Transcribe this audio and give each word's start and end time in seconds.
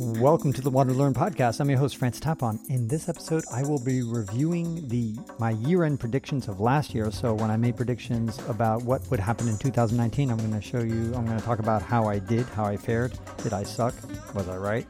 Welcome 0.00 0.52
to 0.52 0.62
the 0.62 0.70
WanderLearn 0.70 1.12
podcast. 1.12 1.58
I'm 1.58 1.68
your 1.68 1.80
host, 1.80 1.96
Francis 1.96 2.22
Tapon. 2.24 2.64
In 2.70 2.86
this 2.86 3.08
episode, 3.08 3.42
I 3.52 3.62
will 3.62 3.80
be 3.80 4.04
reviewing 4.04 4.86
the 4.86 5.16
my 5.40 5.50
year-end 5.50 5.98
predictions 5.98 6.46
of 6.46 6.60
last 6.60 6.94
year. 6.94 7.10
So 7.10 7.34
when 7.34 7.50
I 7.50 7.56
made 7.56 7.76
predictions 7.76 8.38
about 8.46 8.84
what 8.84 9.10
would 9.10 9.18
happen 9.18 9.48
in 9.48 9.58
2019, 9.58 10.30
I'm 10.30 10.36
going 10.36 10.52
to 10.52 10.60
show 10.60 10.78
you. 10.78 11.12
I'm 11.16 11.26
going 11.26 11.36
to 11.36 11.44
talk 11.44 11.58
about 11.58 11.82
how 11.82 12.04
I 12.06 12.20
did, 12.20 12.46
how 12.46 12.64
I 12.64 12.76
fared. 12.76 13.18
Did 13.38 13.52
I 13.52 13.64
suck? 13.64 13.92
Was 14.36 14.48
I 14.48 14.56
right? 14.56 14.86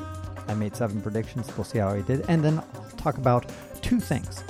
I 0.47 0.53
made 0.53 0.77
seven 0.77 1.01
predictions. 1.01 1.51
We'll 1.57 1.65
see 1.65 1.79
how 1.79 1.89
I 1.89 2.03
did, 2.03 2.27
and 2.29 2.45
then 2.45 2.59
I'll 2.59 2.91
talk 2.99 3.17
about 3.17 3.51
two 3.81 4.01
things: 4.01 4.45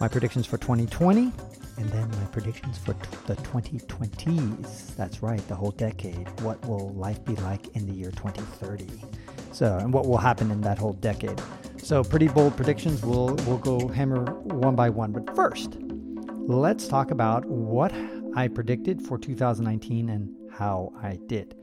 my 0.00 0.06
predictions 0.06 0.44
for 0.44 0.58
2020 0.58 1.32
and 1.78 1.88
then 1.90 2.08
my 2.10 2.26
predictions 2.26 2.78
for 2.78 2.92
t- 2.92 3.00
the 3.26 3.36
2020s. 3.36 4.94
That's 4.96 5.22
right, 5.22 5.46
the 5.48 5.54
whole 5.54 5.70
decade. 5.72 6.28
What 6.40 6.64
will 6.66 6.90
life 6.90 7.24
be 7.24 7.34
like 7.36 7.74
in 7.76 7.86
the 7.86 7.92
year 7.92 8.10
2030? 8.10 8.86
So, 9.52 9.76
and 9.76 9.92
what 9.92 10.06
will 10.06 10.18
happen 10.18 10.50
in 10.50 10.62
that 10.62 10.78
whole 10.78 10.94
decade? 10.94 11.40
So, 11.76 12.02
pretty 12.02 12.28
bold 12.28 12.56
predictions. 12.56 13.02
We'll 13.02 13.34
we'll 13.46 13.58
go 13.58 13.88
hammer 13.88 14.24
one 14.24 14.74
by 14.74 14.88
one. 14.88 15.12
But 15.12 15.34
first, 15.36 15.76
let's 16.48 16.88
talk 16.88 17.10
about 17.10 17.44
what 17.44 17.92
I 18.34 18.48
predicted 18.48 19.02
for 19.02 19.18
2019 19.18 20.08
and 20.08 20.34
how 20.50 20.92
I 21.02 21.18
did. 21.26 21.54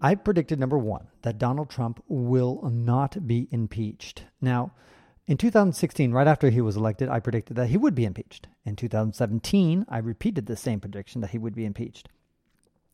I 0.00 0.14
predicted 0.14 0.58
number 0.58 0.76
one 0.76 1.06
that 1.22 1.38
Donald 1.38 1.70
Trump 1.70 2.02
will 2.08 2.68
not 2.70 3.26
be 3.26 3.48
impeached. 3.50 4.24
Now, 4.40 4.72
in 5.26 5.36
2016, 5.36 6.12
right 6.12 6.26
after 6.26 6.50
he 6.50 6.60
was 6.60 6.76
elected, 6.76 7.08
I 7.08 7.20
predicted 7.20 7.56
that 7.56 7.68
he 7.68 7.76
would 7.76 7.94
be 7.94 8.04
impeached. 8.04 8.48
In 8.64 8.76
2017, 8.76 9.86
I 9.88 9.98
repeated 9.98 10.46
the 10.46 10.56
same 10.56 10.80
prediction 10.80 11.20
that 11.20 11.30
he 11.30 11.38
would 11.38 11.54
be 11.54 11.64
impeached. 11.64 12.08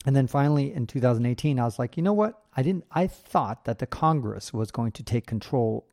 And 0.05 0.15
then 0.15 0.27
finally 0.27 0.73
in 0.73 0.87
2018, 0.87 1.59
I 1.59 1.65
was 1.65 1.79
like, 1.79 1.95
you 1.95 2.03
know 2.03 2.13
what? 2.13 2.41
I 2.55 2.61
didn't 2.61 2.85
I 2.91 3.07
thought 3.07 3.65
that 3.65 3.79
the 3.79 3.87
Congress 3.87 4.53
was 4.53 4.71
going 4.71 4.91
to 4.93 5.03
take 5.03 5.25
control. 5.25 5.87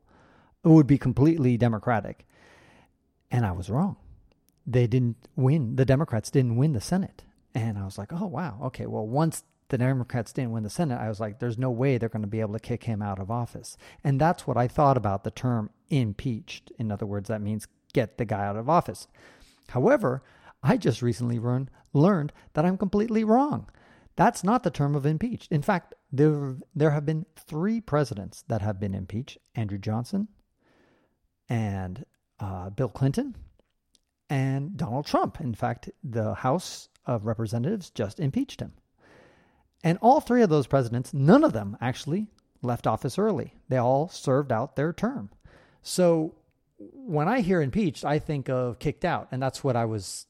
It 0.64 0.68
would 0.68 0.86
be 0.86 0.98
completely 0.98 1.56
democratic. 1.56 2.26
And 3.30 3.46
I 3.46 3.52
was 3.52 3.70
wrong. 3.70 3.96
They 4.66 4.86
didn't 4.86 5.16
win. 5.36 5.76
The 5.76 5.84
Democrats 5.84 6.30
didn't 6.30 6.56
win 6.56 6.72
the 6.72 6.80
Senate. 6.80 7.22
And 7.54 7.78
I 7.78 7.84
was 7.84 7.98
like, 7.98 8.12
oh 8.12 8.26
wow, 8.26 8.58
okay. 8.64 8.86
Well, 8.86 9.06
once 9.06 9.44
the 9.68 9.78
Democrats 9.78 10.32
didn't 10.32 10.52
win 10.52 10.64
the 10.64 10.70
Senate, 10.70 11.00
I 11.00 11.08
was 11.08 11.20
like, 11.20 11.38
there's 11.38 11.58
no 11.58 11.70
way 11.70 11.96
they're 11.96 12.08
going 12.08 12.22
to 12.22 12.28
be 12.28 12.40
able 12.40 12.54
to 12.54 12.60
kick 12.60 12.84
him 12.84 13.00
out 13.00 13.20
of 13.20 13.30
office. 13.30 13.76
And 14.04 14.20
that's 14.20 14.46
what 14.46 14.56
I 14.56 14.68
thought 14.68 14.96
about 14.96 15.24
the 15.24 15.30
term 15.30 15.70
impeached. 15.88 16.72
In 16.78 16.90
other 16.90 17.06
words, 17.06 17.28
that 17.28 17.40
means 17.40 17.68
get 17.92 18.18
the 18.18 18.24
guy 18.24 18.46
out 18.46 18.56
of 18.56 18.68
office. 18.68 19.06
However, 19.68 20.22
I 20.62 20.76
just 20.76 21.02
recently 21.02 21.38
learned, 21.38 21.70
learned 21.92 22.32
that 22.54 22.64
I'm 22.64 22.76
completely 22.76 23.24
wrong. 23.24 23.68
That's 24.20 24.44
not 24.44 24.64
the 24.64 24.70
term 24.70 24.94
of 24.94 25.06
impeached. 25.06 25.50
In 25.50 25.62
fact, 25.62 25.94
there, 26.12 26.56
there 26.74 26.90
have 26.90 27.06
been 27.06 27.24
three 27.36 27.80
presidents 27.80 28.44
that 28.48 28.60
have 28.60 28.78
been 28.78 28.92
impeached 28.94 29.38
Andrew 29.54 29.78
Johnson 29.78 30.28
and 31.48 32.04
uh, 32.38 32.68
Bill 32.68 32.90
Clinton 32.90 33.34
and 34.28 34.76
Donald 34.76 35.06
Trump. 35.06 35.40
In 35.40 35.54
fact, 35.54 35.88
the 36.04 36.34
House 36.34 36.90
of 37.06 37.24
Representatives 37.24 37.88
just 37.88 38.20
impeached 38.20 38.60
him. 38.60 38.74
And 39.82 39.96
all 40.02 40.20
three 40.20 40.42
of 40.42 40.50
those 40.50 40.66
presidents, 40.66 41.14
none 41.14 41.42
of 41.42 41.54
them 41.54 41.78
actually 41.80 42.26
left 42.60 42.86
office 42.86 43.18
early. 43.18 43.54
They 43.70 43.78
all 43.78 44.10
served 44.10 44.52
out 44.52 44.76
their 44.76 44.92
term. 44.92 45.30
So 45.80 46.34
when 46.76 47.26
I 47.26 47.40
hear 47.40 47.62
impeached, 47.62 48.04
I 48.04 48.18
think 48.18 48.50
of 48.50 48.80
kicked 48.80 49.06
out, 49.06 49.28
and 49.32 49.42
that's 49.42 49.64
what 49.64 49.76
I 49.76 49.86
was 49.86 50.26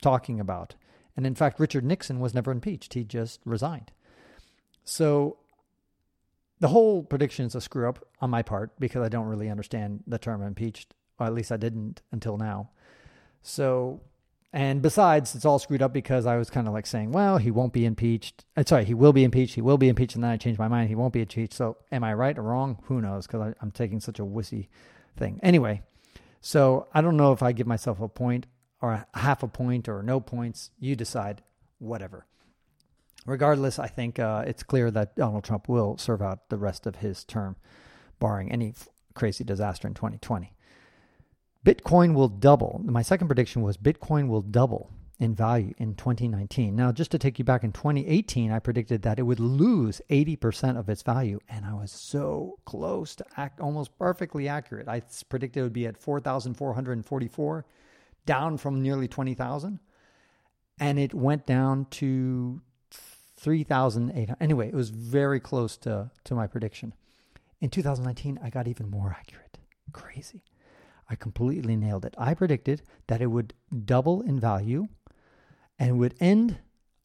talking 0.00 0.38
about. 0.38 0.76
And 1.16 1.26
in 1.26 1.34
fact, 1.34 1.58
Richard 1.58 1.84
Nixon 1.84 2.20
was 2.20 2.34
never 2.34 2.50
impeached, 2.50 2.94
he 2.94 3.04
just 3.04 3.40
resigned. 3.44 3.90
So 4.84 5.38
the 6.60 6.68
whole 6.68 7.02
prediction 7.02 7.46
is 7.46 7.54
a 7.54 7.60
screw 7.60 7.88
up 7.88 8.06
on 8.20 8.30
my 8.30 8.42
part 8.42 8.78
because 8.78 9.04
I 9.04 9.08
don't 9.08 9.26
really 9.26 9.48
understand 9.48 10.04
the 10.06 10.18
term 10.18 10.42
impeached, 10.42 10.94
or 11.18 11.26
at 11.26 11.34
least 11.34 11.52
I 11.52 11.56
didn't 11.56 12.02
until 12.12 12.36
now. 12.36 12.70
So 13.42 14.00
and 14.56 14.80
besides, 14.80 15.34
it's 15.34 15.44
all 15.44 15.58
screwed 15.58 15.82
up 15.82 15.92
because 15.92 16.24
I 16.24 16.38
was 16.38 16.48
kind 16.48 16.66
of 16.66 16.72
like 16.72 16.86
saying, 16.86 17.12
well, 17.12 17.36
he 17.36 17.50
won't 17.50 17.74
be 17.74 17.84
impeached. 17.84 18.46
Uh, 18.56 18.64
sorry, 18.66 18.86
he 18.86 18.94
will 18.94 19.12
be 19.12 19.22
impeached. 19.22 19.54
He 19.54 19.60
will 19.60 19.76
be 19.76 19.90
impeached. 19.90 20.14
And 20.14 20.24
then 20.24 20.30
I 20.30 20.38
changed 20.38 20.58
my 20.58 20.66
mind. 20.66 20.88
He 20.88 20.94
won't 20.94 21.12
be 21.12 21.20
impeached. 21.20 21.52
So 21.52 21.76
am 21.92 22.02
I 22.02 22.14
right 22.14 22.38
or 22.38 22.42
wrong? 22.42 22.78
Who 22.84 23.02
knows? 23.02 23.26
Because 23.26 23.52
I'm 23.60 23.70
taking 23.70 24.00
such 24.00 24.18
a 24.18 24.24
wussy 24.24 24.68
thing. 25.14 25.40
Anyway, 25.42 25.82
so 26.40 26.86
I 26.94 27.02
don't 27.02 27.18
know 27.18 27.32
if 27.32 27.42
I 27.42 27.52
give 27.52 27.66
myself 27.66 28.00
a 28.00 28.08
point 28.08 28.46
or 28.80 29.06
half 29.14 29.42
a 29.42 29.48
point 29.48 29.88
or 29.88 30.02
no 30.02 30.20
points. 30.20 30.70
You 30.78 30.96
decide, 30.96 31.42
whatever. 31.78 32.26
Regardless, 33.24 33.78
I 33.78 33.88
think 33.88 34.18
uh, 34.18 34.44
it's 34.46 34.62
clear 34.62 34.90
that 34.92 35.16
Donald 35.16 35.44
Trump 35.44 35.68
will 35.68 35.98
serve 35.98 36.22
out 36.22 36.48
the 36.48 36.58
rest 36.58 36.86
of 36.86 36.96
his 36.96 37.24
term, 37.24 37.56
barring 38.20 38.52
any 38.52 38.70
f- 38.70 38.88
crazy 39.14 39.42
disaster 39.42 39.88
in 39.88 39.94
2020. 39.94 40.52
Bitcoin 41.64 42.14
will 42.14 42.28
double. 42.28 42.80
My 42.84 43.02
second 43.02 43.26
prediction 43.26 43.62
was 43.62 43.76
Bitcoin 43.76 44.28
will 44.28 44.42
double 44.42 44.90
in 45.18 45.34
value 45.34 45.74
in 45.78 45.94
2019. 45.94 46.76
Now, 46.76 46.92
just 46.92 47.10
to 47.10 47.18
take 47.18 47.38
you 47.38 47.44
back 47.44 47.64
in 47.64 47.72
2018, 47.72 48.52
I 48.52 48.58
predicted 48.58 49.02
that 49.02 49.18
it 49.18 49.22
would 49.22 49.40
lose 49.40 50.00
80% 50.10 50.78
of 50.78 50.88
its 50.88 51.02
value, 51.02 51.40
and 51.48 51.64
I 51.64 51.74
was 51.74 51.90
so 51.90 52.58
close 52.64 53.16
to 53.16 53.24
act 53.36 53.60
almost 53.60 53.98
perfectly 53.98 54.46
accurate. 54.46 54.88
I 54.88 55.02
predicted 55.28 55.60
it 55.60 55.64
would 55.64 55.72
be 55.72 55.86
at 55.86 55.98
4,444, 55.98 57.64
down 58.26 58.58
from 58.58 58.82
nearly 58.82 59.08
20,000, 59.08 59.80
and 60.78 60.98
it 60.98 61.14
went 61.14 61.46
down 61.46 61.86
to 61.86 62.60
3,800. 62.90 64.36
Anyway, 64.40 64.68
it 64.68 64.74
was 64.74 64.90
very 64.90 65.40
close 65.40 65.76
to, 65.78 66.10
to 66.24 66.34
my 66.34 66.46
prediction. 66.46 66.92
In 67.60 67.70
2019, 67.70 68.38
I 68.42 68.50
got 68.50 68.68
even 68.68 68.90
more 68.90 69.16
accurate. 69.18 69.58
Crazy. 69.92 70.42
I 71.08 71.14
completely 71.14 71.76
nailed 71.76 72.04
it. 72.04 72.14
I 72.18 72.34
predicted 72.34 72.82
that 73.06 73.22
it 73.22 73.26
would 73.26 73.54
double 73.84 74.22
in 74.22 74.40
value 74.40 74.88
and 75.78 75.98
would 75.98 76.14
end 76.20 76.58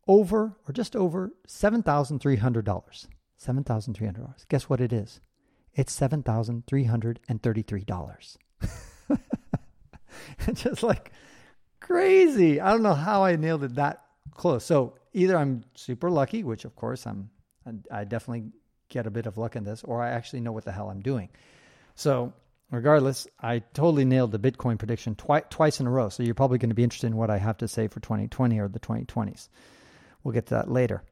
over 0.08 0.56
or 0.68 0.74
just 0.74 0.96
over 0.96 1.34
$7,300. 1.48 3.08
$7,300. 3.40 4.48
Guess 4.50 4.70
what 4.70 4.82
it 4.82 4.94
is? 4.94 5.20
It's 5.74 5.98
$7,333. 5.98 8.38
just 10.54 10.84
like 10.84 11.12
crazy. 11.80 12.60
I 12.60 12.72
don't 12.72 12.84
know 12.84 12.94
how 12.94 13.24
I 13.24 13.36
nailed 13.36 13.64
it 13.64 13.76
that 13.76 14.04
close. 14.34 14.64
So 14.66 14.96
either 15.14 15.38
I'm 15.38 15.64
super 15.76 16.10
lucky, 16.10 16.44
which 16.44 16.66
of 16.66 16.76
course 16.76 17.06
I'm, 17.06 17.30
I 17.92 18.04
definitely 18.04 18.52
get 18.90 19.08
a 19.08 19.12
bit 19.12 19.26
of 19.26 19.38
luck 19.38 19.56
in 19.56 19.64
this, 19.64 19.84
or 19.84 20.02
I 20.02 20.12
actually 20.12 20.42
know 20.42 20.52
what 20.52 20.66
the 20.66 20.72
hell 20.72 20.90
I'm 20.90 21.02
doing. 21.02 21.30
So 21.96 22.34
regardless, 22.72 23.28
I 23.40 23.60
totally 23.60 24.06
nailed 24.06 24.32
the 24.32 24.40
Bitcoin 24.40 24.78
prediction 24.78 25.16
twi- 25.16 25.44
twice 25.50 25.80
in 25.80 25.88
a 25.88 25.92
row. 25.92 26.10
So 26.10 26.24
you're 26.24 26.36
probably 26.36 26.58
going 26.58 26.70
to 26.70 26.76
be 26.76 26.84
interested 26.84 27.08
in 27.08 27.18
what 27.18 27.30
I 27.30 27.38
have 27.38 27.58
to 27.58 27.68
say 27.68 27.88
for 27.88 28.00
2020 28.00 28.60
or 28.60 28.68
the 28.68 28.80
2020s. 28.80 29.50
We'll 30.24 30.34
get 30.34 30.48
to 30.48 30.56
that 30.56 30.72
later. 30.72 31.04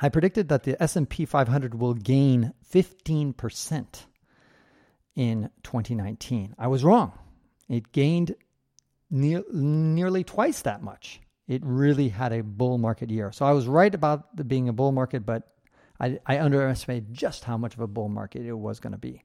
I 0.00 0.08
predicted 0.08 0.48
that 0.48 0.62
the 0.62 0.80
S&P 0.82 1.26
500 1.26 1.74
will 1.74 1.94
gain 1.94 2.52
15% 2.72 4.06
in 5.16 5.50
2019. 5.62 6.54
I 6.58 6.68
was 6.68 6.84
wrong. 6.84 7.12
It 7.70 7.92
gained 7.92 8.34
ne- 9.10 9.44
nearly 9.52 10.24
twice 10.24 10.60
that 10.62 10.82
much. 10.82 11.20
It 11.48 11.62
really 11.64 12.08
had 12.08 12.32
a 12.32 12.42
bull 12.42 12.76
market 12.78 13.10
year. 13.10 13.32
So 13.32 13.46
I 13.46 13.52
was 13.52 13.66
right 13.66 13.94
about 13.94 14.36
the 14.36 14.44
being 14.44 14.68
a 14.68 14.72
bull 14.72 14.92
market, 14.92 15.24
but 15.24 15.48
I, 15.98 16.18
I 16.26 16.40
underestimated 16.40 17.14
just 17.14 17.44
how 17.44 17.56
much 17.56 17.74
of 17.74 17.80
a 17.80 17.86
bull 17.86 18.08
market 18.08 18.44
it 18.44 18.52
was 18.52 18.80
going 18.80 18.92
to 18.92 18.98
be. 18.98 19.22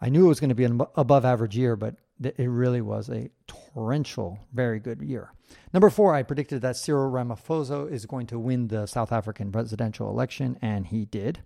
I 0.00 0.08
knew 0.08 0.26
it 0.26 0.28
was 0.28 0.40
going 0.40 0.50
to 0.50 0.54
be 0.54 0.64
an 0.64 0.80
above 0.94 1.24
average 1.24 1.56
year, 1.56 1.74
but 1.74 1.96
it 2.20 2.48
really 2.48 2.80
was 2.80 3.08
a 3.08 3.30
torrential, 3.48 4.38
very 4.52 4.78
good 4.78 5.02
year. 5.02 5.32
Number 5.72 5.90
four, 5.90 6.14
I 6.14 6.22
predicted 6.22 6.62
that 6.62 6.76
Cyril 6.76 7.10
Ramaphosa 7.10 7.90
is 7.90 8.06
going 8.06 8.26
to 8.28 8.38
win 8.38 8.68
the 8.68 8.86
South 8.86 9.12
African 9.12 9.50
presidential 9.50 10.08
election, 10.08 10.56
and 10.62 10.86
he 10.86 11.04
did. 11.04 11.40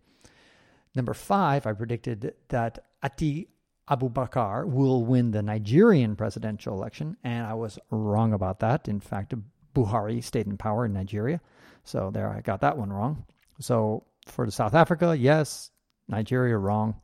Number 0.94 1.14
five, 1.14 1.66
I 1.66 1.72
predicted 1.72 2.34
that 2.48 2.84
Ati 3.02 3.48
Abubakar 3.88 4.66
will 4.66 5.04
win 5.04 5.30
the 5.30 5.42
Nigerian 5.42 6.16
presidential 6.16 6.74
election, 6.74 7.16
and 7.24 7.46
I 7.46 7.54
was 7.54 7.78
wrong 7.90 8.32
about 8.32 8.60
that. 8.60 8.88
In 8.88 9.00
fact, 9.00 9.34
Buhari 9.74 10.22
stayed 10.22 10.46
in 10.46 10.56
power 10.56 10.84
in 10.84 10.92
Nigeria, 10.92 11.40
so 11.84 12.10
there 12.12 12.28
I 12.28 12.40
got 12.40 12.60
that 12.60 12.78
one 12.78 12.92
wrong. 12.92 13.24
So 13.58 14.04
for 14.26 14.48
South 14.50 14.74
Africa, 14.74 15.16
yes, 15.18 15.70
Nigeria 16.08 16.56
wrong. 16.56 17.00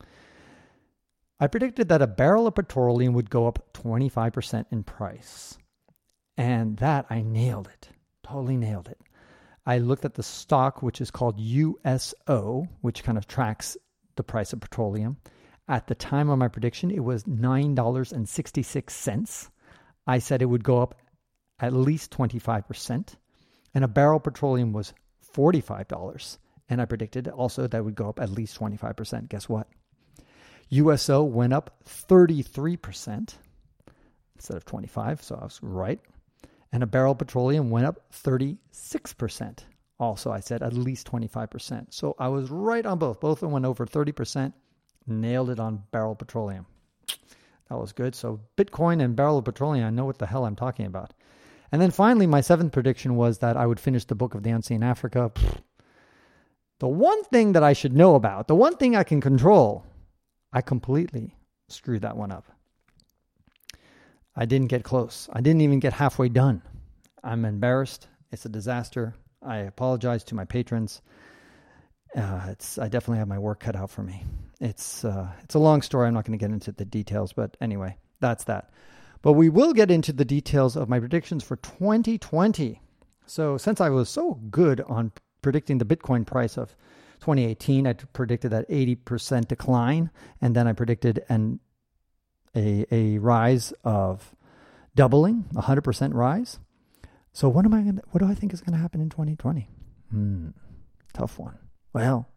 I 1.40 1.46
predicted 1.46 1.88
that 1.88 2.02
a 2.02 2.06
barrel 2.06 2.46
of 2.46 2.54
petroleum 2.54 3.14
would 3.14 3.30
go 3.30 3.46
up 3.46 3.72
25% 3.74 4.66
in 4.70 4.82
price. 4.82 5.56
And 6.36 6.76
that 6.78 7.06
I 7.10 7.22
nailed 7.22 7.68
it. 7.68 7.88
Totally 8.24 8.56
nailed 8.56 8.88
it. 8.88 8.98
I 9.66 9.78
looked 9.78 10.04
at 10.04 10.14
the 10.14 10.22
stock, 10.22 10.82
which 10.82 11.00
is 11.00 11.10
called 11.10 11.38
USO, 11.38 12.66
which 12.80 13.04
kind 13.04 13.18
of 13.18 13.26
tracks 13.26 13.76
the 14.16 14.22
price 14.22 14.52
of 14.52 14.60
petroleum. 14.60 15.18
At 15.68 15.86
the 15.86 15.94
time 15.94 16.30
of 16.30 16.38
my 16.38 16.48
prediction, 16.48 16.90
it 16.90 17.04
was 17.04 17.24
$9.66. 17.24 19.50
I 20.06 20.18
said 20.18 20.40
it 20.40 20.46
would 20.46 20.64
go 20.64 20.80
up 20.80 20.94
at 21.60 21.74
least 21.74 22.10
25%. 22.10 23.16
And 23.74 23.84
a 23.84 23.88
barrel 23.88 24.20
petroleum 24.20 24.72
was 24.72 24.94
$45. 25.34 26.38
And 26.70 26.80
I 26.80 26.86
predicted 26.86 27.28
also 27.28 27.66
that 27.66 27.84
would 27.84 27.94
go 27.94 28.08
up 28.08 28.18
at 28.18 28.30
least 28.30 28.58
25%. 28.58 29.28
Guess 29.28 29.46
what? 29.48 29.68
USO 30.70 31.22
went 31.22 31.52
up 31.52 31.84
33% 31.86 33.34
instead 34.36 34.56
of 34.56 34.64
25, 34.64 35.22
so 35.22 35.38
I 35.40 35.44
was 35.44 35.58
right. 35.62 36.00
And 36.72 36.82
a 36.82 36.86
barrel 36.86 37.14
petroleum 37.14 37.70
went 37.70 37.86
up 37.86 38.12
36%. 38.12 39.58
Also, 39.98 40.30
I 40.30 40.40
said 40.40 40.62
at 40.62 40.74
least 40.74 41.10
25%. 41.10 41.86
So 41.90 42.14
I 42.18 42.28
was 42.28 42.50
right 42.50 42.84
on 42.84 42.98
both. 42.98 43.20
Both 43.20 43.38
of 43.38 43.40
them 43.40 43.52
went 43.52 43.64
over 43.64 43.86
30%. 43.86 44.52
Nailed 45.08 45.50
it 45.50 45.58
on 45.58 45.82
barrel 45.90 46.14
petroleum. 46.14 46.66
That 47.68 47.78
was 47.78 47.92
good. 47.92 48.14
So 48.14 48.40
Bitcoin 48.56 49.02
and 49.02 49.16
barrel 49.16 49.38
of 49.38 49.44
petroleum, 49.44 49.86
I 49.86 49.90
know 49.90 50.04
what 50.04 50.18
the 50.18 50.26
hell 50.26 50.44
I'm 50.44 50.56
talking 50.56 50.86
about. 50.86 51.12
And 51.70 51.82
then 51.82 51.90
finally, 51.90 52.26
my 52.26 52.40
seventh 52.40 52.72
prediction 52.72 53.16
was 53.16 53.38
that 53.38 53.56
I 53.56 53.66
would 53.66 53.80
finish 53.80 54.04
the 54.04 54.14
book 54.14 54.34
of 54.34 54.42
the 54.42 54.50
Unseen 54.50 54.82
Africa. 54.82 55.30
The 56.78 56.88
one 56.88 57.24
thing 57.24 57.52
that 57.52 57.62
I 57.62 57.72
should 57.72 57.94
know 57.94 58.14
about, 58.14 58.48
the 58.48 58.54
one 58.54 58.76
thing 58.76 58.96
I 58.96 59.02
can 59.02 59.20
control, 59.20 59.84
I 60.52 60.60
completely 60.62 61.36
screwed 61.68 62.02
that 62.02 62.16
one 62.16 62.32
up. 62.32 62.46
I 64.34 64.46
didn't 64.46 64.68
get 64.68 64.84
close. 64.84 65.28
I 65.32 65.40
didn't 65.40 65.62
even 65.62 65.80
get 65.80 65.92
halfway 65.92 66.28
done. 66.28 66.62
I'm 67.24 67.44
embarrassed. 67.44 68.06
It's 68.30 68.46
a 68.46 68.48
disaster. 68.48 69.14
I 69.42 69.58
apologize 69.58 70.24
to 70.24 70.34
my 70.34 70.44
patrons. 70.44 71.02
Uh, 72.16 72.46
it's 72.48 72.78
I 72.78 72.88
definitely 72.88 73.18
have 73.18 73.28
my 73.28 73.38
work 73.38 73.60
cut 73.60 73.76
out 73.76 73.90
for 73.90 74.02
me. 74.02 74.24
It's 74.60 75.04
uh, 75.04 75.28
it's 75.42 75.54
a 75.54 75.58
long 75.60 75.82
story. 75.82 76.08
I'm 76.08 76.14
not 76.14 76.24
going 76.24 76.38
to 76.38 76.42
get 76.42 76.52
into 76.52 76.72
the 76.72 76.84
details, 76.84 77.32
but 77.32 77.56
anyway, 77.60 77.96
that's 78.20 78.44
that. 78.44 78.70
But 79.22 79.32
we 79.32 79.48
will 79.48 79.72
get 79.72 79.90
into 79.90 80.12
the 80.12 80.24
details 80.24 80.76
of 80.76 80.88
my 80.88 80.98
predictions 80.98 81.44
for 81.44 81.56
2020. 81.56 82.80
So 83.26 83.56
since 83.56 83.80
I 83.80 83.90
was 83.90 84.08
so 84.08 84.34
good 84.50 84.80
on 84.82 85.12
predicting 85.42 85.78
the 85.78 85.84
Bitcoin 85.84 86.26
price 86.26 86.56
of 86.56 86.76
2018, 87.20 87.86
I 87.86 87.92
predicted 87.92 88.52
that 88.52 88.68
80% 88.68 89.48
decline, 89.48 90.10
and 90.40 90.54
then 90.54 90.66
I 90.66 90.72
predicted 90.72 91.24
an 91.28 91.60
a 92.56 92.86
a 92.90 93.18
rise 93.18 93.72
of 93.84 94.34
doubling, 94.94 95.44
100% 95.54 96.14
rise. 96.14 96.58
So 97.32 97.48
what 97.48 97.64
am 97.64 97.74
I 97.74 97.82
going 97.82 98.00
what 98.10 98.20
do 98.20 98.26
I 98.26 98.34
think 98.34 98.52
is 98.52 98.60
going 98.60 98.72
to 98.72 98.82
happen 98.82 99.00
in 99.00 99.10
2020? 99.10 99.68
Hmm, 100.10 100.48
tough 101.12 101.38
one. 101.38 101.58
Well, 101.92 102.28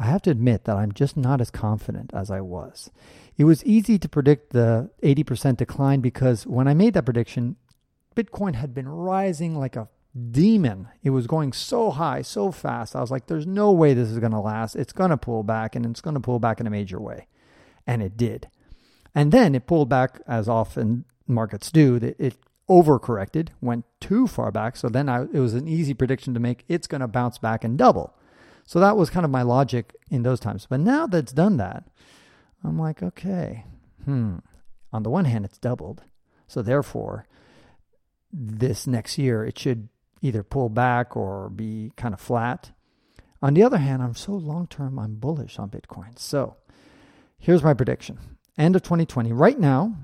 I 0.00 0.06
have 0.06 0.22
to 0.22 0.30
admit 0.30 0.64
that 0.64 0.76
I'm 0.76 0.92
just 0.92 1.14
not 1.14 1.42
as 1.42 1.50
confident 1.50 2.10
as 2.14 2.30
I 2.30 2.40
was. 2.40 2.90
It 3.36 3.44
was 3.44 3.62
easy 3.66 3.98
to 3.98 4.08
predict 4.08 4.52
the 4.52 4.90
80% 5.02 5.58
decline 5.58 6.00
because 6.00 6.46
when 6.46 6.66
I 6.66 6.72
made 6.72 6.94
that 6.94 7.04
prediction, 7.04 7.56
Bitcoin 8.16 8.54
had 8.54 8.74
been 8.74 8.88
rising 8.88 9.58
like 9.58 9.76
a 9.76 9.88
demon. 10.30 10.88
It 11.02 11.10
was 11.10 11.26
going 11.26 11.52
so 11.52 11.90
high, 11.90 12.22
so 12.22 12.50
fast. 12.50 12.96
I 12.96 13.02
was 13.02 13.10
like, 13.10 13.26
there's 13.26 13.46
no 13.46 13.72
way 13.72 13.92
this 13.92 14.08
is 14.08 14.18
going 14.18 14.32
to 14.32 14.40
last. 14.40 14.74
It's 14.74 14.94
going 14.94 15.10
to 15.10 15.18
pull 15.18 15.42
back 15.42 15.76
and 15.76 15.84
it's 15.84 16.00
going 16.00 16.14
to 16.14 16.20
pull 16.20 16.38
back 16.38 16.60
in 16.60 16.66
a 16.66 16.70
major 16.70 16.98
way. 16.98 17.26
And 17.86 18.02
it 18.02 18.16
did. 18.16 18.48
And 19.14 19.32
then 19.32 19.54
it 19.54 19.66
pulled 19.66 19.90
back, 19.90 20.22
as 20.26 20.48
often 20.48 21.04
markets 21.26 21.70
do. 21.70 21.96
It 22.18 22.36
overcorrected, 22.70 23.48
went 23.60 23.84
too 24.00 24.26
far 24.26 24.50
back. 24.50 24.76
So 24.76 24.88
then 24.88 25.10
I, 25.10 25.24
it 25.24 25.40
was 25.40 25.52
an 25.52 25.68
easy 25.68 25.92
prediction 25.92 26.32
to 26.32 26.40
make. 26.40 26.64
It's 26.68 26.86
going 26.86 27.02
to 27.02 27.08
bounce 27.08 27.36
back 27.36 27.64
and 27.64 27.76
double. 27.76 28.14
So 28.70 28.78
that 28.78 28.96
was 28.96 29.10
kind 29.10 29.24
of 29.24 29.32
my 29.32 29.42
logic 29.42 29.96
in 30.10 30.22
those 30.22 30.38
times. 30.38 30.68
But 30.70 30.78
now 30.78 31.08
that 31.08 31.18
it's 31.18 31.32
done 31.32 31.56
that, 31.56 31.82
I'm 32.62 32.78
like, 32.78 33.02
okay, 33.02 33.64
hmm. 34.04 34.36
On 34.92 35.02
the 35.02 35.10
one 35.10 35.24
hand, 35.24 35.44
it's 35.44 35.58
doubled. 35.58 36.04
So 36.46 36.62
therefore, 36.62 37.26
this 38.32 38.86
next 38.86 39.18
year, 39.18 39.44
it 39.44 39.58
should 39.58 39.88
either 40.22 40.44
pull 40.44 40.68
back 40.68 41.16
or 41.16 41.50
be 41.50 41.90
kind 41.96 42.14
of 42.14 42.20
flat. 42.20 42.70
On 43.42 43.54
the 43.54 43.64
other 43.64 43.78
hand, 43.78 44.04
I'm 44.04 44.14
so 44.14 44.34
long 44.34 44.68
term, 44.68 45.00
I'm 45.00 45.16
bullish 45.16 45.58
on 45.58 45.68
Bitcoin. 45.68 46.16
So 46.16 46.54
here's 47.40 47.64
my 47.64 47.74
prediction 47.74 48.20
end 48.56 48.76
of 48.76 48.84
2020. 48.84 49.32
Right 49.32 49.58
now, 49.58 49.96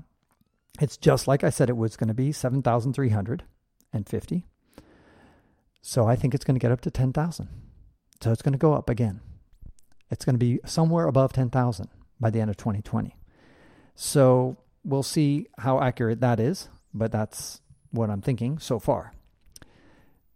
it's 0.81 0.97
just 0.97 1.25
like 1.25 1.45
I 1.45 1.51
said 1.51 1.69
it 1.69 1.77
was 1.77 1.95
going 1.95 2.09
to 2.09 2.13
be 2.13 2.33
7,350. 2.33 4.45
So 5.81 6.05
I 6.05 6.17
think 6.17 6.35
it's 6.35 6.43
going 6.43 6.59
to 6.59 6.61
get 6.61 6.73
up 6.73 6.81
to 6.81 6.91
10,000. 6.91 7.47
So 8.21 8.31
it's 8.31 8.41
going 8.41 8.53
to 8.53 8.59
go 8.59 8.73
up 8.73 8.89
again. 8.89 9.21
It's 10.09 10.25
going 10.25 10.35
to 10.35 10.39
be 10.39 10.59
somewhere 10.65 11.07
above 11.07 11.33
10,000 11.33 11.89
by 12.19 12.29
the 12.29 12.39
end 12.39 12.49
of 12.49 12.57
2020. 12.57 13.15
So 13.95 14.57
we'll 14.83 15.03
see 15.03 15.47
how 15.57 15.81
accurate 15.81 16.21
that 16.21 16.39
is, 16.39 16.69
but 16.93 17.11
that's 17.11 17.61
what 17.91 18.09
I'm 18.09 18.21
thinking 18.21 18.59
so 18.59 18.79
far. 18.79 19.13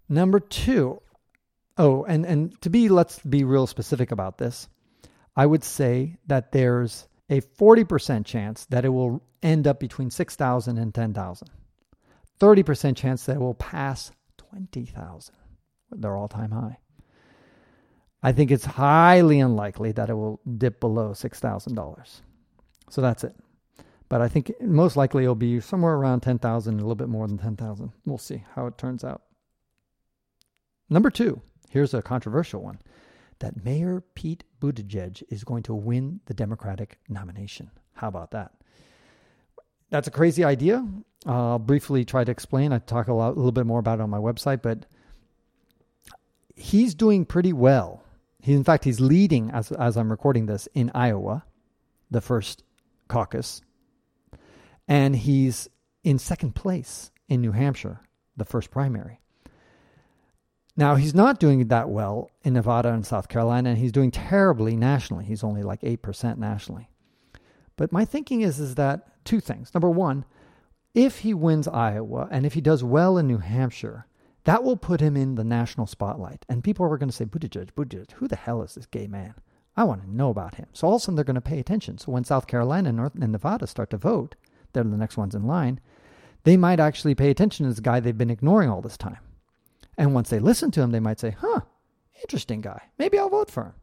Number 0.10 0.39
two, 0.39 1.01
oh, 1.78 2.04
and, 2.04 2.25
and 2.25 2.62
to 2.62 2.69
be, 2.69 2.89
let's 2.89 3.19
be 3.19 3.44
real 3.44 3.68
specific 3.68 4.12
about 4.12 4.38
this, 4.38 4.68
I 5.36 5.45
would 5.45 5.63
say 5.63 6.18
that 6.27 6.51
there's 6.51 7.07
a 7.30 7.42
40% 7.42 8.25
chance 8.25 8.66
that 8.66 8.84
it 8.84 8.89
will 8.89 9.24
end 9.42 9.68
up 9.68 9.80
between 9.80 10.12
6,000 10.12 10.77
and 10.77 10.94
10,000. 10.94 11.50
30% 12.39 12.98
chance 12.98 13.25
that 13.25 13.38
it 13.38 13.39
will 13.39 13.54
pass 13.54 14.12
20,000, 14.38 15.34
their 15.92 16.18
all 16.18 16.27
time 16.27 16.51
high. 16.51 16.77
I 18.23 18.31
think 18.31 18.51
it's 18.51 18.65
highly 18.65 19.39
unlikely 19.39 19.91
that 19.94 20.09
it 20.09 20.13
will 20.13 20.39
dip 20.57 20.79
below 20.79 21.12
$6,000. 21.12 22.21
So 22.89 23.01
that's 23.01 23.23
it. 23.23 23.35
But 24.09 24.21
I 24.21 24.27
think 24.27 24.51
most 24.62 24.97
likely 24.97 25.23
it'll 25.23 25.35
be 25.35 25.59
somewhere 25.59 25.94
around 25.94 26.19
10,000, 26.19 26.73
a 26.73 26.77
little 26.77 26.95
bit 26.95 27.09
more 27.09 27.27
than 27.27 27.38
10,000. 27.38 27.91
We'll 28.06 28.18
see 28.18 28.44
how 28.56 28.68
it 28.68 28.77
turns 28.77 29.03
out. 29.03 29.23
Number 30.89 31.09
two, 31.09 31.41
here's 31.69 31.94
a 31.94 32.01
controversial 32.01 32.62
one 32.62 32.79
that 33.39 33.63
Mayor 33.63 34.03
Pete 34.13 34.44
Buttigieg 34.59 35.24
is 35.29 35.44
going 35.44 35.63
to 35.63 35.74
win 35.74 36.19
the 36.25 36.33
Democratic 36.33 37.00
nomination. 37.09 37.71
How 37.94 38.07
about 38.07 38.31
that? 38.31 38.51
That's 39.89 40.07
a 40.07 40.12
crazy 40.12 40.44
idea. 40.44 40.85
I'll 41.25 41.57
briefly 41.57 42.06
try 42.06 42.24
to 42.24 42.31
explain. 42.31 42.71
I 42.71 42.79
talk 42.79 43.07
a, 43.07 43.13
lot, 43.13 43.33
a 43.33 43.35
little 43.35 43.51
bit 43.51 43.65
more 43.65 43.79
about 43.79 44.00
it 44.00 44.03
on 44.03 44.09
my 44.09 44.19
website, 44.19 44.62
but 44.62 44.85
he's 46.56 46.94
doing 46.94 47.25
pretty 47.25 47.53
well 47.53 48.03
he, 48.41 48.53
in 48.53 48.63
fact, 48.63 48.83
he's 48.83 48.99
leading 48.99 49.51
as 49.51 49.71
as 49.71 49.97
I'm 49.97 50.09
recording 50.09 50.45
this 50.45 50.67
in 50.73 50.91
Iowa, 50.93 51.43
the 52.09 52.21
first 52.21 52.63
caucus, 53.07 53.61
and 54.88 55.15
he's 55.15 55.69
in 56.03 56.17
second 56.17 56.55
place 56.55 57.11
in 57.29 57.41
New 57.41 57.51
Hampshire, 57.51 58.01
the 58.35 58.45
first 58.45 58.71
primary. 58.71 59.19
Now 60.75 60.95
he's 60.95 61.13
not 61.13 61.39
doing 61.39 61.67
that 61.67 61.89
well 61.89 62.31
in 62.43 62.53
Nevada 62.53 62.91
and 62.93 63.05
South 63.05 63.27
Carolina, 63.27 63.69
and 63.69 63.77
he's 63.77 63.91
doing 63.91 64.11
terribly 64.11 64.75
nationally. 64.75 65.25
He's 65.25 65.43
only 65.43 65.63
like 65.63 65.79
eight 65.83 66.01
percent 66.01 66.39
nationally. 66.39 66.89
But 67.75 67.91
my 67.91 68.05
thinking 68.05 68.41
is 68.41 68.60
is 68.60 68.75
that 68.75 69.24
two 69.25 69.39
things. 69.39 69.74
Number 69.74 69.89
one, 69.89 70.25
if 70.93 71.19
he 71.19 71.33
wins 71.33 71.67
Iowa 71.67 72.27
and 72.31 72.45
if 72.45 72.53
he 72.53 72.62
does 72.62 72.83
well 72.83 73.17
in 73.17 73.27
New 73.27 73.38
Hampshire, 73.38 74.07
that 74.43 74.63
will 74.63 74.77
put 74.77 75.01
him 75.01 75.15
in 75.15 75.36
the 75.36 75.43
national 75.43 75.88
spotlight. 75.88 76.45
And 76.50 76.63
people 76.63 76.86
are 76.86 76.98
going 76.98 77.10
to 77.10 77.15
say, 77.15 77.25
Buttigieg, 77.25 77.74
Buttigieg, 77.74 78.12
who 78.13 78.27
the 78.27 78.36
hell 78.36 78.62
is 78.62 78.75
this 78.75 78.86
gay 78.86 79.07
man? 79.07 79.36
I 79.77 79.83
want 79.83 80.01
to 80.01 80.13
know 80.13 80.29
about 80.29 80.55
him. 80.55 80.67
So 80.74 80.88
all 80.88 80.95
of 80.95 81.01
a 81.01 81.03
sudden 81.03 81.15
they're 81.15 81.24
going 81.24 81.36
to 81.36 81.41
pay 81.41 81.60
attention. 81.60 81.98
So 81.98 82.12
when 82.12 82.24
South 82.24 82.48
Carolina 82.48 82.89
and 82.89 82.98
North 82.98 83.15
and 83.15 83.31
Nevada 83.31 83.67
start 83.67 83.89
to 83.91 83.98
vote, 83.98 84.36
they're 84.74 84.83
the 84.83 84.98
next 84.98 85.17
ones 85.17 85.36
in 85.36 85.48
line, 85.48 85.79
they 86.43 86.57
might 86.57 86.79
actually 86.79 87.15
pay 87.15 87.29
attention 87.29 87.65
to 87.65 87.69
this 87.69 87.79
guy 87.79 88.00
they've 88.00 88.17
been 88.17 88.31
ignoring 88.31 88.69
all 88.69 88.81
this 88.81 88.98
time. 88.98 89.19
And 89.98 90.13
once 90.13 90.29
they 90.29 90.39
listen 90.39 90.71
to 90.71 90.81
him, 90.81 90.91
they 90.91 91.00
might 91.00 91.19
say, 91.19 91.31
huh, 91.31 91.62
interesting 92.21 92.62
guy. 92.62 92.81
Maybe 92.98 93.19
I'll 93.19 93.29
vote 93.29 93.51
for 93.51 93.65
him 93.65 93.74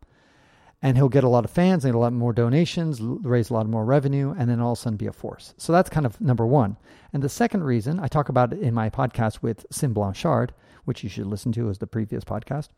and 0.80 0.96
he'll 0.96 1.08
get 1.08 1.24
a 1.24 1.28
lot 1.28 1.44
of 1.44 1.50
fans 1.50 1.84
and 1.84 1.94
a 1.94 1.98
lot 1.98 2.12
more 2.12 2.32
donations, 2.32 3.00
raise 3.00 3.50
a 3.50 3.54
lot 3.54 3.68
more 3.68 3.84
revenue, 3.84 4.34
and 4.38 4.48
then 4.48 4.60
all 4.60 4.72
of 4.72 4.78
a 4.78 4.80
sudden 4.80 4.96
be 4.96 5.06
a 5.06 5.12
force. 5.12 5.54
So 5.58 5.72
that's 5.72 5.90
kind 5.90 6.06
of 6.06 6.20
number 6.20 6.46
one. 6.46 6.76
And 7.12 7.22
the 7.22 7.28
second 7.28 7.64
reason, 7.64 7.98
I 7.98 8.06
talk 8.06 8.28
about 8.28 8.52
it 8.52 8.60
in 8.60 8.74
my 8.74 8.88
podcast 8.88 9.42
with 9.42 9.66
Sim 9.70 9.92
Blanchard, 9.92 10.52
which 10.84 11.02
you 11.02 11.08
should 11.08 11.26
listen 11.26 11.52
to 11.52 11.68
as 11.68 11.78
the 11.78 11.86
previous 11.86 12.24
podcast. 12.24 12.68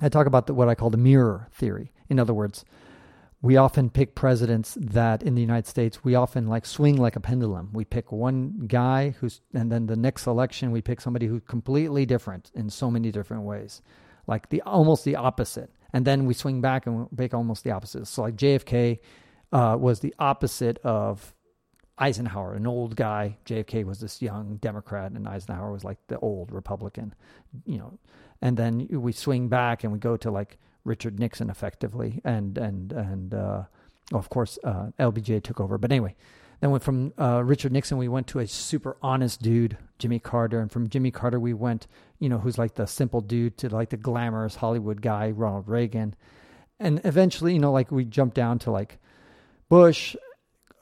I 0.00 0.08
talk 0.08 0.26
about 0.26 0.46
the, 0.46 0.54
what 0.54 0.68
I 0.68 0.74
call 0.74 0.90
the 0.90 0.96
mirror 0.96 1.48
theory. 1.52 1.92
In 2.08 2.18
other 2.18 2.32
words, 2.32 2.64
we 3.42 3.56
often 3.56 3.90
pick 3.90 4.14
presidents 4.14 4.78
that 4.80 5.22
in 5.22 5.34
the 5.34 5.40
United 5.40 5.66
States, 5.66 6.02
we 6.02 6.14
often 6.14 6.46
like 6.46 6.64
swing 6.64 6.96
like 6.96 7.16
a 7.16 7.20
pendulum. 7.20 7.70
We 7.72 7.84
pick 7.84 8.10
one 8.10 8.64
guy 8.68 9.10
who's, 9.20 9.40
and 9.52 9.70
then 9.70 9.86
the 9.86 9.96
next 9.96 10.26
election, 10.26 10.70
we 10.70 10.80
pick 10.80 11.00
somebody 11.00 11.26
who's 11.26 11.42
completely 11.46 12.06
different 12.06 12.50
in 12.54 12.70
so 12.70 12.90
many 12.90 13.10
different 13.10 13.42
ways, 13.42 13.82
like 14.26 14.48
the 14.48 14.62
almost 14.62 15.04
the 15.04 15.16
opposite 15.16 15.70
and 15.92 16.04
then 16.04 16.26
we 16.26 16.34
swing 16.34 16.60
back 16.60 16.86
and 16.86 17.06
make 17.16 17.34
almost 17.34 17.64
the 17.64 17.70
opposite. 17.70 18.06
So 18.06 18.22
like 18.22 18.36
JFK 18.36 18.98
uh, 19.52 19.76
was 19.78 20.00
the 20.00 20.14
opposite 20.18 20.78
of 20.78 21.34
Eisenhower, 21.98 22.54
an 22.54 22.66
old 22.66 22.96
guy. 22.96 23.38
JFK 23.46 23.84
was 23.84 24.00
this 24.00 24.22
young 24.22 24.56
Democrat, 24.56 25.12
and 25.12 25.28
Eisenhower 25.28 25.72
was 25.72 25.84
like 25.84 25.98
the 26.08 26.18
old 26.18 26.50
Republican, 26.50 27.14
you 27.66 27.78
know. 27.78 27.98
And 28.40 28.56
then 28.56 28.88
we 28.90 29.12
swing 29.12 29.48
back 29.48 29.84
and 29.84 29.92
we 29.92 29.98
go 29.98 30.16
to 30.16 30.30
like 30.30 30.58
Richard 30.84 31.20
Nixon, 31.20 31.50
effectively, 31.50 32.20
and 32.24 32.58
and 32.58 32.92
and 32.92 33.34
uh, 33.34 33.64
of 34.12 34.30
course 34.30 34.58
uh, 34.64 34.86
LBJ 34.98 35.42
took 35.42 35.60
over. 35.60 35.78
But 35.78 35.92
anyway, 35.92 36.16
Then 36.62 36.70
went 36.70 36.84
from 36.84 37.12
uh, 37.18 37.42
Richard 37.44 37.72
Nixon, 37.72 37.98
we 37.98 38.06
went 38.06 38.28
to 38.28 38.38
a 38.38 38.46
super 38.46 38.96
honest 39.02 39.42
dude, 39.42 39.76
Jimmy 39.98 40.20
Carter, 40.20 40.60
and 40.60 40.70
from 40.70 40.88
Jimmy 40.88 41.10
Carter 41.10 41.40
we 41.40 41.52
went, 41.52 41.88
you 42.20 42.28
know, 42.28 42.38
who's 42.38 42.56
like 42.56 42.76
the 42.76 42.86
simple 42.86 43.20
dude 43.20 43.58
to 43.58 43.68
like 43.68 43.90
the 43.90 43.96
glamorous 43.96 44.54
Hollywood 44.54 45.02
guy, 45.02 45.32
Ronald 45.32 45.66
Reagan, 45.66 46.14
and 46.78 47.00
eventually, 47.02 47.52
you 47.52 47.58
know, 47.58 47.72
like 47.72 47.90
we 47.90 48.04
jumped 48.04 48.36
down 48.36 48.60
to 48.60 48.70
like 48.70 49.00
Bush 49.68 50.14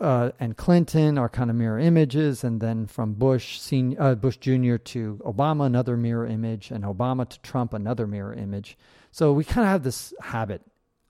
uh, 0.00 0.32
and 0.38 0.54
Clinton 0.54 1.16
are 1.16 1.30
kind 1.30 1.48
of 1.48 1.56
mirror 1.56 1.78
images, 1.78 2.44
and 2.44 2.60
then 2.60 2.86
from 2.86 3.14
Bush 3.14 3.58
senior, 3.58 4.02
uh, 4.02 4.14
Bush 4.14 4.36
Jr. 4.36 4.76
to 4.76 5.18
Obama, 5.24 5.64
another 5.64 5.96
mirror 5.96 6.26
image, 6.26 6.70
and 6.70 6.84
Obama 6.84 7.26
to 7.26 7.40
Trump, 7.40 7.72
another 7.72 8.06
mirror 8.06 8.34
image. 8.34 8.76
So 9.12 9.32
we 9.32 9.44
kind 9.44 9.64
of 9.66 9.70
have 9.70 9.82
this 9.82 10.12
habit 10.20 10.60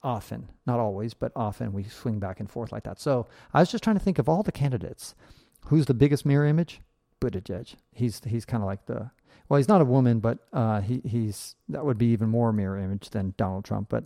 often, 0.03 0.49
not 0.65 0.79
always, 0.79 1.13
but 1.13 1.31
often 1.35 1.73
we 1.73 1.83
swing 1.83 2.19
back 2.19 2.39
and 2.39 2.49
forth 2.49 2.71
like 2.71 2.83
that. 2.83 2.99
So 2.99 3.27
I 3.53 3.59
was 3.59 3.71
just 3.71 3.83
trying 3.83 3.97
to 3.97 4.03
think 4.03 4.19
of 4.19 4.27
all 4.27 4.43
the 4.43 4.51
candidates, 4.51 5.15
who's 5.67 5.85
the 5.85 5.93
biggest 5.93 6.25
mirror 6.25 6.45
image? 6.45 6.81
Buttigieg. 7.19 7.75
He's 7.93 8.21
he's 8.25 8.45
kind 8.45 8.63
of 8.63 8.67
like 8.67 8.85
the 8.87 9.11
well, 9.47 9.57
he's 9.57 9.67
not 9.67 9.81
a 9.81 9.85
woman, 9.85 10.19
but 10.19 10.39
uh, 10.53 10.81
he 10.81 11.01
he's 11.05 11.55
that 11.69 11.85
would 11.85 11.97
be 11.97 12.07
even 12.07 12.29
more 12.29 12.51
mirror 12.51 12.79
image 12.79 13.09
than 13.11 13.33
Donald 13.37 13.65
Trump. 13.65 13.89
But 13.89 14.05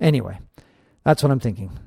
anyway, 0.00 0.38
that's 1.04 1.22
what 1.22 1.30
I'm 1.30 1.40
thinking. 1.40 1.78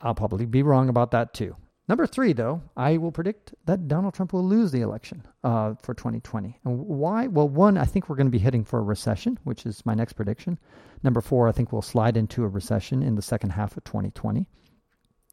I'll 0.00 0.14
probably 0.14 0.46
be 0.46 0.62
wrong 0.62 0.88
about 0.88 1.10
that 1.12 1.34
too. 1.34 1.56
Number 1.90 2.06
three, 2.06 2.32
though, 2.32 2.62
I 2.76 2.98
will 2.98 3.10
predict 3.10 3.52
that 3.66 3.88
Donald 3.88 4.14
Trump 4.14 4.32
will 4.32 4.44
lose 4.44 4.70
the 4.70 4.80
election 4.80 5.26
uh, 5.42 5.74
for 5.82 5.92
2020. 5.92 6.60
And 6.64 6.78
why? 6.86 7.26
Well, 7.26 7.48
one, 7.48 7.76
I 7.76 7.84
think 7.84 8.08
we're 8.08 8.14
going 8.14 8.28
to 8.28 8.30
be 8.30 8.38
heading 8.38 8.64
for 8.64 8.78
a 8.78 8.82
recession, 8.82 9.40
which 9.42 9.66
is 9.66 9.84
my 9.84 9.94
next 9.94 10.12
prediction. 10.12 10.60
Number 11.02 11.20
four, 11.20 11.48
I 11.48 11.52
think 11.52 11.72
we'll 11.72 11.82
slide 11.82 12.16
into 12.16 12.44
a 12.44 12.48
recession 12.48 13.02
in 13.02 13.16
the 13.16 13.22
second 13.22 13.50
half 13.50 13.76
of 13.76 13.82
2020. 13.82 14.46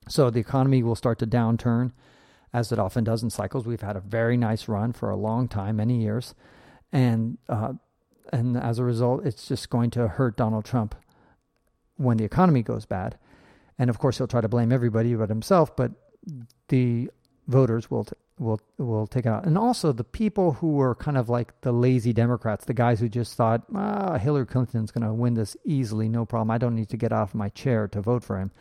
So 0.09 0.31
the 0.31 0.39
economy 0.39 0.81
will 0.81 0.95
start 0.95 1.19
to 1.19 1.27
downturn, 1.27 1.91
as 2.51 2.71
it 2.71 2.79
often 2.79 3.03
does 3.03 3.21
in 3.21 3.29
cycles. 3.29 3.67
We've 3.67 3.81
had 3.81 3.95
a 3.95 3.99
very 3.99 4.35
nice 4.35 4.67
run 4.67 4.93
for 4.93 5.11
a 5.11 5.15
long 5.15 5.47
time, 5.47 5.75
many 5.75 6.01
years, 6.01 6.33
and 6.91 7.37
uh, 7.47 7.73
and 8.33 8.57
as 8.57 8.79
a 8.79 8.83
result, 8.83 9.27
it's 9.27 9.47
just 9.47 9.69
going 9.69 9.91
to 9.91 10.07
hurt 10.07 10.35
Donald 10.35 10.65
Trump 10.65 10.95
when 11.97 12.17
the 12.17 12.25
economy 12.25 12.63
goes 12.63 12.87
bad. 12.87 13.19
And 13.77 13.91
of 13.91 13.99
course, 13.99 14.17
he'll 14.17 14.25
try 14.25 14.41
to 14.41 14.49
blame 14.49 14.71
everybody 14.71 15.13
but 15.13 15.29
himself. 15.29 15.75
But 15.75 15.91
the 16.67 17.10
voters 17.48 17.89
will 17.89 18.05
t- 18.05 18.13
will 18.39 18.60
will 18.77 19.07
take 19.07 19.25
it 19.25 19.29
out, 19.29 19.46
and 19.46 19.57
also 19.57 19.91
the 19.91 20.03
people 20.03 20.53
who 20.53 20.74
were 20.74 20.96
kind 20.96 21.17
of 21.17 21.29
like 21.29 21.60
the 21.62 21.72
lazy 21.72 22.13
Democrats, 22.13 22.65
the 22.65 22.74
guys 22.74 23.00
who 23.00 23.10
just 23.10 23.36
thought, 23.36 23.63
ah, 23.74 24.17
Hillary 24.17 24.46
Clinton's 24.46 24.91
going 24.91 25.07
to 25.07 25.13
win 25.13 25.34
this 25.34 25.57
easily, 25.65 26.07
no 26.07 26.25
problem. 26.25 26.51
I 26.51 26.57
don't 26.57 26.75
need 26.75 26.89
to 26.89 26.98
get 26.98 27.12
off 27.12 27.34
my 27.34 27.50
chair 27.50 27.88
to 27.89 28.01
vote 28.01 28.24
for 28.24 28.39
him. 28.39 28.51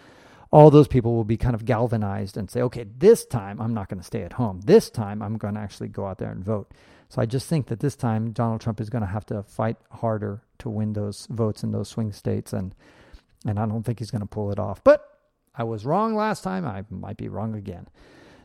All 0.52 0.70
those 0.70 0.88
people 0.88 1.14
will 1.14 1.24
be 1.24 1.36
kind 1.36 1.54
of 1.54 1.64
galvanized 1.64 2.36
and 2.36 2.50
say, 2.50 2.62
okay, 2.62 2.86
this 2.98 3.26
time 3.26 3.60
I'm 3.60 3.74
not 3.74 3.88
going 3.88 4.00
to 4.00 4.06
stay 4.06 4.22
at 4.22 4.34
home. 4.34 4.60
This 4.64 4.88
time 4.90 5.20
I'm 5.20 5.36
going 5.36 5.54
to 5.54 5.60
actually 5.60 5.88
go 5.88 6.06
out 6.06 6.18
there 6.18 6.30
and 6.30 6.44
vote. 6.44 6.70
So 7.08 7.20
I 7.20 7.26
just 7.26 7.48
think 7.48 7.66
that 7.66 7.80
this 7.80 7.96
time 7.96 8.32
Donald 8.32 8.60
Trump 8.60 8.80
is 8.80 8.90
going 8.90 9.02
to 9.02 9.08
have 9.08 9.26
to 9.26 9.42
fight 9.42 9.76
harder 9.90 10.42
to 10.58 10.70
win 10.70 10.92
those 10.92 11.26
votes 11.30 11.62
in 11.62 11.72
those 11.72 11.88
swing 11.88 12.12
states, 12.12 12.52
and 12.52 12.74
and 13.44 13.58
I 13.58 13.66
don't 13.66 13.84
think 13.84 13.98
he's 13.98 14.10
going 14.10 14.22
to 14.22 14.26
pull 14.26 14.50
it 14.50 14.58
off. 14.58 14.82
But 14.82 15.15
I 15.56 15.64
was 15.64 15.84
wrong 15.84 16.14
last 16.14 16.42
time. 16.42 16.66
I 16.66 16.84
might 16.90 17.16
be 17.16 17.28
wrong 17.28 17.54
again. 17.54 17.88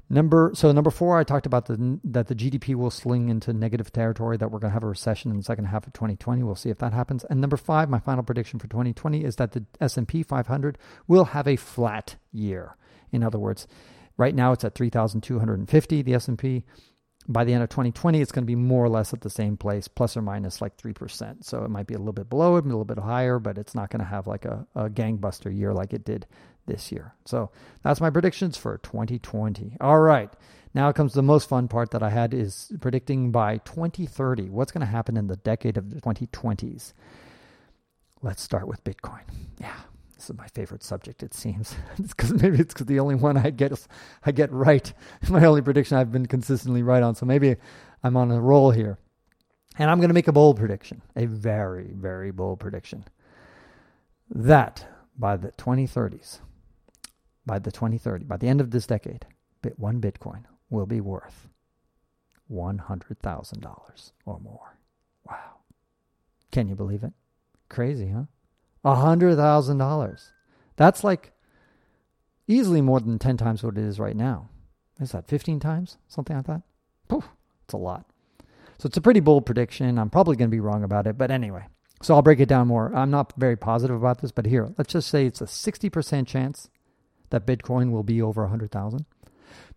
Number 0.09 0.51
so 0.53 0.73
number 0.73 0.91
four, 0.91 1.17
I 1.17 1.23
talked 1.23 1.45
about 1.45 1.67
the 1.67 1.99
that 2.03 2.27
the 2.27 2.35
GDP 2.35 2.75
will 2.75 2.91
sling 2.91 3.29
into 3.29 3.53
negative 3.53 3.93
territory. 3.93 4.35
That 4.35 4.51
we're 4.51 4.59
going 4.59 4.71
to 4.71 4.73
have 4.73 4.83
a 4.83 4.87
recession 4.87 5.31
in 5.31 5.37
the 5.37 5.43
second 5.43 5.65
half 5.65 5.87
of 5.87 5.93
2020. 5.93 6.43
We'll 6.43 6.55
see 6.55 6.69
if 6.69 6.79
that 6.79 6.91
happens. 6.91 7.23
And 7.29 7.39
number 7.39 7.55
five, 7.55 7.89
my 7.89 7.99
final 7.99 8.21
prediction 8.21 8.59
for 8.59 8.67
2020 8.67 9.23
is 9.23 9.37
that 9.37 9.53
the 9.53 9.63
S&P 9.79 10.21
500 10.23 10.77
will 11.07 11.25
have 11.25 11.47
a 11.47 11.55
flat 11.55 12.17
year. 12.33 12.75
In 13.13 13.23
other 13.23 13.39
words, 13.39 13.67
right 14.17 14.35
now 14.35 14.51
it's 14.51 14.65
at 14.65 14.75
3,250. 14.75 16.01
The 16.01 16.13
S&P 16.13 16.65
by 17.27 17.43
the 17.43 17.53
end 17.53 17.63
of 17.63 17.69
2020, 17.69 18.19
it's 18.19 18.31
going 18.31 18.43
to 18.43 18.47
be 18.47 18.55
more 18.55 18.83
or 18.83 18.89
less 18.89 19.13
at 19.13 19.21
the 19.21 19.29
same 19.29 19.55
place, 19.55 19.87
plus 19.87 20.17
or 20.17 20.21
minus 20.21 20.59
like 20.59 20.75
3%. 20.75 21.43
So 21.45 21.63
it 21.63 21.69
might 21.69 21.87
be 21.87 21.93
a 21.93 21.99
little 21.99 22.13
bit 22.13 22.29
below 22.29 22.57
it, 22.57 22.65
a 22.65 22.67
little 22.67 22.83
bit 22.83 22.97
higher, 22.97 23.39
but 23.39 23.57
it's 23.57 23.75
not 23.75 23.91
going 23.91 23.99
to 23.99 24.05
have 24.05 24.27
like 24.27 24.43
a, 24.43 24.65
a 24.75 24.89
gangbuster 24.89 25.55
year 25.55 25.73
like 25.73 25.93
it 25.93 26.03
did 26.03 26.25
this 26.65 26.91
year. 26.91 27.13
So 27.25 27.51
that's 27.83 28.01
my 28.01 28.09
predictions 28.09 28.57
for 28.57 28.77
2020. 28.79 29.77
All 29.81 29.99
right. 29.99 30.29
Now 30.73 30.91
comes 30.91 31.13
the 31.13 31.21
most 31.21 31.49
fun 31.49 31.67
part 31.67 31.91
that 31.91 32.03
I 32.03 32.09
had 32.09 32.33
is 32.33 32.71
predicting 32.79 33.31
by 33.31 33.57
2030 33.59 34.49
what's 34.49 34.71
going 34.71 34.85
to 34.85 34.91
happen 34.91 35.17
in 35.17 35.27
the 35.27 35.35
decade 35.35 35.77
of 35.77 35.89
the 35.89 35.99
2020s. 35.99 36.93
Let's 38.21 38.41
start 38.41 38.67
with 38.67 38.83
Bitcoin. 38.83 39.21
Yeah, 39.59 39.75
this 40.15 40.29
is 40.29 40.37
my 40.37 40.47
favorite 40.47 40.83
subject. 40.83 41.23
It 41.23 41.33
seems 41.33 41.75
it's 41.97 42.13
because 42.13 42.31
maybe 42.33 42.59
it's 42.59 42.73
cause 42.73 42.87
the 42.87 42.99
only 42.99 43.15
one 43.15 43.37
I 43.37 43.49
get 43.49 43.73
I 44.25 44.31
get 44.31 44.51
right. 44.51 44.93
My 45.29 45.43
only 45.43 45.61
prediction 45.61 45.97
I've 45.97 46.11
been 46.11 46.27
consistently 46.27 46.83
right 46.83 47.03
on. 47.03 47.15
So 47.15 47.25
maybe 47.25 47.55
I'm 48.03 48.15
on 48.15 48.31
a 48.31 48.39
roll 48.39 48.71
here, 48.71 48.97
and 49.77 49.89
I'm 49.89 49.97
going 49.97 50.09
to 50.09 50.13
make 50.13 50.27
a 50.27 50.31
bold 50.31 50.57
prediction, 50.57 51.01
a 51.15 51.25
very 51.25 51.91
very 51.93 52.31
bold 52.31 52.59
prediction 52.59 53.05
that 54.29 54.87
by 55.17 55.35
the 55.35 55.51
2030s 55.51 56.39
by 57.45 57.59
the 57.59 57.71
2030, 57.71 58.25
by 58.25 58.37
the 58.37 58.47
end 58.47 58.61
of 58.61 58.71
this 58.71 58.87
decade, 58.87 59.25
bit 59.61 59.79
one 59.79 60.01
Bitcoin 60.01 60.43
will 60.69 60.85
be 60.85 61.01
worth 61.01 61.47
$100,000 62.51 64.11
or 64.25 64.39
more. 64.39 64.77
Wow. 65.27 65.57
Can 66.51 66.67
you 66.67 66.75
believe 66.75 67.03
it? 67.03 67.13
Crazy, 67.69 68.09
huh? 68.09 68.23
$100,000. 68.85 70.31
That's 70.75 71.03
like 71.03 71.31
easily 72.47 72.81
more 72.81 72.99
than 72.99 73.19
10 73.19 73.37
times 73.37 73.63
what 73.63 73.77
it 73.77 73.83
is 73.83 73.99
right 73.99 74.15
now. 74.15 74.49
Is 74.99 75.11
that 75.11 75.27
15 75.27 75.59
times? 75.59 75.97
Something 76.07 76.35
like 76.35 76.47
that? 76.47 76.61
Poof, 77.07 77.27
it's 77.65 77.73
a 77.73 77.77
lot. 77.77 78.05
So 78.77 78.87
it's 78.87 78.97
a 78.97 79.01
pretty 79.01 79.19
bold 79.19 79.45
prediction. 79.45 79.97
I'm 79.97 80.09
probably 80.09 80.35
going 80.35 80.49
to 80.49 80.55
be 80.55 80.59
wrong 80.59 80.83
about 80.83 81.07
it, 81.07 81.17
but 81.17 81.31
anyway. 81.31 81.65
So 82.01 82.15
I'll 82.15 82.23
break 82.23 82.39
it 82.39 82.49
down 82.49 82.67
more. 82.67 82.93
I'm 82.95 83.11
not 83.11 83.33
very 83.37 83.55
positive 83.55 83.95
about 83.95 84.21
this, 84.21 84.31
but 84.31 84.45
here, 84.47 84.73
let's 84.77 84.93
just 84.93 85.07
say 85.07 85.25
it's 85.25 85.41
a 85.41 85.45
60% 85.45 86.25
chance 86.27 86.69
that 87.31 87.45
Bitcoin 87.45 87.91
will 87.91 88.03
be 88.03 88.21
over 88.21 88.43
100,000. 88.43 89.05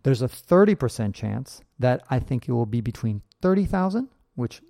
There's 0.03 0.21
a 0.21 0.27
30% 0.27 1.13
chance 1.13 1.61
that 1.79 2.03
I 2.09 2.19
think 2.19 2.47
it 2.47 2.51
will 2.51 2.65
be 2.65 2.81
between 2.81 3.21
30,000, 3.41 4.07
which 4.35 4.61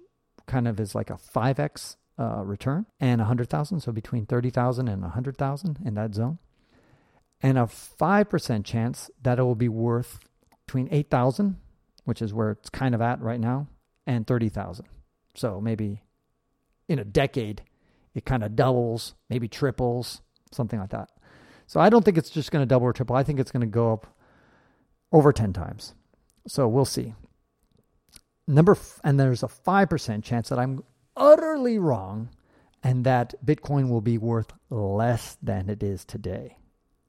kind 0.46 0.68
of 0.68 0.80
is 0.80 0.96
like 0.96 1.10
a 1.10 1.18
5x 1.18 1.98
uh, 2.18 2.44
return, 2.44 2.86
and 3.00 3.20
100,000, 3.20 3.82
so 3.82 3.92
between 3.92 4.26
30,000 4.26 4.88
and 4.88 5.02
100,000 5.02 5.80
in 5.84 5.94
that 5.96 6.16
zone. 6.16 6.40
And 7.42 7.58
a 7.58 7.64
5% 7.64 8.64
chance 8.64 9.12
that 9.22 9.40
it 9.40 9.44
will 9.44 9.56
be 9.56 9.70
worth 9.70 10.20
between 10.66 10.88
8,000, 10.92 11.58
which 12.06 12.22
is 12.22 12.34
where 12.34 12.52
it's 12.52 12.70
kind 12.70 12.96
of 12.96 13.02
at 13.02 13.22
right 13.22 13.40
now, 13.40 13.68
and 14.08 14.26
30,000. 14.26 14.86
So 15.36 15.60
maybe 15.60 16.02
in 16.88 17.00
a 17.00 17.04
decade, 17.04 17.64
it 18.14 18.26
kind 18.26 18.44
of 18.44 18.56
doubles, 18.56 19.16
maybe 19.30 19.48
triples, 19.48 20.22
something 20.52 20.80
like 20.80 20.92
that. 20.92 21.10
So 21.68 21.80
I 21.80 21.90
don't 21.90 22.04
think 22.06 22.18
it's 22.18 22.30
just 22.30 22.52
going 22.52 22.62
to 22.62 22.68
double 22.68 22.88
or 22.88 22.94
triple. 22.94 23.16
I 23.16 23.24
think 23.24 23.40
it's 23.40 23.52
going 23.52 23.62
to 23.62 23.68
go 23.68 23.94
up 23.94 24.08
over 25.12 25.34
10 25.34 25.54
times. 25.54 25.94
So 26.48 26.68
we'll 26.68 26.86
see. 26.86 27.14
Number 28.48 28.74
f- 28.74 29.00
and 29.04 29.20
there's 29.20 29.44
a 29.44 29.48
5% 29.48 30.24
chance 30.24 30.50
that 30.50 30.60
I'm 30.60 30.84
utterly 31.18 31.80
wrong 31.80 32.30
and 32.84 33.04
that 33.06 33.34
Bitcoin 33.44 33.90
will 33.90 34.02
be 34.02 34.18
worth 34.18 34.54
less 34.70 35.38
than 35.42 35.70
it 35.70 35.82
is 35.82 36.06
today. 36.06 36.58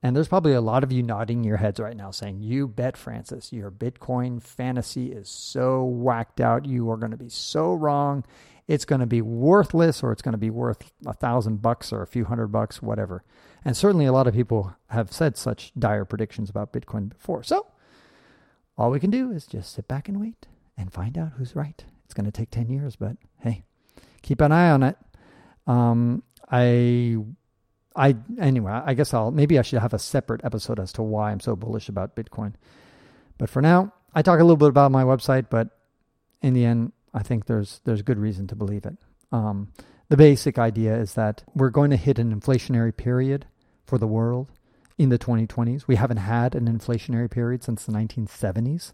And 0.03 0.15
there's 0.15 0.29
probably 0.29 0.53
a 0.53 0.61
lot 0.61 0.85
of 0.85 0.93
you 0.93 1.03
nodding 1.03 1.43
your 1.43 1.57
heads 1.57 1.81
right 1.81 1.97
now 1.97 2.11
saying, 2.11 2.41
You 2.41 2.69
bet, 2.69 2.97
Francis, 2.97 3.53
your 3.53 3.71
Bitcoin 3.71 4.43
fantasy 4.43 5.11
is 5.11 5.29
so 5.29 5.85
whacked 5.85 6.41
out. 6.41 6.65
You 6.65 6.91
are 6.91 6.97
going 6.97 7.11
to 7.11 7.17
be 7.17 7.29
so 7.29 7.75
wrong. 7.75 8.25
It's 8.69 8.85
going 8.85 9.01
to 9.01 9.07
be 9.07 9.23
worthless 9.23 10.03
or 10.03 10.13
it's 10.13 10.23
going 10.23 10.33
to 10.33 10.39
be 10.39 10.51
worth 10.51 10.91
a 11.07 11.13
thousand 11.13 11.63
bucks 11.63 11.93
or 11.93 12.03
a 12.03 12.07
few 12.07 12.25
hundred 12.25 12.49
bucks, 12.49 12.83
whatever. 12.83 13.23
And 13.65 13.77
certainly 13.77 14.07
a 14.07 14.13
lot 14.13 14.27
of 14.27 14.35
people 14.35 14.75
have 14.89 15.13
said 15.13 15.37
such 15.37 15.73
dire 15.79 16.05
predictions 16.05 16.51
about 16.51 16.73
Bitcoin 16.73 17.11
before. 17.11 17.43
So 17.43 17.67
all 18.77 18.91
we 18.91 19.01
can 19.01 19.11
do 19.11 19.31
is 19.31 19.47
just 19.47 19.73
sit 19.73 19.89
back 19.89 20.09
and 20.09 20.21
wait 20.21 20.47
and 20.77 20.93
find 20.93 21.17
out 21.17 21.33
who's 21.37 21.57
right. 21.57 21.85
It's 22.05 22.15
going 22.15 22.27
to 22.27 22.33
take 22.33 22.51
10 22.51 22.69
years, 22.69 22.97
but 22.97 23.17
hey, 23.41 23.65
keep 24.23 24.41
an 24.41 24.53
eye 24.53 24.71
on 24.71 24.83
it. 24.83 24.97
Um, 25.67 26.23
I, 26.51 27.17
I, 27.95 28.17
anyway, 28.39 28.73
I 28.73 28.95
guess 28.95 29.15
I'll, 29.15 29.31
maybe 29.31 29.59
I 29.59 29.63
should 29.63 29.81
have 29.81 29.95
a 29.95 29.99
separate 29.99 30.45
episode 30.45 30.79
as 30.79 30.93
to 30.95 31.03
why 31.03 31.33
I'm 31.33 31.41
so 31.41 31.57
bullish 31.57 31.89
about 31.89 32.15
Bitcoin. 32.15 32.55
But 33.39 33.51
for 33.51 33.63
now, 33.63 33.93
I 34.15 34.23
talk 34.23 34.39
a 34.39 34.45
little 34.45 34.57
bit 34.57 34.69
about 34.69 34.93
my 34.93 35.05
website, 35.05 35.51
but 35.51 35.69
in 36.43 36.55
the 36.55 36.65
end, 36.65 36.93
I 37.17 37.23
think 37.23 37.47
there's, 37.47 37.81
there's 37.85 38.03
good 38.03 38.19
reason 38.19 38.47
to 38.49 38.55
believe 38.55 38.85
it. 38.85 38.97
Um, 39.33 39.73
the 40.09 40.17
basic 40.17 40.59
idea 40.59 40.97
is 40.97 41.15
that 41.15 41.43
we're 41.55 41.71
going 41.71 41.91
to 41.91 41.97
hit 41.97 42.19
an 42.19 42.39
inflationary 42.39 42.97
period 42.97 43.47
for 43.85 43.99
the 43.99 44.07
world 44.07 44.53
in 44.99 45.09
the 45.09 45.19
2020s. 45.19 45.87
We 45.87 45.97
haven't 45.97 46.19
had 46.19 46.55
an 46.55 46.67
inflationary 46.67 47.31
period 47.31 47.65
since 47.65 47.85
the 47.85 47.93
1970s. 47.93 48.93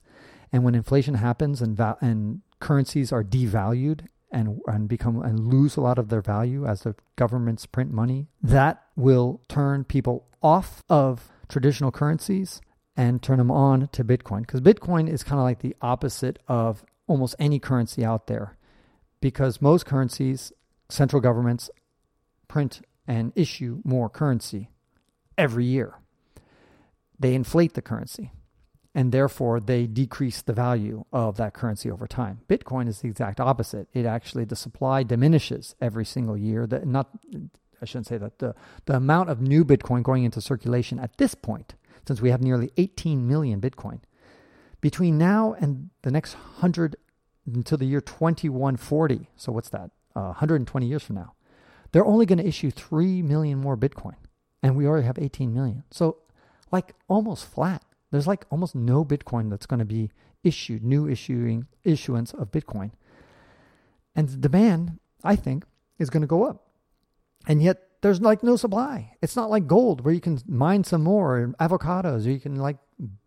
And 0.52 0.64
when 0.64 0.75
inflation 0.75 1.14
happens 1.14 1.61
and 1.61 1.76
va- 1.76 1.99
and 2.00 2.43
currencies 2.61 3.12
are 3.12 3.25
devalued 3.25 4.07
and 4.31 4.61
and 4.67 4.88
become 4.88 5.21
and 5.23 5.38
lose 5.38 5.76
a 5.76 5.81
lot 5.81 5.99
of 5.99 6.09
their 6.09 6.23
value 6.23 6.67
as 6.67 6.83
the 6.83 6.95
governments 7.17 7.67
print 7.67 7.91
money, 7.91 8.29
that 8.43 8.83
will 8.97 9.43
turn 9.49 9.85
people 9.85 10.26
off 10.43 10.83
of 10.88 11.31
traditional 11.49 11.91
currencies 11.91 12.61
and 12.97 13.23
turn 13.23 13.38
them 13.38 13.50
on 13.50 13.88
to 13.88 14.05
Bitcoin 14.05 14.41
because 14.41 14.61
Bitcoin 14.61 15.09
is 15.09 15.23
kind 15.23 15.38
of 15.38 15.45
like 15.45 15.61
the 15.61 15.76
opposite 15.81 16.38
of 16.49 16.85
almost 17.12 17.37
any 17.38 17.59
currency 17.59 18.02
out 18.02 18.26
there 18.26 18.57
because 19.21 19.61
most 19.61 19.85
currencies, 19.85 20.50
central 20.88 21.21
governments 21.21 21.71
print 22.49 22.81
and 23.07 23.33
issue 23.37 23.83
more 23.85 24.09
currency 24.09 24.71
every 25.37 25.66
year. 25.66 25.99
They 27.21 27.35
inflate 27.35 27.75
the 27.75 27.83
currency 27.83 28.33
and 28.95 29.12
therefore 29.12 29.61
they 29.61 29.87
decrease 29.87 30.40
the 30.40 30.54
value 30.54 31.04
of 31.12 31.37
that 31.37 31.52
currency 31.52 31.90
over 31.90 32.07
time. 32.07 32.40
Bitcoin 32.49 32.88
is 32.88 33.00
the 33.00 33.09
exact 33.09 33.40
opposite. 33.40 33.88
It 33.92 34.07
actually 34.07 34.45
the 34.45 34.57
supply 34.57 35.02
diminishes 35.02 35.75
every 35.83 36.07
single 36.07 36.38
year. 36.38 36.66
That 36.66 36.87
not 36.87 37.11
I 37.83 37.85
shouldn't 37.85 38.07
say 38.07 38.16
that 38.16 38.38
the 38.38 38.54
the 38.87 38.97
amount 38.97 39.28
of 39.28 39.42
new 39.42 39.66
Bitcoin 39.66 40.02
going 40.02 40.25
into 40.25 40.40
circulation 40.40 40.99
at 40.99 41.19
this 41.19 41.35
point, 41.35 41.75
since 42.09 42.23
we 42.23 42.31
have 42.31 42.40
nearly 42.40 42.71
18 42.78 43.28
million 43.28 43.61
Bitcoin, 43.61 44.00
between 44.81 45.19
now 45.19 45.54
and 45.61 45.90
the 46.02 46.11
next 46.11 46.35
hundred 46.35 46.97
until 47.46 47.78
the 47.78 47.87
year 47.87 48.00
2140. 48.00 49.28
So 49.37 49.52
what's 49.52 49.68
that? 49.70 49.90
Uh, 50.14 50.37
120 50.37 50.87
years 50.87 51.02
from 51.02 51.16
now, 51.16 51.34
they're 51.92 52.04
only 52.04 52.26
going 52.26 52.38
to 52.38 52.46
issue 52.46 52.70
three 52.70 53.22
million 53.22 53.58
more 53.58 53.76
Bitcoin, 53.76 54.16
and 54.62 54.76
we 54.76 54.87
already 54.87 55.06
have 55.06 55.18
18 55.18 55.54
million. 55.54 55.84
So 55.90 56.18
like 56.70 56.94
almost 57.08 57.46
flat 57.46 57.82
there's 58.12 58.26
like 58.26 58.44
almost 58.50 58.76
no 58.76 59.04
Bitcoin 59.04 59.50
that's 59.50 59.66
going 59.66 59.80
to 59.80 59.87
be 59.87 60.11
issued, 60.44 60.84
new 60.84 61.08
issuing 61.08 61.66
issuance 61.82 62.32
of 62.32 62.52
Bitcoin. 62.52 62.92
And 64.14 64.28
the 64.28 64.37
demand, 64.37 65.00
I 65.25 65.34
think, 65.34 65.64
is 65.99 66.11
going 66.11 66.20
to 66.20 66.26
go 66.26 66.44
up. 66.44 66.68
And 67.49 67.62
yet 67.62 67.78
there's 68.02 68.20
like 68.20 68.42
no 68.42 68.56
supply. 68.56 69.16
It's 69.22 69.34
not 69.34 69.50
like 69.50 69.66
gold 69.66 70.04
where 70.04 70.12
you 70.12 70.20
can 70.20 70.38
mine 70.46 70.84
some 70.84 71.02
more 71.02 71.38
or 71.38 71.49
avocados 71.58 72.26
or 72.26 72.30
you 72.30 72.38
can 72.40 72.56
like 72.56 72.76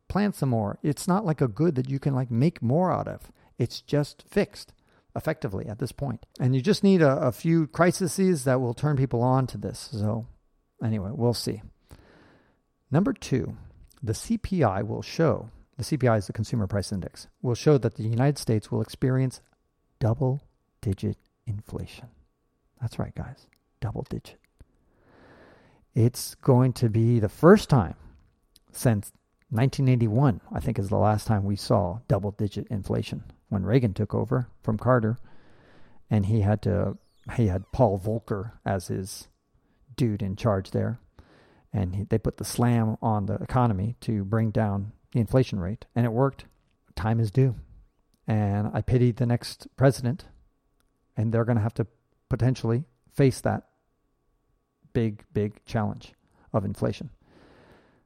plant 0.08 0.36
some 0.36 0.50
more. 0.50 0.78
It's 0.84 1.08
not 1.08 1.26
like 1.26 1.42
a 1.42 1.48
good 1.48 1.76
that 1.76 1.90
you 1.90 2.00
can 2.00 2.14
like 2.14 2.30
make 2.30 2.62
more 2.62 2.92
out 2.92 3.08
of. 3.08 3.32
It's 3.58 3.82
just 3.82 4.24
fixed 4.28 4.74
effectively 5.16 5.66
at 5.68 5.80
this 5.80 5.92
point. 5.92 6.26
And 6.40 6.56
you 6.56 6.62
just 6.62 6.84
need 6.84 7.02
a, 7.02 7.18
a 7.18 7.32
few 7.32 7.68
crises 7.68 8.44
that 8.44 8.60
will 8.60 8.74
turn 8.74 8.98
people 8.98 9.22
on 9.22 9.48
to 9.48 9.58
this. 9.58 9.90
So 9.92 10.28
anyway, 10.84 11.12
we'll 11.14 11.34
see. 11.34 11.62
Number 12.92 13.14
two, 13.14 13.58
the 14.04 14.14
CPI 14.14 14.86
will 14.86 15.02
show, 15.02 15.50
the 15.78 15.84
CPI 15.84 16.20
is 16.20 16.28
the 16.28 16.34
Consumer 16.34 16.68
Price 16.68 16.92
Index, 16.92 17.28
will 17.42 17.56
show 17.56 17.78
that 17.78 17.96
the 17.96 18.04
United 18.04 18.38
States 18.38 18.72
will 18.72 18.82
experience 18.82 19.42
double 20.00 20.42
digit 20.82 21.18
inflation. 21.48 22.10
That's 22.80 23.00
right, 23.00 23.16
guys, 23.16 23.48
double 23.80 24.06
digit. 24.10 24.38
It's 25.96 26.36
going 26.36 26.74
to 26.74 26.90
be 26.90 27.20
the 27.20 27.30
first 27.30 27.70
time 27.70 27.96
since 28.72 29.14
1981, 29.50 30.42
I 30.52 30.60
think, 30.60 30.78
is 30.78 30.90
the 30.90 30.98
last 30.98 31.26
time 31.26 31.46
we 31.46 31.56
saw 31.56 32.00
double 32.08 32.32
digit 32.32 32.68
inflation 32.68 33.24
when 33.56 33.66
Reagan 33.66 33.94
took 33.94 34.14
over 34.14 34.48
from 34.62 34.78
Carter 34.78 35.18
and 36.10 36.28
he 36.28 36.42
had 36.42 36.62
to 36.62 36.98
he 37.36 37.48
had 37.48 37.72
Paul 37.72 38.00
Volcker 38.00 38.52
as 38.64 38.88
his 38.88 39.28
dude 39.96 40.22
in 40.22 40.36
charge 40.36 40.72
there 40.72 41.00
and 41.76 41.96
he, 41.96 42.04
they 42.04 42.18
put 42.18 42.38
the 42.38 42.46
slam 42.46 42.98
on 43.02 43.26
the 43.26 43.36
economy 43.36 43.96
to 44.02 44.24
bring 44.24 44.50
down 44.50 44.94
the 45.12 45.20
inflation 45.20 45.60
rate, 45.60 45.86
and 45.96 46.06
it 46.06 46.12
worked. 46.12 46.46
Time 46.96 47.20
is 47.20 47.32
due. 47.32 47.56
And 48.28 48.72
I 48.74 48.82
pity 48.82 49.12
the 49.12 49.26
next 49.26 49.68
president, 49.76 50.26
and 51.18 51.34
they're 51.34 51.46
going 51.46 51.58
to 51.58 51.62
have 51.64 51.74
to 51.76 51.88
potentially 52.30 52.86
face 53.14 53.42
that 53.42 53.68
big, 54.94 55.24
big 55.34 55.64
challenge 55.66 56.14
of 56.54 56.64
inflation. 56.64 57.10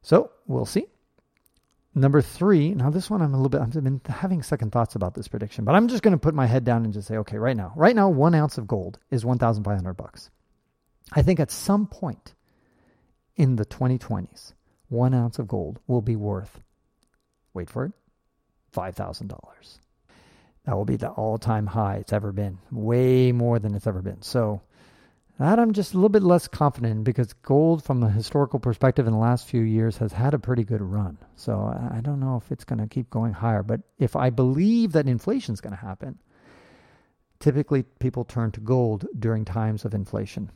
So 0.02 0.32
we'll 0.48 0.66
see. 0.66 0.88
Number 1.96 2.22
three, 2.22 2.74
now 2.76 2.90
this 2.92 3.10
one 3.10 3.22
I'm 3.22 3.34
a 3.34 3.38
little 3.38 3.50
bit, 3.50 3.62
I've 3.62 3.72
been 3.72 4.02
having 4.08 4.44
second 4.44 4.72
thoughts 4.72 4.96
about 4.96 5.16
this 5.16 5.28
prediction, 5.28 5.66
but 5.66 5.74
I'm 5.74 5.88
just 5.88 6.04
going 6.04 6.14
to 6.14 6.20
put 6.20 6.36
my 6.36 6.46
head 6.46 6.64
down 6.64 6.84
and 6.84 6.94
just 6.94 7.08
say, 7.08 7.18
okay, 7.18 7.38
right 7.38 7.58
now, 7.58 7.74
right 7.76 7.96
now, 7.96 8.10
one 8.10 8.36
ounce 8.36 8.58
of 8.58 8.68
gold 8.68 9.00
is 9.10 9.26
1,500 9.26 9.94
bucks. 9.96 10.30
I 11.12 11.24
think 11.24 11.40
at 11.40 11.50
some 11.50 11.88
point 11.88 12.36
in 13.36 13.56
the 13.56 13.66
2020s, 13.66 14.54
one 14.90 15.14
ounce 15.14 15.40
of 15.40 15.48
gold 15.48 15.80
will 15.88 16.02
be 16.02 16.16
worth, 16.16 16.60
wait 17.54 17.70
for 17.70 17.86
it, 17.86 17.94
$5,000. 18.76 19.40
That 20.66 20.76
will 20.76 20.86
be 20.86 20.98
the 20.98 21.10
all 21.10 21.40
time 21.40 21.66
high 21.66 21.96
it's 21.96 22.14
ever 22.14 22.32
been, 22.32 22.60
way 22.72 23.32
more 23.32 23.58
than 23.58 23.74
it's 23.74 23.88
ever 23.88 24.04
been. 24.04 24.22
So, 24.22 24.62
that 25.40 25.58
I'm 25.58 25.74
just 25.74 25.94
a 25.94 25.98
little 25.98 26.10
bit 26.10 26.24
less 26.24 26.48
confident 26.48 26.92
in 26.92 27.04
because 27.04 27.34
gold, 27.34 27.84
from 27.84 28.04
a 28.04 28.12
historical 28.12 28.60
perspective, 28.60 29.08
in 29.08 29.14
the 29.14 29.20
last 29.20 29.48
few 29.48 29.62
years 29.62 29.98
has 29.98 30.12
had 30.12 30.34
a 30.34 30.40
pretty 30.40 30.64
good 30.64 30.82
run. 30.82 31.18
So, 31.36 31.74
I 31.92 32.02
don't 32.02 32.20
know 32.20 32.36
if 32.36 32.52
it's 32.52 32.66
going 32.66 32.80
to 32.80 32.88
keep 32.88 33.10
going 33.10 33.34
higher. 33.34 33.64
But 33.64 33.82
if 33.98 34.16
I 34.16 34.30
believe 34.30 34.92
that 34.92 35.08
inflation 35.08 35.54
is 35.54 35.62
going 35.62 35.76
to 35.76 35.82
happen, 35.82 36.20
typically 37.40 37.84
people 37.84 38.26
turn 38.26 38.52
to 38.52 38.60
gold 38.60 39.08
during 39.18 39.46
times 39.46 39.86
of 39.86 39.94
inflation. 39.94 40.52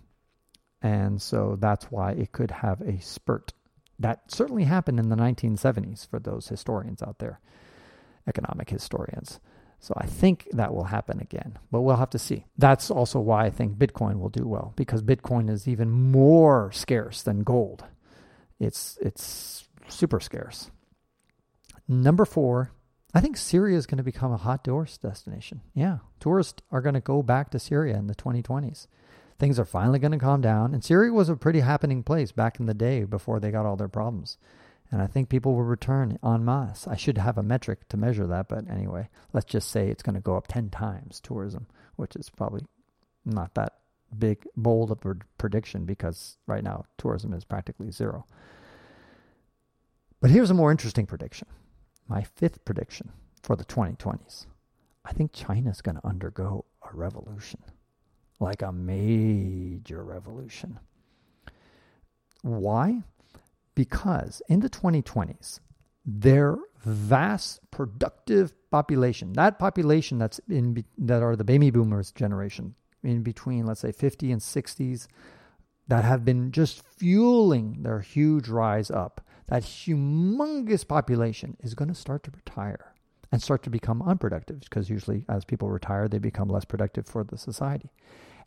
And 0.81 1.21
so 1.21 1.57
that's 1.59 1.85
why 1.85 2.11
it 2.11 2.33
could 2.33 2.51
have 2.51 2.81
a 2.81 2.99
spurt. 2.99 3.53
That 3.99 4.29
certainly 4.31 4.65
happened 4.65 4.99
in 4.99 5.07
the 5.07 5.15
1970s 5.15 6.07
for 6.09 6.19
those 6.19 6.49
historians 6.49 7.01
out 7.01 7.19
there, 7.19 7.39
economic 8.27 8.69
historians. 8.69 9.39
So 9.83 9.93
I 9.97 10.05
think 10.05 10.47
that 10.53 10.73
will 10.73 10.85
happen 10.85 11.19
again, 11.19 11.59
but 11.69 11.81
we'll 11.81 11.97
have 11.97 12.11
to 12.11 12.17
see. 12.17 12.45
That's 12.57 12.89
also 12.89 13.19
why 13.19 13.43
I 13.43 13.49
think 13.49 13.77
Bitcoin 13.77 14.17
will 14.17 14.29
do 14.29 14.47
well 14.47 14.71
because 14.77 15.03
Bitcoin 15.03 15.49
is 15.49 15.67
even 15.67 15.91
more 15.91 16.71
scarce 16.71 17.21
than 17.21 17.43
gold. 17.43 17.83
It's 18.61 18.97
it's 19.01 19.67
super 19.89 20.21
scarce. 20.21 20.71
Number 21.85 22.23
4, 22.23 22.71
I 23.13 23.19
think 23.19 23.35
Syria 23.35 23.77
is 23.77 23.85
going 23.85 23.97
to 23.97 24.05
become 24.05 24.31
a 24.31 24.37
hot 24.37 24.63
tourist 24.63 25.01
destination. 25.01 25.59
Yeah, 25.73 25.97
tourists 26.21 26.63
are 26.71 26.79
going 26.79 26.95
to 26.95 27.01
go 27.01 27.21
back 27.21 27.51
to 27.51 27.59
Syria 27.59 27.97
in 27.97 28.07
the 28.07 28.15
2020s 28.15 28.87
things 29.39 29.59
are 29.59 29.65
finally 29.65 29.99
going 29.99 30.11
to 30.11 30.17
calm 30.17 30.39
down. 30.39 30.73
And 30.73 30.83
Syria 30.83 31.11
was 31.11 31.27
a 31.27 31.35
pretty 31.35 31.59
happening 31.59 32.03
place 32.03 32.31
back 32.31 32.59
in 32.61 32.65
the 32.65 32.73
day 32.73 33.03
before 33.03 33.41
they 33.41 33.51
got 33.51 33.65
all 33.65 33.75
their 33.75 33.89
problems. 33.89 34.37
And 34.93 35.01
I 35.01 35.07
think 35.07 35.27
people 35.27 35.55
will 35.55 35.63
return 35.63 36.19
en 36.23 36.45
masse. 36.45 36.87
I 36.87 36.95
should 36.95 37.17
have 37.17 37.39
a 37.39 37.41
metric 37.41 37.89
to 37.89 37.97
measure 37.97 38.27
that, 38.27 38.47
but 38.47 38.69
anyway, 38.69 39.09
let's 39.33 39.47
just 39.47 39.71
say 39.71 39.87
it's 39.87 40.03
going 40.03 40.13
to 40.13 40.21
go 40.21 40.37
up 40.37 40.45
10 40.47 40.69
times 40.69 41.19
tourism, 41.19 41.65
which 41.95 42.15
is 42.15 42.29
probably 42.29 42.61
not 43.25 43.55
that 43.55 43.73
big, 44.15 44.45
bold 44.55 44.91
of 44.91 45.03
a 45.03 45.15
prediction 45.39 45.85
because 45.85 46.37
right 46.45 46.63
now 46.63 46.85
tourism 46.99 47.33
is 47.33 47.43
practically 47.43 47.89
zero. 47.89 48.27
But 50.21 50.29
here's 50.29 50.51
a 50.51 50.53
more 50.53 50.69
interesting 50.69 51.07
prediction. 51.07 51.47
My 52.07 52.21
fifth 52.21 52.63
prediction 52.63 53.11
for 53.41 53.55
the 53.55 53.65
2020s. 53.65 54.45
I 55.03 55.11
think 55.11 55.33
China's 55.33 55.81
going 55.81 55.95
to 55.95 56.07
undergo 56.07 56.65
a 56.83 56.95
revolution 56.95 57.63
like 58.39 58.61
a 58.61 58.71
major 58.71 60.03
revolution. 60.03 60.79
Why? 62.43 63.01
Because 63.75 64.41
in 64.47 64.59
the 64.59 64.69
2020s, 64.69 65.59
their 66.05 66.57
vast 66.83 67.59
productive 67.71 68.53
population, 68.69 69.33
that 69.33 69.57
population 69.57 70.17
that's 70.17 70.39
in 70.49 70.83
that 70.97 71.23
are 71.23 71.35
the 71.35 71.43
baby 71.43 71.71
boomers 71.71 72.11
generation, 72.11 72.75
in 73.03 73.23
between 73.23 73.65
let's 73.65 73.79
say 73.81 73.91
50 73.91 74.31
and 74.31 74.41
60s, 74.41 75.07
that 75.87 76.03
have 76.03 76.23
been 76.23 76.51
just 76.51 76.81
fueling 76.81 77.83
their 77.83 77.99
huge 77.99 78.47
rise 78.47 78.89
up, 78.89 79.21
that 79.47 79.63
humongous 79.63 80.87
population 80.87 81.57
is 81.61 81.73
going 81.73 81.89
to 81.89 81.95
start 81.95 82.23
to 82.23 82.31
retire 82.31 82.93
and 83.31 83.41
start 83.41 83.63
to 83.63 83.69
become 83.69 84.01
unproductive 84.01 84.59
because 84.59 84.89
usually 84.89 85.25
as 85.27 85.43
people 85.43 85.69
retire, 85.69 86.07
they 86.07 86.19
become 86.19 86.47
less 86.47 86.65
productive 86.65 87.07
for 87.07 87.23
the 87.23 87.37
society. 87.37 87.91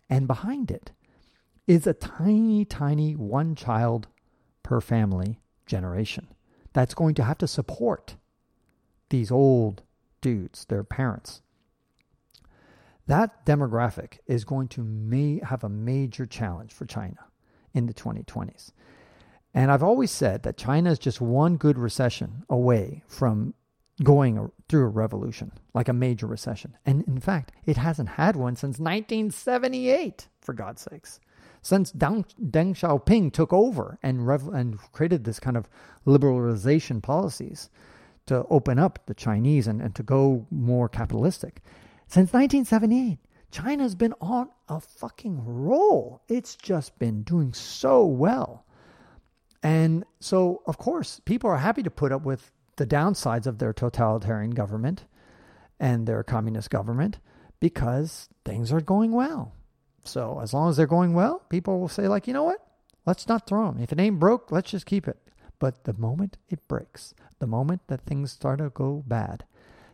And 0.08 0.26
behind 0.26 0.70
it 0.70 0.92
is 1.66 1.86
a 1.86 1.92
tiny, 1.92 2.64
tiny 2.64 3.16
one 3.16 3.54
child 3.54 4.08
per 4.66 4.80
family 4.80 5.38
generation 5.64 6.26
that's 6.72 6.92
going 6.92 7.14
to 7.14 7.22
have 7.22 7.38
to 7.38 7.46
support 7.46 8.16
these 9.10 9.30
old 9.30 9.84
dudes, 10.20 10.64
their 10.64 10.82
parents. 10.82 11.40
That 13.06 13.46
demographic 13.46 14.18
is 14.26 14.44
going 14.44 14.66
to 14.68 14.82
may 14.82 15.40
have 15.44 15.62
a 15.62 15.68
major 15.68 16.26
challenge 16.26 16.72
for 16.72 16.84
China 16.84 17.18
in 17.74 17.86
the 17.86 17.94
2020s. 17.94 18.72
And 19.54 19.70
I've 19.70 19.84
always 19.84 20.10
said 20.10 20.42
that 20.42 20.56
China 20.56 20.90
is 20.90 20.98
just 20.98 21.20
one 21.20 21.56
good 21.58 21.78
recession 21.78 22.42
away 22.50 23.04
from 23.06 23.54
going 24.02 24.50
through 24.68 24.86
a 24.86 24.88
revolution, 24.88 25.52
like 25.74 25.88
a 25.88 25.92
major 25.92 26.26
recession. 26.26 26.76
And 26.84 27.04
in 27.04 27.20
fact, 27.20 27.52
it 27.64 27.76
hasn't 27.76 28.08
had 28.08 28.34
one 28.34 28.56
since 28.56 28.80
1978, 28.80 30.26
for 30.40 30.54
God's 30.54 30.82
sakes. 30.82 31.20
Since 31.66 31.90
Deng, 31.94 32.24
Deng 32.40 32.76
Xiaoping 32.76 33.32
took 33.32 33.52
over 33.52 33.98
and, 34.00 34.24
rev- 34.24 34.54
and 34.54 34.78
created 34.92 35.24
this 35.24 35.40
kind 35.40 35.56
of 35.56 35.68
liberalization 36.06 37.02
policies 37.02 37.70
to 38.26 38.46
open 38.48 38.78
up 38.78 39.00
the 39.06 39.14
Chinese 39.14 39.66
and, 39.66 39.82
and 39.82 39.92
to 39.96 40.04
go 40.04 40.46
more 40.52 40.88
capitalistic. 40.88 41.60
Since 42.06 42.32
1978, 42.32 43.18
China's 43.50 43.96
been 43.96 44.14
on 44.20 44.48
a 44.68 44.78
fucking 44.78 45.42
roll. 45.44 46.22
It's 46.28 46.54
just 46.54 46.96
been 47.00 47.24
doing 47.24 47.52
so 47.52 48.06
well. 48.06 48.64
And 49.60 50.04
so, 50.20 50.62
of 50.66 50.78
course, 50.78 51.20
people 51.24 51.50
are 51.50 51.56
happy 51.56 51.82
to 51.82 51.90
put 51.90 52.12
up 52.12 52.22
with 52.22 52.52
the 52.76 52.86
downsides 52.86 53.48
of 53.48 53.58
their 53.58 53.72
totalitarian 53.72 54.52
government 54.52 55.06
and 55.80 56.06
their 56.06 56.22
communist 56.22 56.70
government 56.70 57.18
because 57.58 58.28
things 58.44 58.72
are 58.72 58.80
going 58.80 59.10
well. 59.10 59.55
So, 60.06 60.40
as 60.40 60.54
long 60.54 60.70
as 60.70 60.76
they're 60.76 60.86
going 60.86 61.14
well, 61.14 61.42
people 61.48 61.80
will 61.80 61.88
say, 61.88 62.08
like, 62.08 62.26
you 62.26 62.32
know 62.32 62.44
what? 62.44 62.66
Let's 63.04 63.28
not 63.28 63.46
throw 63.46 63.70
them. 63.70 63.82
If 63.82 63.92
it 63.92 64.00
ain't 64.00 64.18
broke, 64.18 64.50
let's 64.50 64.70
just 64.70 64.86
keep 64.86 65.06
it. 65.06 65.18
But 65.58 65.84
the 65.84 65.94
moment 65.94 66.36
it 66.48 66.66
breaks, 66.68 67.14
the 67.38 67.46
moment 67.46 67.82
that 67.86 68.04
things 68.04 68.32
start 68.32 68.58
to 68.58 68.70
go 68.70 69.04
bad, 69.06 69.44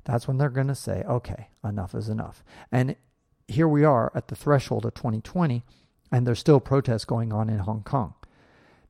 that's 0.04 0.26
when 0.26 0.38
they're 0.38 0.48
going 0.48 0.68
to 0.68 0.74
say, 0.74 1.02
okay, 1.06 1.48
enough 1.64 1.94
is 1.94 2.08
enough. 2.08 2.42
And 2.70 2.96
here 3.46 3.68
we 3.68 3.84
are 3.84 4.10
at 4.14 4.28
the 4.28 4.34
threshold 4.34 4.84
of 4.84 4.94
2020, 4.94 5.62
and 6.10 6.26
there's 6.26 6.40
still 6.40 6.60
protests 6.60 7.04
going 7.04 7.32
on 7.32 7.48
in 7.48 7.60
Hong 7.60 7.82
Kong. 7.82 8.14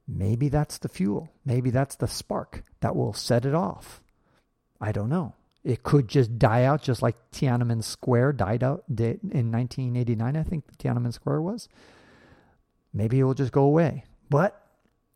Maybe 0.06 0.48
that's 0.48 0.78
the 0.78 0.88
fuel. 0.88 1.30
Maybe 1.44 1.70
that's 1.70 1.96
the 1.96 2.08
spark 2.08 2.64
that 2.80 2.96
will 2.96 3.12
set 3.12 3.44
it 3.44 3.54
off. 3.54 4.02
I 4.80 4.92
don't 4.92 5.08
know. 5.08 5.35
It 5.64 5.83
could 5.85 6.09
just 6.09 6.38
die 6.38 6.64
out, 6.64 6.83
just 6.83 7.03
like 7.03 7.16
Tiananmen 7.31 7.85
Square 7.85 8.35
died 8.35 8.64
out 8.64 8.85
in 8.88 9.53
1989, 9.53 10.37
I 10.37 10.42
think 10.42 10.64
Tiananmen 10.79 11.12
Square 11.12 11.42
was. 11.42 11.68
Maybe 12.92 13.20
it 13.20 13.25
will 13.25 13.35
just 13.35 13.53
go 13.53 13.62
away. 13.62 14.05
But 14.29 14.61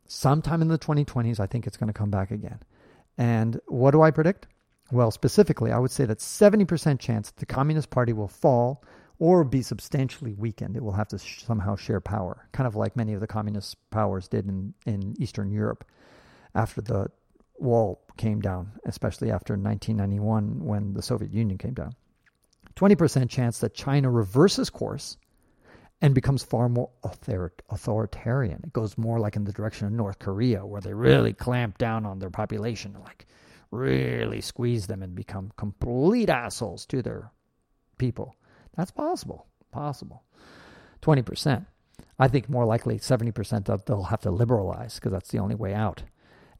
sometime 0.06 0.62
in 0.62 0.68
the 0.68 0.78
2020s, 0.78 1.40
I 1.40 1.46
think 1.46 1.66
it's 1.66 1.76
going 1.76 1.88
to 1.88 1.98
come 1.98 2.10
back 2.10 2.30
again. 2.30 2.60
And 3.18 3.60
what 3.66 3.90
do 3.90 4.02
I 4.02 4.10
predict? 4.10 4.46
Well, 4.92 5.10
specifically, 5.10 5.72
I 5.72 5.78
would 5.78 5.90
say 5.90 6.04
that 6.04 6.18
70% 6.18 7.00
chance 7.00 7.32
the 7.32 7.46
Communist 7.46 7.90
Party 7.90 8.12
will 8.12 8.28
fall 8.28 8.84
or 9.18 9.44
be 9.44 9.62
substantially 9.62 10.32
weakened. 10.34 10.76
It 10.76 10.82
will 10.82 10.92
have 10.92 11.08
to 11.08 11.18
sh- 11.18 11.42
somehow 11.42 11.74
share 11.74 12.00
power, 12.00 12.48
kind 12.52 12.66
of 12.66 12.76
like 12.76 12.96
many 12.96 13.14
of 13.14 13.20
the 13.20 13.26
communist 13.26 13.76
powers 13.90 14.28
did 14.28 14.46
in, 14.46 14.74
in 14.84 15.14
Eastern 15.20 15.50
Europe 15.50 15.84
after 16.54 16.80
the 16.80 17.10
wall 17.58 18.02
came 18.16 18.40
down, 18.40 18.72
especially 18.84 19.30
after 19.30 19.54
1991 19.54 20.64
when 20.64 20.94
the 20.94 21.02
Soviet 21.02 21.32
Union 21.32 21.58
came 21.58 21.74
down. 21.74 21.94
20% 22.76 23.30
chance 23.30 23.58
that 23.60 23.74
China 23.74 24.10
reverses 24.10 24.70
course 24.70 25.16
and 26.02 26.14
becomes 26.14 26.42
far 26.42 26.68
more 26.68 26.90
author- 27.02 27.54
authoritarian. 27.70 28.60
It 28.64 28.72
goes 28.72 28.98
more 28.98 29.18
like 29.18 29.36
in 29.36 29.44
the 29.44 29.52
direction 29.52 29.86
of 29.86 29.92
North 29.92 30.18
Korea, 30.18 30.64
where 30.64 30.82
they 30.82 30.92
really 30.92 31.32
clamp 31.32 31.78
down 31.78 32.04
on 32.04 32.18
their 32.18 32.30
population, 32.30 32.94
like 33.02 33.26
really 33.70 34.40
squeeze 34.40 34.86
them 34.86 35.02
and 35.02 35.14
become 35.14 35.52
complete 35.56 36.28
assholes 36.28 36.84
to 36.86 37.02
their 37.02 37.30
people. 37.98 38.36
That's 38.76 38.90
possible. 38.90 39.46
Possible. 39.72 40.22
20%. 41.02 41.66
I 42.18 42.28
think 42.28 42.48
more 42.48 42.64
likely 42.64 42.98
70% 42.98 43.66
that 43.66 43.86
they'll 43.86 44.04
have 44.04 44.22
to 44.22 44.30
liberalize 44.30 44.96
because 44.96 45.12
that's 45.12 45.30
the 45.30 45.38
only 45.38 45.54
way 45.54 45.74
out. 45.74 46.02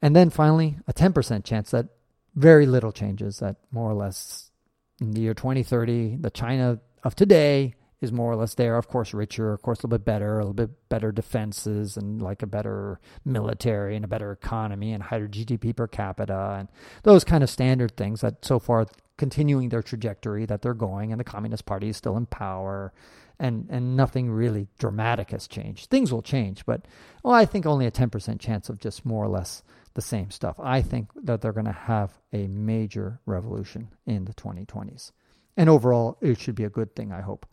And 0.01 0.15
then 0.15 0.29
finally, 0.29 0.77
a 0.87 0.93
10% 0.93 1.43
chance 1.43 1.71
that 1.71 1.87
very 2.35 2.65
little 2.65 2.91
changes, 2.91 3.39
that 3.39 3.57
more 3.71 3.89
or 3.89 3.95
less 3.95 4.51
in 4.99 5.11
the 5.11 5.21
year 5.21 5.33
2030, 5.33 6.17
the 6.17 6.29
China 6.29 6.79
of 7.03 7.15
today 7.15 7.75
is 7.99 8.11
more 8.11 8.31
or 8.31 8.35
less 8.35 8.53
there. 8.53 8.77
Of 8.77 8.87
course, 8.87 9.13
richer, 9.13 9.53
of 9.53 9.61
course, 9.61 9.79
a 9.79 9.87
little 9.87 9.97
bit 9.97 10.05
better, 10.05 10.35
a 10.35 10.43
little 10.43 10.53
bit 10.53 10.89
better 10.89 11.11
defenses, 11.11 11.97
and 11.97 12.21
like 12.21 12.43
a 12.43 12.47
better 12.47 12.99
military 13.25 13.95
and 13.95 14.05
a 14.05 14.07
better 14.07 14.31
economy 14.31 14.93
and 14.93 15.03
higher 15.03 15.27
GDP 15.27 15.75
per 15.75 15.87
capita, 15.87 16.57
and 16.59 16.67
those 17.03 17.23
kind 17.23 17.43
of 17.43 17.49
standard 17.49 17.97
things 17.97 18.21
that 18.21 18.45
so 18.45 18.59
far 18.59 18.85
continuing 19.17 19.69
their 19.69 19.81
trajectory 19.81 20.45
that 20.45 20.61
they're 20.61 20.75
going, 20.75 21.11
and 21.11 21.19
the 21.19 21.23
Communist 21.25 21.65
Party 21.65 21.89
is 21.89 21.97
still 21.97 22.17
in 22.17 22.27
power, 22.27 22.93
and 23.39 23.67
and 23.69 23.95
nothing 23.95 24.29
really 24.29 24.67
dramatic 24.77 25.31
has 25.31 25.47
changed. 25.47 25.89
Things 25.89 26.11
will 26.11 26.21
change, 26.21 26.65
but 26.65 26.85
well, 27.23 27.33
I 27.33 27.45
think 27.45 27.65
only 27.65 27.87
a 27.87 27.91
ten 27.91 28.11
percent 28.11 28.39
chance 28.39 28.69
of 28.69 28.79
just 28.79 29.05
more 29.05 29.23
or 29.25 29.29
less 29.29 29.63
the 29.97 30.01
same 30.03 30.29
stuff. 30.29 30.59
I 30.59 30.83
think 30.83 31.09
that 31.23 31.41
they're 31.41 31.51
going 31.51 31.65
to 31.65 31.71
have 31.71 32.19
a 32.31 32.45
major 32.47 33.19
revolution 33.25 33.89
in 34.05 34.25
the 34.25 34.33
2020s. 34.33 35.11
And 35.57 35.67
overall, 35.67 36.19
it 36.21 36.39
should 36.39 36.53
be 36.53 36.65
a 36.65 36.69
good 36.69 36.95
thing, 36.95 37.11
I 37.11 37.21
hope. 37.21 37.47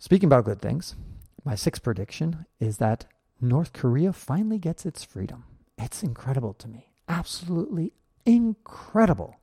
Speaking 0.00 0.26
about 0.26 0.44
good 0.44 0.60
things, 0.60 0.96
my 1.44 1.54
sixth 1.54 1.84
prediction 1.84 2.44
is 2.58 2.78
that 2.78 3.06
North 3.40 3.72
Korea 3.72 4.12
finally 4.12 4.58
gets 4.58 4.84
its 4.84 5.04
freedom. 5.04 5.44
It's 5.78 6.02
incredible 6.02 6.54
to 6.54 6.66
me. 6.66 6.88
Absolutely 7.08 7.92
incredible 8.26 9.36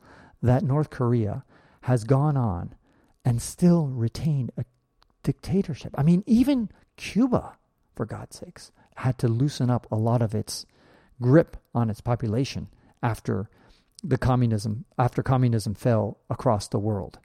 that 0.43 0.63
North 0.63 0.89
Korea 0.89 1.45
has 1.83 2.03
gone 2.03 2.35
on 2.35 2.75
and 3.23 3.41
still 3.41 3.87
retained 3.87 4.51
a 4.57 4.65
dictatorship. 5.23 5.93
I 5.97 6.03
mean, 6.03 6.25
even 6.25 6.69
Cuba, 6.97 7.55
for 7.95 8.05
God's 8.05 8.37
sakes, 8.37 8.73
had 8.97 9.17
to 9.19 9.29
loosen 9.29 9.69
up 9.69 9.87
a 9.89 9.95
lot 9.95 10.21
of 10.21 10.35
its 10.35 10.65
grip 11.21 11.57
on 11.73 11.89
its 11.89 12.01
population 12.01 12.67
after 13.01 13.49
the 14.03 14.17
communism 14.17 14.85
after 14.97 15.23
communism 15.23 15.73
fell 15.73 16.17
across 16.29 16.67
the 16.67 16.79
world. 16.79 17.19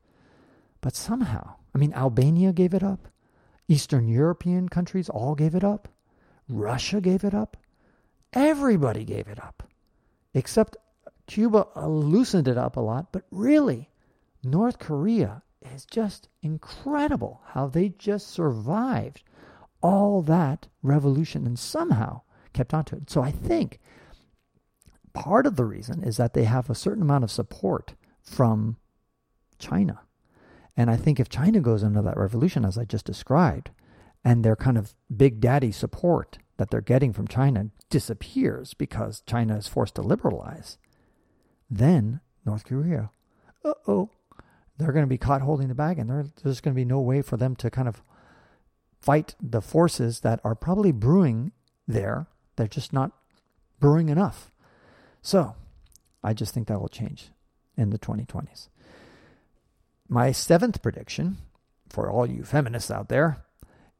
But 0.80 0.96
somehow, 0.96 1.56
I 1.74 1.78
mean 1.78 1.92
Albania 1.94 2.52
gave 2.52 2.74
it 2.74 2.82
up. 2.82 3.08
Eastern 3.68 4.08
European 4.08 4.68
countries 4.68 5.08
all 5.08 5.34
gave 5.34 5.54
it 5.54 5.64
up. 5.64 5.88
Russia 6.48 7.00
gave 7.00 7.22
it 7.24 7.34
up. 7.34 7.56
Everybody 8.32 9.04
gave 9.04 9.28
it 9.28 9.38
up. 9.42 9.62
Except 10.34 10.76
Cuba 11.26 11.66
loosened 11.76 12.48
it 12.48 12.58
up 12.58 12.76
a 12.76 12.80
lot, 12.80 13.12
but 13.12 13.24
really, 13.30 13.90
North 14.42 14.78
Korea 14.78 15.42
is 15.74 15.84
just 15.84 16.28
incredible 16.42 17.42
how 17.48 17.66
they 17.66 17.90
just 17.90 18.28
survived 18.28 19.22
all 19.82 20.22
that 20.22 20.68
revolution 20.82 21.46
and 21.46 21.58
somehow 21.58 22.22
kept 22.52 22.74
on 22.74 22.84
to 22.84 22.96
it. 22.96 23.10
So 23.10 23.22
I 23.22 23.30
think 23.30 23.79
part 25.12 25.46
of 25.46 25.56
the 25.56 25.64
reason 25.64 26.02
is 26.02 26.16
that 26.16 26.34
they 26.34 26.44
have 26.44 26.70
a 26.70 26.74
certain 26.74 27.02
amount 27.02 27.24
of 27.24 27.30
support 27.30 27.94
from 28.22 28.76
China. 29.58 30.00
And 30.76 30.90
I 30.90 30.96
think 30.96 31.18
if 31.18 31.28
China 31.28 31.60
goes 31.60 31.82
into 31.82 32.02
that 32.02 32.16
revolution, 32.16 32.64
as 32.64 32.78
I 32.78 32.84
just 32.84 33.04
described, 33.04 33.70
and 34.24 34.44
their 34.44 34.56
kind 34.56 34.78
of 34.78 34.94
big 35.14 35.40
daddy 35.40 35.72
support 35.72 36.38
that 36.58 36.70
they're 36.70 36.80
getting 36.80 37.12
from 37.12 37.26
China 37.26 37.70
disappears 37.88 38.74
because 38.74 39.22
China 39.26 39.56
is 39.56 39.66
forced 39.66 39.94
to 39.96 40.02
liberalize, 40.02 40.78
then 41.68 42.20
North 42.44 42.64
Korea, 42.64 43.10
uh 43.64 43.74
oh, 43.86 44.10
they're 44.76 44.92
going 44.92 45.04
to 45.04 45.08
be 45.08 45.18
caught 45.18 45.42
holding 45.42 45.68
the 45.68 45.74
bag, 45.74 45.98
and 45.98 46.08
there's 46.08 46.60
going 46.60 46.74
to 46.74 46.80
be 46.80 46.84
no 46.84 47.00
way 47.00 47.20
for 47.22 47.36
them 47.36 47.54
to 47.56 47.70
kind 47.70 47.88
of 47.88 48.02
fight 48.98 49.34
the 49.40 49.60
forces 49.60 50.20
that 50.20 50.40
are 50.44 50.54
probably 50.54 50.92
brewing 50.92 51.52
there. 51.86 52.26
They're 52.56 52.66
just 52.66 52.92
not 52.92 53.12
brewing 53.78 54.08
enough. 54.08 54.50
So 55.22 55.54
I 56.22 56.34
just 56.34 56.54
think 56.54 56.68
that 56.68 56.80
will 56.80 56.88
change 56.88 57.30
in 57.76 57.90
the 57.90 57.98
2020s. 57.98 58.68
My 60.08 60.32
seventh 60.32 60.82
prediction 60.82 61.38
for 61.88 62.10
all 62.10 62.26
you 62.26 62.44
feminists 62.44 62.90
out 62.90 63.08
there 63.08 63.44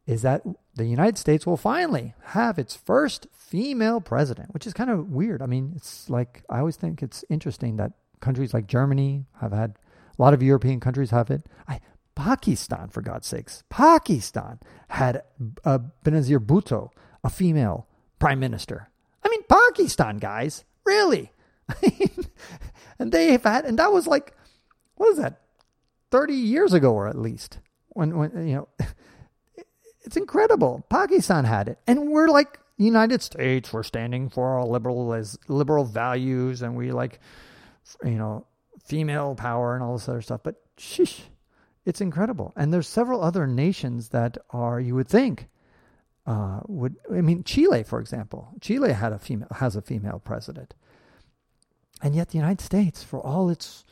is 0.06 0.22
that 0.22 0.42
the 0.74 0.86
United 0.86 1.18
States 1.18 1.46
will 1.46 1.56
finally 1.56 2.14
have 2.26 2.58
its 2.58 2.74
first 2.74 3.26
female 3.32 4.00
president, 4.00 4.52
which 4.52 4.66
is 4.66 4.72
kind 4.72 4.90
of 4.90 5.10
weird. 5.10 5.42
I 5.42 5.46
mean, 5.46 5.72
it's 5.76 6.08
like 6.10 6.42
I 6.48 6.58
always 6.58 6.76
think 6.76 7.02
it's 7.02 7.24
interesting 7.28 7.76
that 7.76 7.92
countries 8.20 8.54
like 8.54 8.66
Germany 8.66 9.26
have 9.40 9.52
had 9.52 9.76
a 10.18 10.22
lot 10.22 10.34
of 10.34 10.42
European 10.42 10.80
countries 10.80 11.10
have 11.10 11.30
it. 11.30 11.42
I, 11.68 11.80
Pakistan, 12.14 12.88
for 12.88 13.02
God's 13.02 13.26
sakes, 13.26 13.64
Pakistan 13.68 14.58
had 14.88 15.22
uh, 15.64 15.78
Benazir 16.04 16.38
Bhutto, 16.38 16.90
a 17.24 17.30
female 17.30 17.86
prime 18.18 18.40
minister. 18.40 18.90
I 19.24 19.28
mean, 19.28 19.42
Pakistan, 19.48 20.18
guys, 20.18 20.64
really. 20.84 21.32
and 22.98 23.12
they 23.12 23.32
have 23.32 23.44
had, 23.44 23.64
and 23.64 23.78
that 23.78 23.92
was 23.92 24.06
like, 24.06 24.34
what 24.96 25.10
is 25.10 25.18
that, 25.18 25.40
30 26.10 26.34
years 26.34 26.72
ago 26.72 26.92
or 26.92 27.06
at 27.06 27.16
least 27.16 27.58
when 27.90 28.16
when 28.16 28.48
you 28.48 28.56
know 28.56 28.68
it's 30.04 30.16
incredible. 30.16 30.84
Pakistan 30.90 31.44
had 31.44 31.68
it. 31.68 31.78
And 31.86 32.10
we're 32.10 32.28
like 32.28 32.58
united 32.78 33.22
states 33.22 33.72
we're 33.72 33.82
standing 33.82 34.30
for 34.30 34.48
our 34.58 34.64
liberal 34.64 35.12
as 35.12 35.38
liberal 35.48 35.84
values 35.84 36.62
and 36.62 36.74
we 36.74 36.90
like 36.92 37.20
you 38.02 38.12
know 38.12 38.46
female 38.82 39.34
power 39.34 39.74
and 39.74 39.84
all 39.84 39.92
this 39.92 40.08
other 40.08 40.22
stuff. 40.22 40.40
But 40.42 40.56
shish 40.78 41.22
it's 41.86 42.00
incredible. 42.00 42.52
And 42.56 42.72
there's 42.72 42.88
several 42.88 43.22
other 43.22 43.46
nations 43.46 44.10
that 44.10 44.38
are 44.50 44.80
you 44.80 44.94
would 44.94 45.08
think 45.08 45.48
uh, 46.30 46.60
would 46.66 46.96
i 47.12 47.20
mean 47.20 47.42
chile 47.44 47.82
for 47.82 48.00
example 48.00 48.48
chile 48.60 48.92
had 48.92 49.12
a 49.12 49.18
female 49.18 49.48
has 49.56 49.76
a 49.76 49.82
female 49.82 50.20
president 50.24 50.74
and 52.02 52.14
yet 52.14 52.28
the 52.30 52.38
united 52.38 52.60
states 52.60 53.02
for 53.02 53.20
all 53.20 53.50
its 53.50 53.84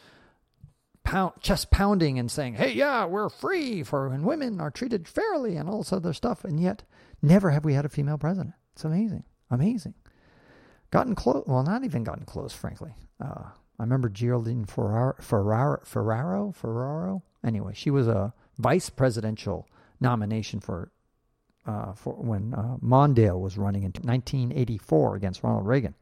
pound, 1.09 1.33
chest 1.41 1.71
pounding 1.71 2.19
and 2.19 2.31
saying, 2.31 2.55
hey, 2.55 2.73
yeah, 2.73 3.07
we're 3.07 3.31
free 3.31 3.83
for 3.83 4.13
and 4.13 4.25
women 4.25 4.61
are 4.61 4.71
treated 4.71 5.09
fairly 5.09 5.57
and 5.57 5.69
all 5.69 5.79
this 5.79 5.93
other 5.93 6.13
stuff. 6.13 6.45
And 6.45 6.61
yet, 6.61 6.83
never 7.23 7.51
have 7.51 7.65
we 7.65 7.75
had 7.75 7.87
a 7.87 7.89
female 7.89 8.19
president. 8.19 8.55
It's 8.75 8.85
amazing. 8.85 9.25
Amazing. 9.51 9.95
Gotten 10.91 11.15
close. 11.15 11.45
Well, 11.47 11.63
not 11.63 11.85
even 11.85 12.05
gotten 12.05 12.25
close, 12.25 12.53
frankly. 12.53 12.95
Uh, 13.21 13.45
I 13.79 13.83
remember 13.83 14.09
Geraldine 14.09 14.67
Ferraro, 14.67 15.15
Ferraro, 15.21 16.53
Ferraro. 16.53 17.23
Anyway, 17.45 17.73
she 17.75 17.91
was 17.91 18.07
a 18.07 18.35
vice 18.59 18.91
presidential 18.91 19.67
nomination 20.01 20.61
for 20.61 20.91
uh, 21.69 21.93
for 21.93 22.15
when 22.15 22.55
uh, 22.55 22.77
Mondale 22.83 23.39
was 23.39 23.59
running 23.59 23.83
in 23.83 23.93
1984 24.03 25.17
against 25.17 25.43
Ronald 25.43 25.67
Reagan. 25.67 25.95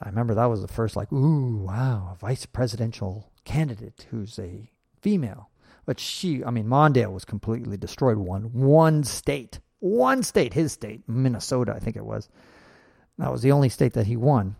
I 0.00 0.08
remember 0.08 0.34
that 0.34 0.46
was 0.46 0.62
the 0.62 0.68
first 0.68 0.96
like, 0.96 1.12
ooh, 1.12 1.56
wow, 1.56 2.10
a 2.12 2.16
vice 2.16 2.46
presidential 2.46 3.30
candidate 3.44 4.06
who's 4.10 4.38
a 4.38 4.70
female. 5.00 5.50
But 5.86 5.98
she, 5.98 6.44
I 6.44 6.50
mean, 6.50 6.66
Mondale 6.66 7.12
was 7.12 7.24
completely 7.24 7.76
destroyed. 7.76 8.18
Won 8.18 8.52
one 8.52 9.04
state, 9.04 9.60
one 9.80 10.22
state, 10.22 10.54
his 10.54 10.72
state, 10.72 11.02
Minnesota, 11.08 11.72
I 11.74 11.80
think 11.80 11.96
it 11.96 12.04
was. 12.04 12.28
That 13.18 13.32
was 13.32 13.42
the 13.42 13.52
only 13.52 13.68
state 13.68 13.94
that 13.94 14.06
he 14.06 14.16
won. 14.16 14.56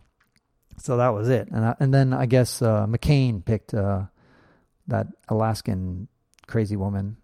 So 0.78 0.96
that 0.96 1.10
was 1.10 1.28
it. 1.28 1.48
And 1.48 1.64
I, 1.64 1.76
and 1.78 1.94
then 1.94 2.12
I 2.12 2.26
guess 2.26 2.62
uh, 2.62 2.86
McCain 2.86 3.44
picked 3.44 3.74
uh, 3.74 4.02
that 4.88 5.06
Alaskan 5.28 6.08
crazy 6.46 6.76
woman 6.76 7.18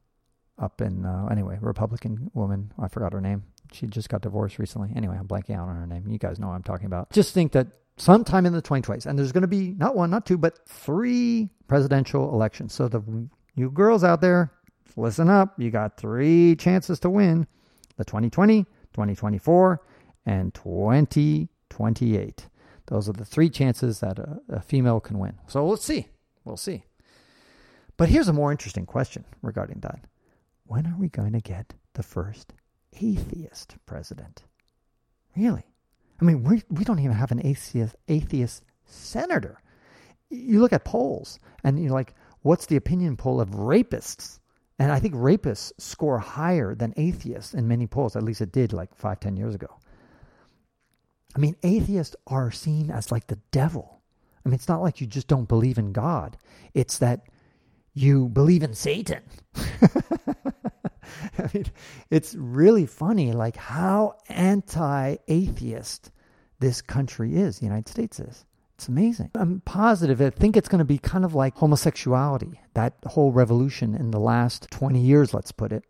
up 0.59 0.81
in 0.81 1.05
uh, 1.05 1.27
anyway 1.31 1.59
Republican 1.61 2.31
woman. 2.35 2.73
I 2.79 2.89
forgot 2.89 3.13
her 3.13 3.21
name. 3.21 3.45
She 3.73 3.87
just 3.87 4.09
got 4.09 4.23
divorced 4.23 4.59
recently. 4.59 4.91
Anyway, 4.95 5.17
I'm 5.19 5.27
blanking 5.27 5.57
out 5.57 5.69
on 5.69 5.77
her 5.77 5.87
name. 5.87 6.07
You 6.09 6.19
guys 6.19 6.39
know 6.39 6.49
what 6.49 6.55
I'm 6.55 6.63
talking 6.63 6.87
about. 6.87 7.11
Just 7.11 7.35
think 7.35 7.53
that 7.53 7.69
sometime 7.97 8.47
in 8.47 8.53
the 8.53 8.63
2020s, 8.63 9.07
and 9.07 9.19
there's 9.19 9.33
going 9.33 9.43
to 9.43 9.49
be 9.49 9.75
not 9.77 9.97
one, 9.97 10.11
not 10.11 10.27
two, 10.27 10.39
but 10.39 10.59
three 10.69 11.51
presidential 11.67 12.33
elections. 12.33 12.73
So 12.73 12.89
the 12.89 13.03
you 13.57 13.71
girls 13.71 14.05
out 14.05 14.21
there, 14.21 14.53
listen 14.97 15.29
up. 15.29 15.55
You 15.59 15.71
got 15.71 15.97
three 15.97 16.57
chances 16.57 17.01
to 17.01 17.11
win: 17.11 17.47
the 17.97 18.05
2020, 18.05 18.65
2024, 18.65 19.81
and 20.27 20.55
2028. 20.55 22.49
Those 22.87 23.09
are 23.09 23.13
the 23.13 23.25
three 23.25 23.49
chances 23.49 24.01
that 24.01 24.19
a, 24.19 24.41
a 24.49 24.61
female 24.61 25.01
can 25.01 25.19
win. 25.19 25.39
So 25.47 25.67
let's 25.67 25.85
see. 25.85 26.09
We'll 26.45 26.57
see. 26.57 26.85
But 27.97 28.09
here's 28.09 28.29
a 28.29 28.33
more 28.33 28.51
interesting 28.53 28.87
question 28.87 29.25
regarding 29.41 29.81
that. 29.81 30.01
When 30.67 30.87
are 30.87 30.97
we 30.99 31.09
going 31.09 31.33
to 31.33 31.41
get 31.41 31.75
the 31.95 32.03
first 32.03 32.53
atheist 33.01 33.77
president? 33.87 34.45
Really? 35.37 35.65
I 36.21 36.25
mean, 36.25 36.43
we 36.43 36.63
we 36.71 36.85
don't 36.85 37.01
even 37.01 37.13
have 37.13 37.33
an 37.33 37.45
atheist 37.45 37.97
atheist 38.09 38.63
senator. 38.87 39.61
You 40.31 40.61
look 40.61 40.73
at 40.73 40.85
polls, 40.85 41.39
and 41.63 41.83
you're 41.83 41.93
like, 41.93 42.15
what's 42.43 42.67
the 42.67 42.77
opinion 42.77 43.17
poll 43.17 43.41
of 43.41 43.51
rapists? 43.51 44.39
And 44.79 44.91
I 44.91 44.99
think 44.99 45.15
rapists 45.15 45.73
score 45.79 46.19
higher 46.19 46.75
than 46.75 46.95
atheists 46.97 47.55
in 47.55 47.69
many 47.69 47.87
polls. 47.87 48.17
At 48.17 48.23
least 48.25 48.41
it 48.41 48.53
did 48.53 48.73
like 48.73 48.95
five, 48.95 49.21
ten 49.21 49.37
years 49.37 49.55
ago. 49.55 49.79
I 51.37 51.39
mean, 51.39 51.57
atheists 51.63 52.17
are 52.27 52.51
seen 52.51 52.91
as 52.91 53.13
like 53.13 53.27
the 53.27 53.39
devil. 53.51 54.01
I 54.45 54.49
mean, 54.49 54.55
it's 54.55 54.69
not 54.69 54.83
like 54.83 55.01
you 55.01 55.07
just 55.07 55.29
don't 55.29 55.49
believe 55.49 55.79
in 55.79 55.93
God. 55.93 56.37
It's 56.75 56.99
that 56.99 57.27
you 57.95 58.29
believe 58.29 58.63
in 58.63 58.75
Satan. 58.75 59.23
I 61.39 61.51
mean, 61.53 61.67
it's 62.11 62.35
really 62.35 62.87
funny, 62.87 63.33
like 63.33 63.57
how 63.57 64.17
anti 64.29 65.17
atheist 65.29 66.11
this 66.61 66.81
country 66.81 67.37
is, 67.37 67.59
the 67.59 67.67
United 67.67 67.89
States 67.89 68.21
is. 68.21 68.45
It's 68.77 68.89
amazing. 68.89 69.31
I'm 69.35 69.61
positive. 69.61 70.21
I 70.21 70.31
think 70.31 70.57
it's 70.57 70.69
going 70.69 70.81
to 70.81 70.85
be 70.85 70.99
kind 70.99 71.25
of 71.25 71.35
like 71.35 71.55
homosexuality, 71.57 72.61
that 72.75 72.95
whole 73.07 73.33
revolution 73.33 73.95
in 73.95 74.11
the 74.11 74.19
last 74.19 74.69
20 74.71 75.01
years, 75.01 75.33
let's 75.33 75.53
put 75.53 75.73
it, 75.73 75.85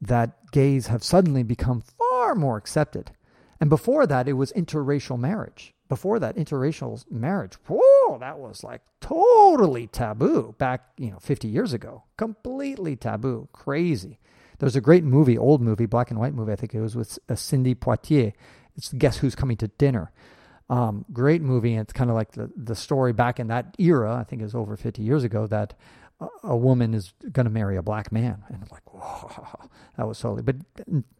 that 0.00 0.50
gays 0.50 0.88
have 0.88 1.04
suddenly 1.04 1.42
become 1.42 1.82
far 1.82 2.34
more 2.34 2.56
accepted. 2.56 3.12
And 3.60 3.70
before 3.70 4.06
that, 4.06 4.28
it 4.28 4.34
was 4.34 4.52
interracial 4.52 5.18
marriage. 5.18 5.72
Before 5.88 6.18
that, 6.18 6.36
interracial 6.36 7.08
marriage, 7.10 7.54
whoa, 7.68 8.18
that 8.18 8.40
was 8.40 8.64
like 8.64 8.82
totally 9.00 9.86
taboo 9.86 10.54
back, 10.58 10.82
you 10.98 11.12
know, 11.12 11.18
50 11.20 11.46
years 11.46 11.72
ago. 11.72 12.02
Completely 12.16 12.96
taboo. 12.96 13.48
Crazy. 13.52 14.18
There's 14.58 14.76
a 14.76 14.80
great 14.80 15.04
movie, 15.04 15.36
old 15.36 15.60
movie, 15.60 15.86
black 15.86 16.10
and 16.10 16.18
white 16.18 16.34
movie, 16.34 16.52
I 16.52 16.56
think 16.56 16.74
it 16.74 16.80
was 16.80 16.96
with 16.96 17.18
uh, 17.28 17.34
Sidney 17.34 17.74
Poitier. 17.74 18.32
It's 18.76 18.92
Guess 18.92 19.18
Who's 19.18 19.34
Coming 19.34 19.56
to 19.58 19.68
Dinner. 19.68 20.12
Um, 20.68 21.04
great 21.12 21.42
movie. 21.42 21.72
And 21.72 21.82
it's 21.82 21.92
kind 21.92 22.10
of 22.10 22.16
like 22.16 22.32
the, 22.32 22.50
the 22.56 22.74
story 22.74 23.12
back 23.12 23.38
in 23.38 23.48
that 23.48 23.74
era, 23.78 24.16
I 24.16 24.24
think 24.24 24.40
it 24.42 24.44
was 24.44 24.54
over 24.54 24.76
50 24.76 25.02
years 25.02 25.24
ago, 25.24 25.46
that 25.46 25.74
a 26.42 26.56
woman 26.56 26.94
is 26.94 27.12
going 27.32 27.44
to 27.44 27.50
marry 27.50 27.76
a 27.76 27.82
black 27.82 28.10
man. 28.10 28.42
And 28.48 28.62
I'm 28.62 28.68
like, 28.70 28.94
whoa, 28.94 29.68
that 29.96 30.08
was 30.08 30.18
totally. 30.18 30.42
But 30.42 30.56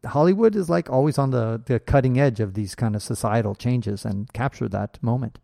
Hollywood 0.06 0.56
is 0.56 0.70
like 0.70 0.88
always 0.88 1.18
on 1.18 1.30
the, 1.30 1.60
the 1.64 1.78
cutting 1.78 2.18
edge 2.18 2.40
of 2.40 2.54
these 2.54 2.74
kind 2.74 2.96
of 2.96 3.02
societal 3.02 3.54
changes 3.54 4.04
and 4.04 4.32
captured 4.32 4.72
that 4.72 5.02
moment. 5.02 5.38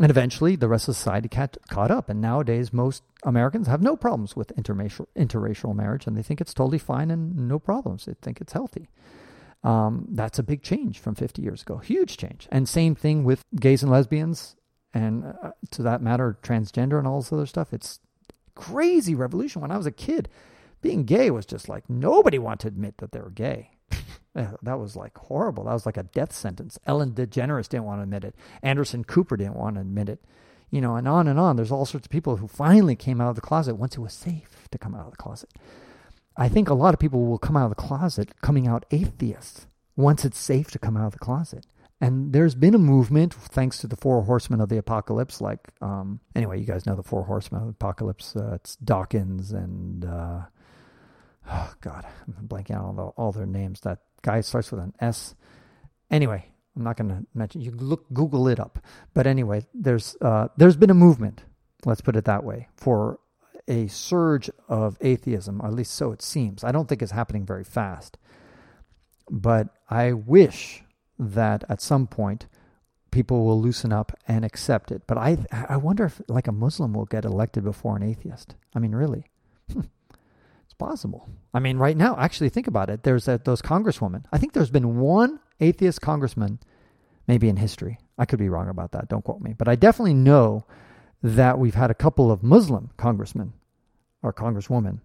And 0.00 0.10
eventually 0.10 0.54
the 0.54 0.68
rest 0.68 0.88
of 0.88 0.96
society 0.96 1.28
cat, 1.28 1.56
caught 1.68 1.90
up. 1.90 2.08
And 2.08 2.20
nowadays, 2.20 2.72
most 2.72 3.02
Americans 3.24 3.66
have 3.66 3.82
no 3.82 3.96
problems 3.96 4.36
with 4.36 4.54
interracial, 4.56 5.06
interracial 5.16 5.74
marriage 5.74 6.06
and 6.06 6.16
they 6.16 6.22
think 6.22 6.40
it's 6.40 6.54
totally 6.54 6.78
fine 6.78 7.10
and 7.10 7.48
no 7.48 7.58
problems. 7.58 8.04
They 8.04 8.14
think 8.14 8.40
it's 8.40 8.52
healthy. 8.52 8.88
Um, 9.64 10.06
that's 10.10 10.38
a 10.38 10.44
big 10.44 10.62
change 10.62 11.00
from 11.00 11.16
50 11.16 11.42
years 11.42 11.62
ago. 11.62 11.78
Huge 11.78 12.16
change. 12.16 12.46
And 12.52 12.68
same 12.68 12.94
thing 12.94 13.24
with 13.24 13.44
gays 13.58 13.82
and 13.82 13.90
lesbians 13.90 14.54
and 14.94 15.24
uh, 15.42 15.50
to 15.72 15.82
that 15.82 16.00
matter, 16.00 16.38
transgender 16.42 16.98
and 16.98 17.06
all 17.06 17.20
this 17.20 17.32
other 17.32 17.46
stuff. 17.46 17.72
It's 17.72 18.00
crazy 18.54 19.14
revolution. 19.14 19.60
When 19.60 19.72
I 19.72 19.76
was 19.76 19.86
a 19.86 19.92
kid, 19.92 20.28
being 20.80 21.04
gay 21.04 21.30
was 21.30 21.44
just 21.44 21.68
like 21.68 21.90
nobody 21.90 22.38
wanted 22.38 22.60
to 22.60 22.68
admit 22.68 22.98
that 22.98 23.12
they 23.12 23.20
were 23.20 23.30
gay. 23.30 23.77
That 24.62 24.78
was 24.78 24.96
like 24.96 25.16
horrible. 25.16 25.64
That 25.64 25.72
was 25.72 25.86
like 25.86 25.96
a 25.96 26.02
death 26.02 26.32
sentence. 26.32 26.78
Ellen 26.86 27.12
DeGeneres 27.12 27.68
didn't 27.68 27.86
want 27.86 28.00
to 28.00 28.04
admit 28.04 28.24
it. 28.24 28.34
Anderson 28.62 29.04
Cooper 29.04 29.36
didn't 29.36 29.56
want 29.56 29.76
to 29.76 29.80
admit 29.80 30.08
it. 30.08 30.24
You 30.70 30.80
know, 30.82 30.96
and 30.96 31.08
on 31.08 31.28
and 31.28 31.38
on. 31.38 31.56
There's 31.56 31.72
all 31.72 31.86
sorts 31.86 32.06
of 32.06 32.10
people 32.10 32.36
who 32.36 32.46
finally 32.46 32.94
came 32.94 33.20
out 33.20 33.30
of 33.30 33.36
the 33.36 33.40
closet 33.40 33.76
once 33.76 33.96
it 33.96 34.00
was 34.00 34.12
safe 34.12 34.68
to 34.70 34.78
come 34.78 34.94
out 34.94 35.06
of 35.06 35.12
the 35.12 35.16
closet. 35.16 35.50
I 36.36 36.48
think 36.48 36.68
a 36.68 36.74
lot 36.74 36.94
of 36.94 37.00
people 37.00 37.26
will 37.26 37.38
come 37.38 37.56
out 37.56 37.64
of 37.64 37.70
the 37.70 37.82
closet 37.82 38.40
coming 38.42 38.68
out 38.68 38.84
atheists 38.90 39.66
once 39.96 40.24
it's 40.24 40.38
safe 40.38 40.70
to 40.70 40.78
come 40.78 40.96
out 40.96 41.06
of 41.06 41.12
the 41.12 41.18
closet. 41.18 41.66
And 42.00 42.32
there's 42.32 42.54
been 42.54 42.74
a 42.74 42.78
movement 42.78 43.34
thanks 43.34 43.78
to 43.78 43.88
the 43.88 43.96
four 43.96 44.22
horsemen 44.22 44.60
of 44.60 44.68
the 44.68 44.78
apocalypse. 44.78 45.40
Like, 45.40 45.70
um, 45.80 46.20
anyway, 46.36 46.60
you 46.60 46.64
guys 46.64 46.86
know 46.86 46.94
the 46.94 47.02
four 47.02 47.24
horsemen 47.24 47.62
of 47.62 47.66
the 47.66 47.72
apocalypse. 47.72 48.36
Uh, 48.36 48.52
it's 48.54 48.76
Dawkins 48.76 49.50
and, 49.50 50.04
uh, 50.04 50.42
oh 51.50 51.74
God, 51.80 52.06
I'm 52.38 52.46
blanking 52.46 52.76
out 52.76 52.84
on 52.84 52.98
all, 53.00 53.14
all 53.16 53.32
their 53.32 53.46
names. 53.46 53.80
That 53.80 53.98
guy 54.22 54.40
starts 54.40 54.70
with 54.70 54.80
an 54.80 54.94
S. 55.00 55.34
Anyway, 56.10 56.50
I'm 56.76 56.84
not 56.84 56.96
going 56.96 57.10
to 57.10 57.26
mention. 57.34 57.60
You 57.60 57.72
look, 57.72 58.06
Google 58.12 58.48
it 58.48 58.60
up. 58.60 58.78
But 59.14 59.26
anyway, 59.26 59.66
there's 59.74 60.16
uh, 60.20 60.48
there's 60.56 60.76
been 60.76 60.90
a 60.90 60.94
movement. 60.94 61.42
Let's 61.84 62.00
put 62.00 62.16
it 62.16 62.24
that 62.24 62.44
way 62.44 62.68
for 62.76 63.18
a 63.66 63.86
surge 63.88 64.50
of 64.68 64.96
atheism, 65.00 65.60
or 65.60 65.66
at 65.68 65.74
least 65.74 65.94
so 65.94 66.12
it 66.12 66.22
seems. 66.22 66.64
I 66.64 66.72
don't 66.72 66.88
think 66.88 67.02
it's 67.02 67.12
happening 67.12 67.44
very 67.44 67.64
fast, 67.64 68.16
but 69.30 69.68
I 69.90 70.12
wish 70.12 70.82
that 71.18 71.64
at 71.68 71.80
some 71.82 72.06
point 72.06 72.46
people 73.10 73.44
will 73.44 73.60
loosen 73.60 73.92
up 73.92 74.16
and 74.26 74.44
accept 74.44 74.90
it. 74.90 75.02
But 75.06 75.18
I 75.18 75.38
I 75.68 75.76
wonder 75.76 76.04
if 76.04 76.20
like 76.28 76.46
a 76.46 76.52
Muslim 76.52 76.92
will 76.94 77.06
get 77.06 77.24
elected 77.24 77.64
before 77.64 77.96
an 77.96 78.02
atheist. 78.02 78.54
I 78.74 78.78
mean, 78.78 78.94
really, 78.94 79.26
possible. 80.78 81.28
I 81.52 81.60
mean, 81.60 81.78
right 81.78 81.96
now, 81.96 82.16
actually, 82.18 82.48
think 82.48 82.66
about 82.66 82.90
it. 82.90 83.02
There's 83.02 83.28
a, 83.28 83.40
those 83.44 83.62
congresswomen. 83.62 84.24
I 84.32 84.38
think 84.38 84.52
there's 84.52 84.70
been 84.70 84.98
one 84.98 85.40
atheist 85.60 86.00
congressman, 86.00 86.60
maybe 87.26 87.48
in 87.48 87.56
history. 87.56 87.98
I 88.16 88.24
could 88.24 88.38
be 88.38 88.48
wrong 88.48 88.68
about 88.68 88.92
that. 88.92 89.08
Don't 89.08 89.24
quote 89.24 89.40
me. 89.40 89.54
But 89.56 89.68
I 89.68 89.76
definitely 89.76 90.14
know 90.14 90.66
that 91.22 91.58
we've 91.58 91.74
had 91.74 91.90
a 91.90 91.94
couple 91.94 92.30
of 92.30 92.42
Muslim 92.42 92.90
congressmen 92.96 93.52
or 94.22 94.32
congresswomen 94.32 95.00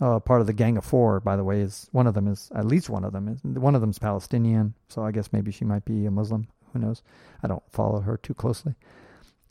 uh, 0.00 0.20
part 0.20 0.40
of 0.40 0.46
the 0.46 0.52
Gang 0.52 0.76
of 0.76 0.84
Four, 0.84 1.20
by 1.20 1.36
the 1.36 1.44
way, 1.44 1.60
is 1.60 1.88
one 1.92 2.06
of 2.06 2.14
them 2.14 2.28
is 2.28 2.50
at 2.54 2.66
least 2.66 2.90
one 2.90 3.04
of 3.04 3.12
them 3.12 3.28
is 3.28 3.42
one 3.42 3.74
of 3.74 3.80
them's 3.80 3.98
Palestinian. 3.98 4.74
So 4.88 5.02
I 5.02 5.10
guess 5.10 5.32
maybe 5.32 5.50
she 5.50 5.64
might 5.64 5.84
be 5.84 6.06
a 6.06 6.10
Muslim. 6.10 6.48
Who 6.72 6.78
knows? 6.80 7.02
I 7.42 7.48
don't 7.48 7.62
follow 7.70 8.00
her 8.00 8.16
too 8.16 8.34
closely. 8.34 8.74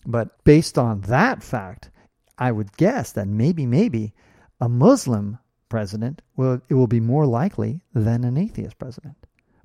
But 0.05 0.43
based 0.43 0.77
on 0.77 1.01
that 1.01 1.41
fact, 1.41 1.89
I 2.37 2.51
would 2.51 2.77
guess 2.77 3.11
that 3.13 3.27
maybe, 3.27 3.65
maybe 3.65 4.13
a 4.61 4.69
Muslim 4.69 5.39
president 5.75 6.21
will 6.37 6.61
it 6.69 6.73
will 6.73 6.87
be 6.87 7.01
more 7.01 7.25
likely 7.25 7.81
than 7.93 8.23
an 8.23 8.37
atheist 8.37 8.79
president. 8.79 9.17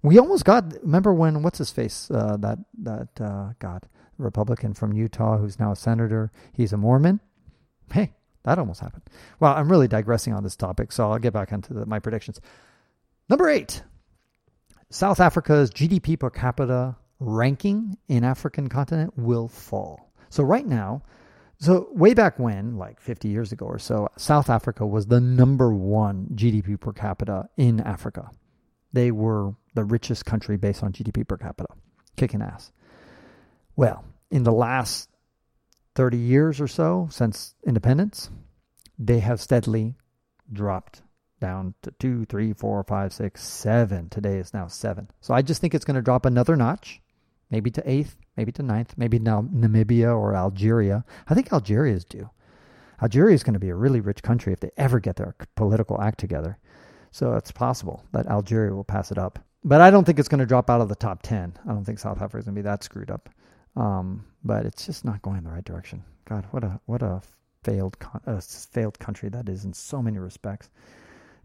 We 0.02 0.18
almost 0.18 0.44
got. 0.44 0.74
Remember 0.82 1.14
when 1.14 1.42
what's 1.44 1.58
his 1.58 1.70
face? 1.70 2.10
Uh, 2.10 2.36
that 2.40 2.58
that 2.82 3.20
uh, 3.20 3.78
Republican 4.18 4.74
from 4.74 4.92
Utah 4.92 5.38
who's 5.38 5.60
now 5.60 5.70
a 5.70 5.76
senator. 5.76 6.32
He's 6.52 6.72
a 6.72 6.76
Mormon. 6.76 7.20
Hey, 7.92 8.12
that 8.42 8.58
almost 8.58 8.80
happened. 8.80 9.04
Well, 9.38 9.54
I'm 9.54 9.70
really 9.70 9.86
digressing 9.86 10.32
on 10.32 10.42
this 10.42 10.56
topic, 10.56 10.90
so 10.90 11.12
I'll 11.12 11.18
get 11.20 11.32
back 11.32 11.52
into 11.52 11.74
the, 11.74 11.86
my 11.86 12.00
predictions. 12.00 12.40
Number 13.28 13.48
eight 13.48 13.84
South 14.90 15.20
Africa's 15.20 15.70
GDP 15.70 16.18
per 16.18 16.30
capita 16.30 16.96
ranking 17.20 17.96
in 18.08 18.24
African 18.24 18.68
continent 18.68 19.16
will 19.16 19.46
fall. 19.46 20.12
So, 20.28 20.42
right 20.42 20.66
now, 20.66 21.02
so 21.60 21.88
way 21.92 22.14
back 22.14 22.38
when, 22.38 22.76
like 22.76 23.00
50 23.00 23.28
years 23.28 23.52
ago 23.52 23.66
or 23.66 23.78
so, 23.78 24.08
South 24.16 24.48
Africa 24.48 24.86
was 24.86 25.06
the 25.06 25.20
number 25.20 25.72
one 25.74 26.28
GDP 26.34 26.80
per 26.80 26.92
capita 26.92 27.48
in 27.56 27.80
Africa. 27.80 28.30
They 28.92 29.10
were 29.10 29.54
the 29.74 29.84
richest 29.84 30.24
country 30.24 30.56
based 30.56 30.82
on 30.82 30.92
GDP 30.92 31.28
per 31.28 31.36
capita, 31.36 31.68
kicking 32.16 32.42
ass. 32.42 32.72
Well, 33.76 34.04
in 34.30 34.44
the 34.44 34.52
last 34.52 35.10
30 35.96 36.16
years 36.16 36.60
or 36.60 36.68
so 36.68 37.08
since 37.10 37.54
independence, 37.66 38.30
they 38.98 39.20
have 39.20 39.40
steadily 39.40 39.96
dropped 40.52 41.02
down 41.40 41.74
to 41.82 41.90
two, 41.98 42.24
three, 42.26 42.52
four, 42.52 42.82
five, 42.84 43.12
six, 43.12 43.42
seven. 43.42 44.08
Today 44.08 44.38
is 44.38 44.54
now 44.54 44.66
seven. 44.66 45.08
So 45.20 45.34
I 45.34 45.42
just 45.42 45.60
think 45.60 45.74
it's 45.74 45.84
going 45.84 45.96
to 45.96 46.02
drop 46.02 46.26
another 46.26 46.56
notch, 46.56 47.00
maybe 47.50 47.70
to 47.70 47.90
eighth, 47.90 48.16
maybe 48.36 48.52
to 48.52 48.62
ninth, 48.62 48.94
maybe 48.96 49.18
now 49.18 49.42
Namibia 49.42 50.16
or 50.16 50.34
Algeria. 50.34 51.04
I 51.28 51.34
think 51.34 51.52
Algeria 51.52 51.94
is 51.94 52.04
due. 52.04 52.30
Algeria 53.02 53.34
is 53.34 53.42
going 53.42 53.54
to 53.54 53.60
be 53.60 53.70
a 53.70 53.74
really 53.74 54.00
rich 54.00 54.22
country 54.22 54.52
if 54.52 54.60
they 54.60 54.70
ever 54.76 55.00
get 55.00 55.16
their 55.16 55.34
political 55.56 56.00
act 56.00 56.18
together. 56.18 56.58
So 57.12 57.34
it's 57.34 57.50
possible 57.50 58.04
that 58.12 58.26
Algeria 58.26 58.74
will 58.74 58.84
pass 58.84 59.10
it 59.10 59.18
up. 59.18 59.38
But 59.64 59.80
I 59.80 59.90
don't 59.90 60.04
think 60.04 60.18
it's 60.18 60.28
going 60.28 60.40
to 60.40 60.46
drop 60.46 60.70
out 60.70 60.80
of 60.80 60.88
the 60.88 60.94
top 60.94 61.22
10. 61.22 61.54
I 61.66 61.72
don't 61.72 61.84
think 61.84 61.98
South 61.98 62.22
Africa 62.22 62.38
is 62.38 62.44
going 62.44 62.54
to 62.54 62.62
be 62.62 62.64
that 62.64 62.84
screwed 62.84 63.10
up. 63.10 63.28
Um, 63.76 64.24
but 64.44 64.64
it's 64.64 64.86
just 64.86 65.04
not 65.04 65.22
going 65.22 65.38
in 65.38 65.44
the 65.44 65.50
right 65.50 65.64
direction. 65.64 66.02
God, 66.24 66.46
what 66.50 66.64
a 66.64 66.80
what 66.86 67.02
a 67.02 67.20
failed 67.62 67.96
uh, 68.26 68.40
failed 68.40 68.98
country 68.98 69.28
that 69.28 69.48
is 69.48 69.64
in 69.64 69.72
so 69.72 70.02
many 70.02 70.18
respects. 70.18 70.70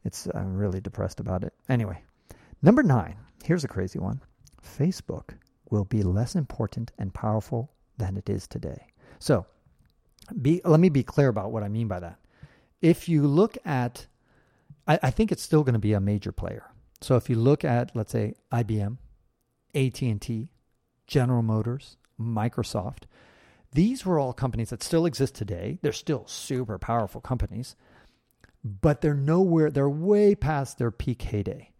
It's 0.06 0.28
I'm 0.34 0.56
really 0.56 0.82
depressed 0.82 1.20
about 1.20 1.44
it. 1.44 1.54
Anyway, 1.70 2.02
number 2.62 2.84
9. 2.84 3.16
Here's 3.44 3.64
a 3.64 3.68
crazy 3.68 4.00
one. 4.00 4.22
Facebook 4.64 5.34
will 5.70 5.86
be 5.86 6.04
less 6.04 6.36
important 6.36 6.92
and 6.98 7.14
powerful 7.14 7.72
than 7.98 8.18
it 8.18 8.30
is 8.30 8.48
today. 8.48 8.88
So, 9.20 9.46
be, 10.42 10.62
let 10.64 10.80
me 10.80 10.90
be 10.90 11.04
clear 11.04 11.28
about 11.28 11.52
what 11.52 11.64
I 11.64 11.70
mean 11.70 11.88
by 11.88 12.00
that. 12.00 12.20
If 12.82 13.08
you 13.08 13.28
look 13.28 13.58
at, 13.66 14.08
I, 14.88 15.00
I 15.04 15.12
think 15.12 15.32
it's 15.32 15.44
still 15.44 15.64
going 15.64 15.74
to 15.74 15.80
be 15.80 15.94
a 15.94 16.00
major 16.00 16.32
player. 16.32 16.72
So 17.02 17.16
if 17.16 17.30
you 17.30 17.36
look 17.36 17.64
at, 17.64 17.96
let's 17.96 18.12
say, 18.12 18.34
IBM, 18.52 18.98
AT&T, 19.74 20.50
General 21.08 21.44
Motors, 21.44 21.98
Microsoft, 22.20 23.04
these 23.74 24.06
were 24.06 24.18
all 24.18 24.34
companies 24.34 24.70
that 24.70 24.82
still 24.82 25.06
exist 25.06 25.36
today. 25.36 25.80
They're 25.82 25.92
still 25.92 26.26
super 26.28 26.80
powerful 26.80 27.22
companies, 27.22 27.76
but 28.64 29.02
they're 29.02 29.14
nowhere. 29.14 29.70
They're 29.70 29.90
way 29.90 30.34
past 30.34 30.78
their 30.78 30.92
peak 30.92 31.22
heyday. 31.22 31.72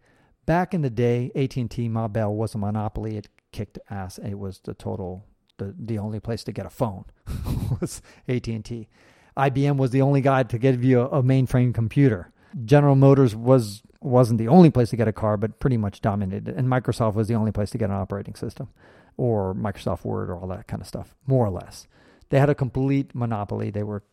Back 0.44 0.74
in 0.74 0.82
the 0.82 0.90
day, 0.90 1.32
AT&T, 1.34 1.88
Ma 1.88 2.06
Bell 2.06 2.32
was 2.32 2.54
a 2.54 2.58
monopoly. 2.58 3.16
It 3.16 3.28
kicked 3.52 3.78
ass. 3.90 4.18
It 4.18 4.38
was 4.38 4.60
the 4.64 4.74
total 4.74 5.24
the, 5.58 5.74
the 5.78 5.98
only 5.98 6.20
place 6.20 6.44
to 6.44 6.52
get 6.52 6.66
a 6.66 6.70
phone 6.70 7.04
was 7.80 8.02
AT&T. 8.28 8.88
IBM 9.36 9.76
was 9.76 9.90
the 9.90 10.02
only 10.02 10.20
guy 10.20 10.42
to 10.42 10.58
give 10.58 10.82
you 10.82 11.00
a, 11.00 11.06
a 11.06 11.22
mainframe 11.22 11.74
computer. 11.74 12.32
General 12.64 12.96
Motors 12.96 13.34
was 13.34 13.82
wasn't 14.00 14.38
the 14.38 14.48
only 14.48 14.70
place 14.70 14.90
to 14.90 14.96
get 14.96 15.08
a 15.08 15.12
car, 15.12 15.36
but 15.36 15.58
pretty 15.58 15.76
much 15.76 16.00
dominated. 16.00 16.54
And 16.54 16.68
Microsoft 16.68 17.14
was 17.14 17.28
the 17.28 17.34
only 17.34 17.50
place 17.50 17.70
to 17.70 17.78
get 17.78 17.90
an 17.90 17.96
operating 17.96 18.34
system, 18.34 18.68
or 19.16 19.54
Microsoft 19.54 20.04
Word, 20.04 20.30
or 20.30 20.36
all 20.36 20.46
that 20.48 20.68
kind 20.68 20.80
of 20.80 20.86
stuff, 20.86 21.14
more 21.26 21.44
or 21.44 21.50
less. 21.50 21.88
They 22.28 22.38
had 22.38 22.48
a 22.48 22.54
complete 22.54 23.14
monopoly. 23.14 23.70
They 23.70 23.82
were, 23.82 24.04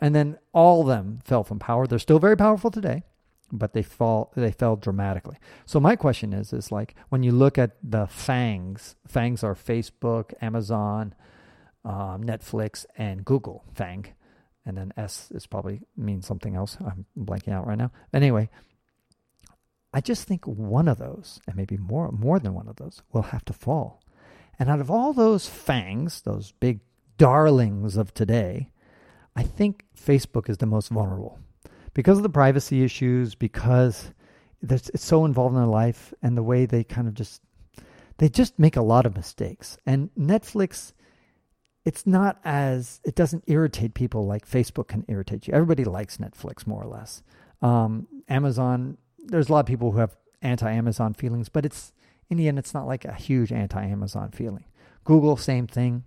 and 0.00 0.14
then 0.14 0.38
all 0.52 0.82
of 0.82 0.86
them 0.88 1.20
fell 1.24 1.44
from 1.44 1.58
power. 1.58 1.86
They're 1.86 1.98
still 1.98 2.18
very 2.18 2.36
powerful 2.36 2.70
today, 2.70 3.04
but 3.52 3.74
they 3.74 3.82
fall 3.82 4.32
they 4.34 4.50
fell 4.50 4.76
dramatically. 4.76 5.36
So 5.66 5.78
my 5.78 5.94
question 5.94 6.32
is 6.32 6.52
is 6.52 6.72
like 6.72 6.94
when 7.10 7.22
you 7.22 7.30
look 7.30 7.58
at 7.58 7.76
the 7.82 8.06
FANGs, 8.06 8.96
FANGs 9.06 9.44
are 9.44 9.54
Facebook, 9.54 10.32
Amazon, 10.40 11.14
um, 11.84 12.24
Netflix, 12.24 12.86
and 12.96 13.24
Google 13.24 13.64
FANG, 13.74 14.06
and 14.64 14.76
then 14.76 14.92
S 14.96 15.30
is 15.32 15.46
probably 15.46 15.82
means 15.96 16.26
something 16.26 16.56
else. 16.56 16.78
I'm 16.80 17.04
blanking 17.16 17.52
out 17.52 17.66
right 17.66 17.78
now. 17.78 17.92
Anyway, 18.12 18.48
I 19.92 20.00
just 20.00 20.26
think 20.26 20.46
one 20.46 20.88
of 20.88 20.98
those, 20.98 21.40
and 21.46 21.54
maybe 21.54 21.76
more 21.76 22.10
more 22.10 22.38
than 22.38 22.54
one 22.54 22.68
of 22.68 22.76
those, 22.76 23.02
will 23.12 23.22
have 23.22 23.44
to 23.44 23.52
fall. 23.52 24.02
And 24.58 24.70
out 24.70 24.80
of 24.80 24.90
all 24.90 25.12
those 25.12 25.48
FANGs, 25.48 26.22
those 26.22 26.52
big 26.52 26.80
darlings 27.18 27.96
of 27.96 28.14
today, 28.14 28.70
I 29.36 29.42
think 29.42 29.84
Facebook 29.96 30.48
is 30.48 30.58
the 30.58 30.66
most 30.66 30.88
vulnerable 30.88 31.38
because 31.94 32.16
of 32.16 32.22
the 32.22 32.28
privacy 32.28 32.82
issues, 32.84 33.34
because 33.34 34.10
it's 34.62 35.04
so 35.04 35.24
involved 35.24 35.54
in 35.54 35.60
their 35.60 35.68
life 35.68 36.14
and 36.22 36.36
the 36.36 36.42
way 36.42 36.66
they 36.66 36.84
kind 36.84 37.08
of 37.08 37.14
just 37.14 37.42
they 38.18 38.28
just 38.28 38.58
make 38.58 38.76
a 38.76 38.82
lot 38.82 39.06
of 39.06 39.16
mistakes. 39.16 39.78
And 39.84 40.10
Netflix, 40.18 40.92
it's 41.84 42.06
not 42.06 42.38
as 42.44 43.00
it 43.04 43.14
doesn't 43.14 43.44
irritate 43.46 43.94
people 43.94 44.26
like 44.26 44.48
Facebook 44.48 44.88
can 44.88 45.04
irritate 45.08 45.48
you. 45.48 45.54
Everybody 45.54 45.84
likes 45.84 46.18
Netflix 46.18 46.66
more 46.66 46.82
or 46.82 46.86
less. 46.86 47.22
Um, 47.60 48.06
Amazon, 48.28 48.98
there's 49.18 49.48
a 49.48 49.52
lot 49.52 49.60
of 49.60 49.66
people 49.66 49.90
who 49.92 49.98
have 49.98 50.16
anti-Amazon 50.42 51.14
feelings, 51.14 51.48
but 51.48 51.64
it's 51.64 51.92
in 52.30 52.36
the 52.36 52.48
end, 52.48 52.58
it's 52.58 52.74
not 52.74 52.86
like 52.86 53.04
a 53.04 53.12
huge 53.12 53.52
anti-Amazon 53.52 54.30
feeling. 54.30 54.64
Google, 55.04 55.36
same 55.36 55.66
thing. 55.66 56.04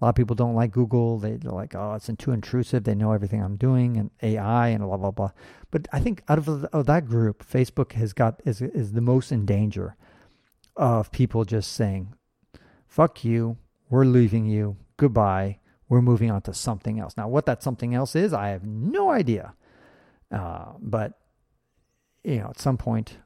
A 0.00 0.04
lot 0.04 0.10
of 0.10 0.14
people 0.14 0.36
don't 0.36 0.54
like 0.54 0.72
Google. 0.72 1.18
They, 1.18 1.32
are 1.32 1.52
like, 1.52 1.74
oh, 1.74 1.94
it's 1.94 2.10
too 2.18 2.32
intrusive. 2.32 2.84
They 2.84 2.94
know 2.94 3.12
everything 3.12 3.42
I'm 3.42 3.56
doing 3.56 3.96
and 3.96 4.10
AI 4.22 4.68
and 4.68 4.84
blah 4.84 4.96
blah 4.98 5.10
blah. 5.10 5.30
But 5.70 5.88
I 5.92 6.00
think 6.00 6.22
out 6.28 6.38
of, 6.38 6.44
the, 6.44 6.68
of 6.72 6.86
that 6.86 7.06
group, 7.06 7.46
Facebook 7.46 7.92
has 7.92 8.12
got 8.12 8.40
is 8.44 8.60
is 8.60 8.92
the 8.92 9.00
most 9.00 9.32
in 9.32 9.46
danger 9.46 9.96
of 10.76 11.10
people 11.12 11.44
just 11.44 11.72
saying, 11.72 12.14
"Fuck 12.86 13.24
you. 13.24 13.56
We're 13.88 14.04
leaving 14.04 14.44
you. 14.46 14.76
Goodbye. 14.98 15.60
We're 15.88 16.02
moving 16.02 16.30
on 16.30 16.42
to 16.42 16.52
something 16.52 17.00
else." 17.00 17.16
Now, 17.16 17.28
what 17.28 17.46
that 17.46 17.62
something 17.62 17.94
else 17.94 18.14
is, 18.14 18.34
I 18.34 18.48
have 18.48 18.66
no 18.66 19.10
idea. 19.10 19.54
Uh, 20.30 20.72
but 20.78 21.18
you 22.22 22.40
know, 22.40 22.48
at 22.48 22.60
some 22.60 22.76
point, 22.76 23.16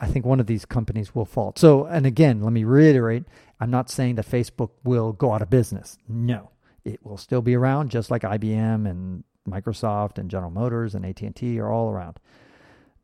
I 0.00 0.06
think 0.06 0.24
one 0.24 0.40
of 0.40 0.46
these 0.46 0.64
companies 0.64 1.14
will 1.14 1.26
fall. 1.26 1.52
So, 1.56 1.84
and 1.84 2.06
again, 2.06 2.40
let 2.40 2.52
me 2.52 2.64
reiterate 2.64 3.24
I'm 3.60 3.70
not 3.70 3.90
saying 3.90 4.14
that 4.14 4.28
Facebook 4.28 4.70
will 4.82 5.12
go 5.12 5.32
out 5.32 5.42
of 5.42 5.50
business. 5.50 5.98
No, 6.08 6.50
it 6.84 7.04
will 7.04 7.18
still 7.18 7.42
be 7.42 7.54
around, 7.54 7.90
just 7.90 8.10
like 8.10 8.22
IBM 8.22 8.88
and 8.88 9.24
Microsoft 9.48 10.16
and 10.16 10.30
General 10.30 10.50
Motors 10.50 10.94
and 10.94 11.04
AT&T 11.04 11.60
are 11.60 11.70
all 11.70 11.90
around. 11.90 12.18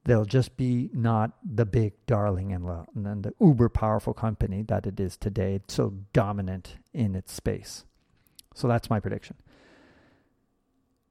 They'll 0.04 0.24
just 0.24 0.56
be 0.56 0.88
not 0.94 1.32
the 1.44 1.66
big 1.66 1.92
darling 2.06 2.52
and, 2.52 2.66
and 2.94 3.24
the 3.24 3.34
uber 3.40 3.68
powerful 3.68 4.14
company 4.14 4.62
that 4.62 4.86
it 4.86 4.98
is 4.98 5.16
today, 5.16 5.60
so 5.68 5.94
dominant 6.12 6.76
in 6.94 7.14
its 7.14 7.32
space. 7.32 7.84
So 8.54 8.68
that's 8.68 8.88
my 8.88 9.00
prediction. 9.00 9.36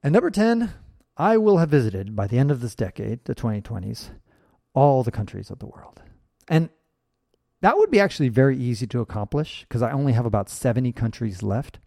And 0.01 0.13
number 0.13 0.31
10, 0.31 0.73
I 1.17 1.37
will 1.37 1.57
have 1.57 1.69
visited 1.69 2.15
by 2.15 2.25
the 2.27 2.39
end 2.39 2.51
of 2.51 2.61
this 2.61 2.73
decade, 2.73 3.25
the 3.25 3.35
2020s, 3.35 4.09
all 4.75 5.03
the 5.03 5.11
countries 5.11 5.49
of 5.49 5.59
the 5.59 5.65
world. 5.65 6.01
And 6.47 6.69
that 7.61 7.77
would 7.77 7.89
be 7.89 7.99
actually 7.99 8.29
very 8.29 8.57
easy 8.57 8.85
to 8.87 8.99
accomplish 8.99 9.65
because 9.67 9.81
I 9.81 9.91
only 9.91 10.13
have 10.13 10.25
about 10.25 10.49
70 10.49 10.91
countries 10.91 11.41
left. 11.41 11.79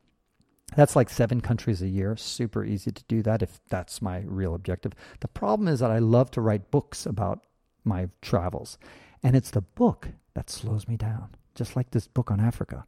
That's 0.75 0.97
like 0.97 1.09
seven 1.09 1.41
countries 1.41 1.83
a 1.83 1.89
year. 1.89 2.17
Super 2.17 2.65
easy 2.65 2.91
to 2.91 3.05
do 3.05 3.23
that 3.23 3.43
if 3.43 3.61
that's 3.69 4.03
my 4.03 4.25
real 4.27 4.55
objective. 4.55 4.93
The 5.21 5.29
problem 5.29 5.69
is 5.69 5.81
that 5.81 5.91
I 5.91 5.99
love 5.99 6.31
to 6.33 6.41
write 6.41 6.71
books 6.71 7.07
about 7.07 7.45
my 7.85 8.09
travels, 8.21 8.77
and 9.23 9.35
it's 9.35 9.51
the 9.51 9.63
book 9.63 10.09
that 10.35 10.51
slows 10.51 10.87
me 10.87 10.97
down, 10.97 11.31
just 11.55 11.75
like 11.75 11.91
this 11.91 12.07
book 12.07 12.31
on 12.31 12.41
Africa. 12.41 12.85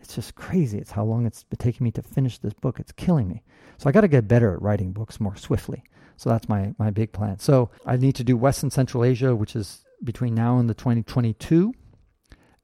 It's 0.00 0.14
just 0.14 0.34
crazy. 0.34 0.78
It's 0.78 0.92
how 0.92 1.04
long 1.04 1.26
it's 1.26 1.44
been 1.44 1.56
taking 1.56 1.84
me 1.84 1.90
to 1.92 2.02
finish 2.02 2.38
this 2.38 2.52
book. 2.52 2.78
It's 2.78 2.92
killing 2.92 3.28
me. 3.28 3.42
So 3.78 3.88
I 3.88 3.92
got 3.92 4.02
to 4.02 4.08
get 4.08 4.28
better 4.28 4.52
at 4.52 4.62
writing 4.62 4.92
books 4.92 5.18
more 5.18 5.34
swiftly. 5.34 5.82
So 6.16 6.30
that's 6.30 6.48
my 6.48 6.74
my 6.78 6.90
big 6.90 7.12
plan. 7.12 7.38
So 7.38 7.70
I 7.84 7.96
need 7.96 8.14
to 8.16 8.24
do 8.24 8.36
West 8.36 8.62
and 8.62 8.72
Central 8.72 9.04
Asia, 9.04 9.34
which 9.34 9.56
is 9.56 9.84
between 10.02 10.34
now 10.34 10.58
and 10.58 10.68
the 10.68 10.74
2022. 10.74 11.74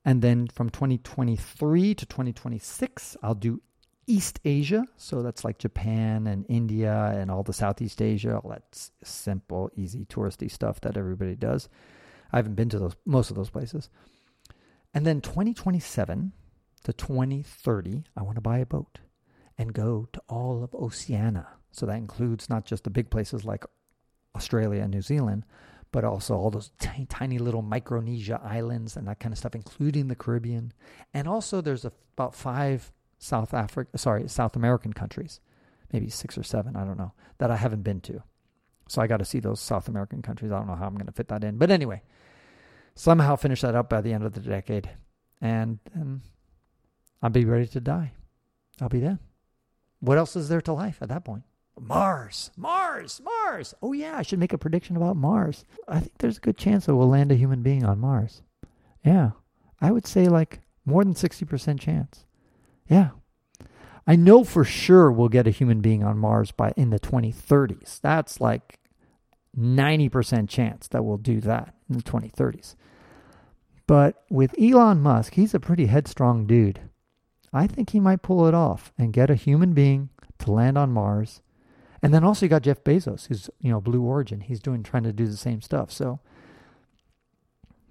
And 0.05 0.23
then 0.23 0.49
from 0.49 0.71
2023 0.71 1.95
to 1.95 2.07
2026, 2.07 3.17
I'll 3.23 3.35
do 3.35 3.61
East 4.07 4.41
Asia. 4.45 4.85
So 4.97 5.23
that's 5.23 5.45
like 5.45 5.59
Japan 5.59 6.27
and 6.27 6.47
India 6.49 7.13
and 7.15 7.31
all 7.31 7.43
the 7.43 7.53
Southeast 7.53 8.01
Asia, 8.01 8.39
all 8.39 8.51
that 8.51 8.91
simple, 9.05 9.71
easy 9.77 10.05
touristy 10.07 10.51
stuff 10.51 10.81
that 10.81 10.97
everybody 10.97 11.37
does. 11.37 11.69
I 12.33 12.37
haven't 12.37 12.55
been 12.55 12.69
to 12.71 12.79
those 12.79 12.97
most 13.05 13.31
of 13.31 13.37
those 13.37 13.51
places. 13.51 13.89
And 14.95 15.07
then 15.07 15.21
2027 15.21 16.33
to 16.85 16.93
2030, 16.93 18.05
I 18.17 18.23
want 18.23 18.37
to 18.37 18.41
buy 18.41 18.59
a 18.59 18.67
boat 18.67 18.99
and 19.57 19.73
go 19.73 20.09
to 20.13 20.23
all 20.29 20.65
of 20.65 20.75
Oceania. 20.75 21.47
So 21.73 21.87
that 21.87 21.97
includes 21.97 22.49
not 22.49 22.65
just 22.65 22.85
the 22.85 22.91
big 22.91 23.11
places 23.11 23.45
like 23.45 23.65
Australia 24.35 24.83
and 24.83 24.93
New 24.93 25.03
Zealand, 25.03 25.45
but 25.93 26.05
also 26.05 26.37
all 26.37 26.51
those 26.51 26.71
tiny, 26.79 27.07
tiny 27.07 27.39
little 27.39 27.63
Micronesia 27.63 28.41
islands 28.45 28.97
and 28.97 29.09
that 29.09 29.21
kind 29.21 29.33
of 29.33 29.39
stuff, 29.39 29.55
including 29.55 30.09
the 30.09 30.15
Caribbean. 30.15 30.73
And 31.13 31.27
also, 31.27 31.61
there's 31.61 31.85
a, 31.85 31.93
about 32.17 32.35
five 32.35 32.93
South 33.19 33.53
Africa, 33.53 33.99
sorry, 33.99 34.29
South 34.29 34.57
American 34.57 34.93
countries, 34.93 35.41
maybe 35.93 36.09
six 36.09 36.39
or 36.39 36.43
seven, 36.43 36.77
I 36.77 36.85
don't 36.85 36.99
know, 36.99 37.13
that 37.39 37.51
I 37.51 37.57
haven't 37.57 37.83
been 37.83 38.01
to. 38.03 38.23
So 38.89 39.03
I 39.03 39.07
got 39.07 39.19
to 39.19 39.25
see 39.25 39.41
those 39.41 39.61
South 39.61 39.89
American 39.89 40.23
countries. 40.23 40.51
I 40.51 40.59
don't 40.59 40.67
know 40.67 40.75
how 40.75 40.87
I'm 40.87 40.95
going 40.95 41.07
to 41.07 41.13
fit 41.13 41.29
that 41.29 41.45
in, 41.45 41.59
but 41.59 41.71
anyway, 41.71 42.03
somehow 42.95 43.37
finish 43.37 43.61
that 43.61 43.75
up 43.75 43.89
by 43.89 44.01
the 44.01 44.13
end 44.13 44.25
of 44.25 44.33
the 44.33 44.41
decade, 44.41 44.91
and 45.41 45.79
then 45.95 46.23
I'll 47.23 47.31
be 47.31 47.45
ready 47.45 47.67
to 47.69 47.81
die. 47.81 48.13
I'll 48.81 48.89
be 48.89 49.01
dead. 49.01 49.19
What 50.01 50.19
else 50.19 50.35
is 50.35 50.49
there 50.49 50.63
to 50.63 50.73
life 50.73 50.99
at 51.03 51.09
that 51.11 51.25
point? 51.25 51.43
Mars, 51.81 52.51
Mars, 52.57 53.21
Mars. 53.25 53.75
Oh, 53.83 53.93
yeah, 53.93 54.17
I 54.17 54.23
should 54.23 54.39
make 54.39 54.53
a 54.53 54.59
prediction 54.59 54.97
about 54.97 55.17
Mars. 55.17 55.65
I 55.89 56.01
think 56.01 56.19
there's 56.19 56.39
a 56.39 56.43
good 56.43 56.57
chance 56.57 56.87
that 56.87 56.95
we'll 56.95 57.09
land 57.09 57.33
a 57.33 57.37
human 57.37 57.63
being 57.63 57.85
on 57.85 57.99
Mars. 57.99 58.43
Yeah, 59.05 59.31
I 59.81 59.91
would 59.91 60.07
say 60.07 60.29
like 60.29 60.61
more 60.85 61.05
than 61.05 61.15
60% 61.15 61.81
chance. 61.81 62.27
Yeah. 62.87 63.11
I 64.07 64.17
know 64.17 64.45
for 64.45 64.65
sure 64.65 65.11
we'll 65.11 65.29
get 65.29 65.47
a 65.47 65.53
human 65.53 65.81
being 65.81 66.03
on 66.03 66.19
Mars 66.19 66.51
by 66.51 66.73
in 66.77 66.91
the 66.91 66.99
2030s. 66.99 68.01
That's 68.01 68.41
like 68.41 68.79
90% 69.57 70.49
chance 70.49 70.89
that 70.89 71.05
we'll 71.05 71.17
do 71.17 71.41
that 71.41 71.75
in 71.89 71.97
the 71.97 72.03
2030s. 72.03 72.75
But 73.87 74.23
with 74.31 74.55
Elon 74.61 75.01
Musk, 75.01 75.35
he's 75.35 75.55
a 75.55 75.61
pretty 75.61 75.87
headstrong 75.87 76.47
dude. 76.47 76.81
I 77.53 77.67
think 77.67 77.91
he 77.91 78.01
might 78.01 78.23
pull 78.23 78.47
it 78.47 78.55
off 78.55 78.93
and 78.97 79.13
get 79.13 79.31
a 79.31 79.35
human 79.35 79.73
being 79.73 80.11
to 80.39 80.53
land 80.53 80.79
on 80.79 80.93
Mars. 80.93 81.43
And 82.03 82.15
then 82.15 82.25
also 82.25 82.47
you 82.47 82.51
got 82.51 82.63
Jeff 82.63 82.83
Bezos, 82.83 83.27
who's, 83.27 83.51
you 83.61 83.71
know, 83.71 83.81
Blue 83.81 84.03
Origin. 84.03 84.41
He's 84.41 84.61
doing 84.61 84.83
trying 84.83 85.03
to 85.03 85.13
do 85.13 85.27
the 85.27 85.37
same 85.37 85.61
stuff. 85.61 85.91
So 85.93 86.21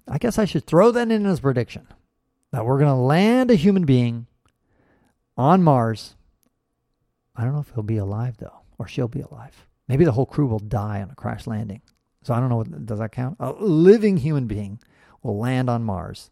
I 0.08 0.18
guess 0.18 0.38
I 0.38 0.44
should 0.44 0.66
throw 0.66 0.90
that 0.90 1.10
in 1.10 1.26
as 1.26 1.40
prediction 1.40 1.86
that 2.50 2.64
we're 2.64 2.78
going 2.78 2.90
to 2.90 2.94
land 2.94 3.50
a 3.50 3.54
human 3.54 3.84
being 3.84 4.26
on 5.36 5.62
Mars. 5.62 6.16
I 7.36 7.44
don't 7.44 7.54
know 7.54 7.60
if 7.60 7.70
he'll 7.74 7.84
be 7.84 7.96
alive 7.96 8.36
though, 8.38 8.60
or 8.78 8.88
she'll 8.88 9.08
be 9.08 9.20
alive. 9.20 9.66
Maybe 9.86 10.04
the 10.04 10.12
whole 10.12 10.26
crew 10.26 10.46
will 10.46 10.58
die 10.58 11.00
on 11.00 11.10
a 11.10 11.14
crash 11.14 11.46
landing. 11.46 11.82
So 12.22 12.34
I 12.34 12.40
don't 12.40 12.48
know. 12.48 12.64
Does 12.64 12.98
that 12.98 13.12
count? 13.12 13.36
A 13.40 13.52
living 13.52 14.16
human 14.18 14.46
being 14.46 14.80
will 15.22 15.38
land 15.38 15.70
on 15.70 15.84
Mars. 15.84 16.30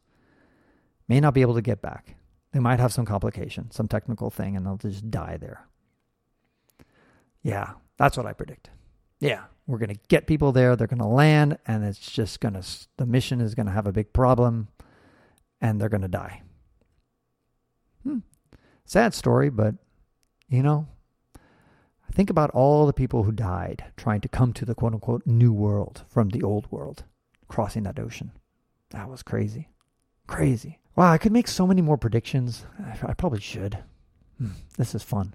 May 1.06 1.20
not 1.20 1.34
be 1.34 1.40
able 1.40 1.54
to 1.54 1.62
get 1.62 1.80
back. 1.80 2.16
They 2.52 2.58
might 2.58 2.80
have 2.80 2.92
some 2.92 3.06
complication, 3.06 3.70
some 3.70 3.88
technical 3.88 4.30
thing, 4.30 4.56
and 4.56 4.66
they'll 4.66 4.76
just 4.76 5.10
die 5.10 5.36
there. 5.38 5.67
Yeah, 7.42 7.72
that's 7.96 8.16
what 8.16 8.26
I 8.26 8.32
predict. 8.32 8.70
Yeah, 9.20 9.44
we're 9.66 9.78
going 9.78 9.94
to 9.94 10.00
get 10.08 10.26
people 10.26 10.52
there. 10.52 10.76
They're 10.76 10.86
going 10.86 10.98
to 11.00 11.06
land, 11.06 11.58
and 11.66 11.84
it's 11.84 11.98
just 11.98 12.40
going 12.40 12.54
to, 12.54 12.64
the 12.96 13.06
mission 13.06 13.40
is 13.40 13.54
going 13.54 13.66
to 13.66 13.72
have 13.72 13.86
a 13.86 13.92
big 13.92 14.12
problem, 14.12 14.68
and 15.60 15.80
they're 15.80 15.88
going 15.88 16.02
to 16.02 16.08
die. 16.08 16.42
Hmm. 18.04 18.18
Sad 18.84 19.14
story, 19.14 19.50
but, 19.50 19.74
you 20.48 20.62
know, 20.62 20.86
I 21.36 22.12
think 22.12 22.30
about 22.30 22.50
all 22.50 22.86
the 22.86 22.92
people 22.92 23.24
who 23.24 23.32
died 23.32 23.84
trying 23.96 24.20
to 24.22 24.28
come 24.28 24.52
to 24.54 24.64
the 24.64 24.74
quote 24.74 24.94
unquote 24.94 25.26
new 25.26 25.52
world 25.52 26.04
from 26.08 26.30
the 26.30 26.42
old 26.42 26.70
world, 26.70 27.04
crossing 27.48 27.82
that 27.82 27.98
ocean. 27.98 28.32
That 28.90 29.10
was 29.10 29.22
crazy. 29.22 29.68
Crazy. 30.26 30.78
Wow, 30.96 31.12
I 31.12 31.18
could 31.18 31.32
make 31.32 31.48
so 31.48 31.66
many 31.66 31.82
more 31.82 31.98
predictions. 31.98 32.64
I 33.02 33.14
probably 33.14 33.40
should. 33.40 33.78
Hmm. 34.38 34.50
This 34.76 34.94
is 34.94 35.02
fun 35.02 35.34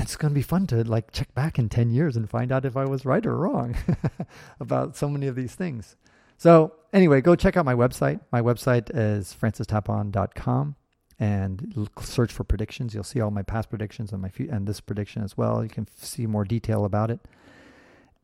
it's 0.00 0.16
going 0.16 0.30
to 0.32 0.34
be 0.34 0.42
fun 0.42 0.66
to 0.68 0.82
like 0.84 1.12
check 1.12 1.34
back 1.34 1.58
in 1.58 1.68
10 1.68 1.90
years 1.90 2.16
and 2.16 2.28
find 2.28 2.50
out 2.50 2.64
if 2.64 2.76
I 2.76 2.84
was 2.84 3.04
right 3.04 3.24
or 3.24 3.36
wrong 3.36 3.76
about 4.60 4.96
so 4.96 5.08
many 5.08 5.26
of 5.26 5.36
these 5.36 5.54
things. 5.54 5.96
So, 6.36 6.72
anyway, 6.92 7.20
go 7.20 7.36
check 7.36 7.56
out 7.56 7.64
my 7.64 7.74
website. 7.74 8.20
My 8.32 8.40
website 8.40 8.90
is 8.94 9.36
francistapon.com 9.38 10.76
and 11.18 11.88
search 12.00 12.32
for 12.32 12.44
predictions. 12.44 12.94
You'll 12.94 13.04
see 13.04 13.20
all 13.20 13.30
my 13.30 13.42
past 13.42 13.68
predictions 13.68 14.12
and 14.12 14.22
my 14.22 14.30
and 14.50 14.66
this 14.66 14.80
prediction 14.80 15.22
as 15.22 15.36
well. 15.36 15.62
You 15.62 15.68
can 15.68 15.86
see 15.96 16.26
more 16.26 16.44
detail 16.44 16.86
about 16.86 17.10
it. 17.10 17.20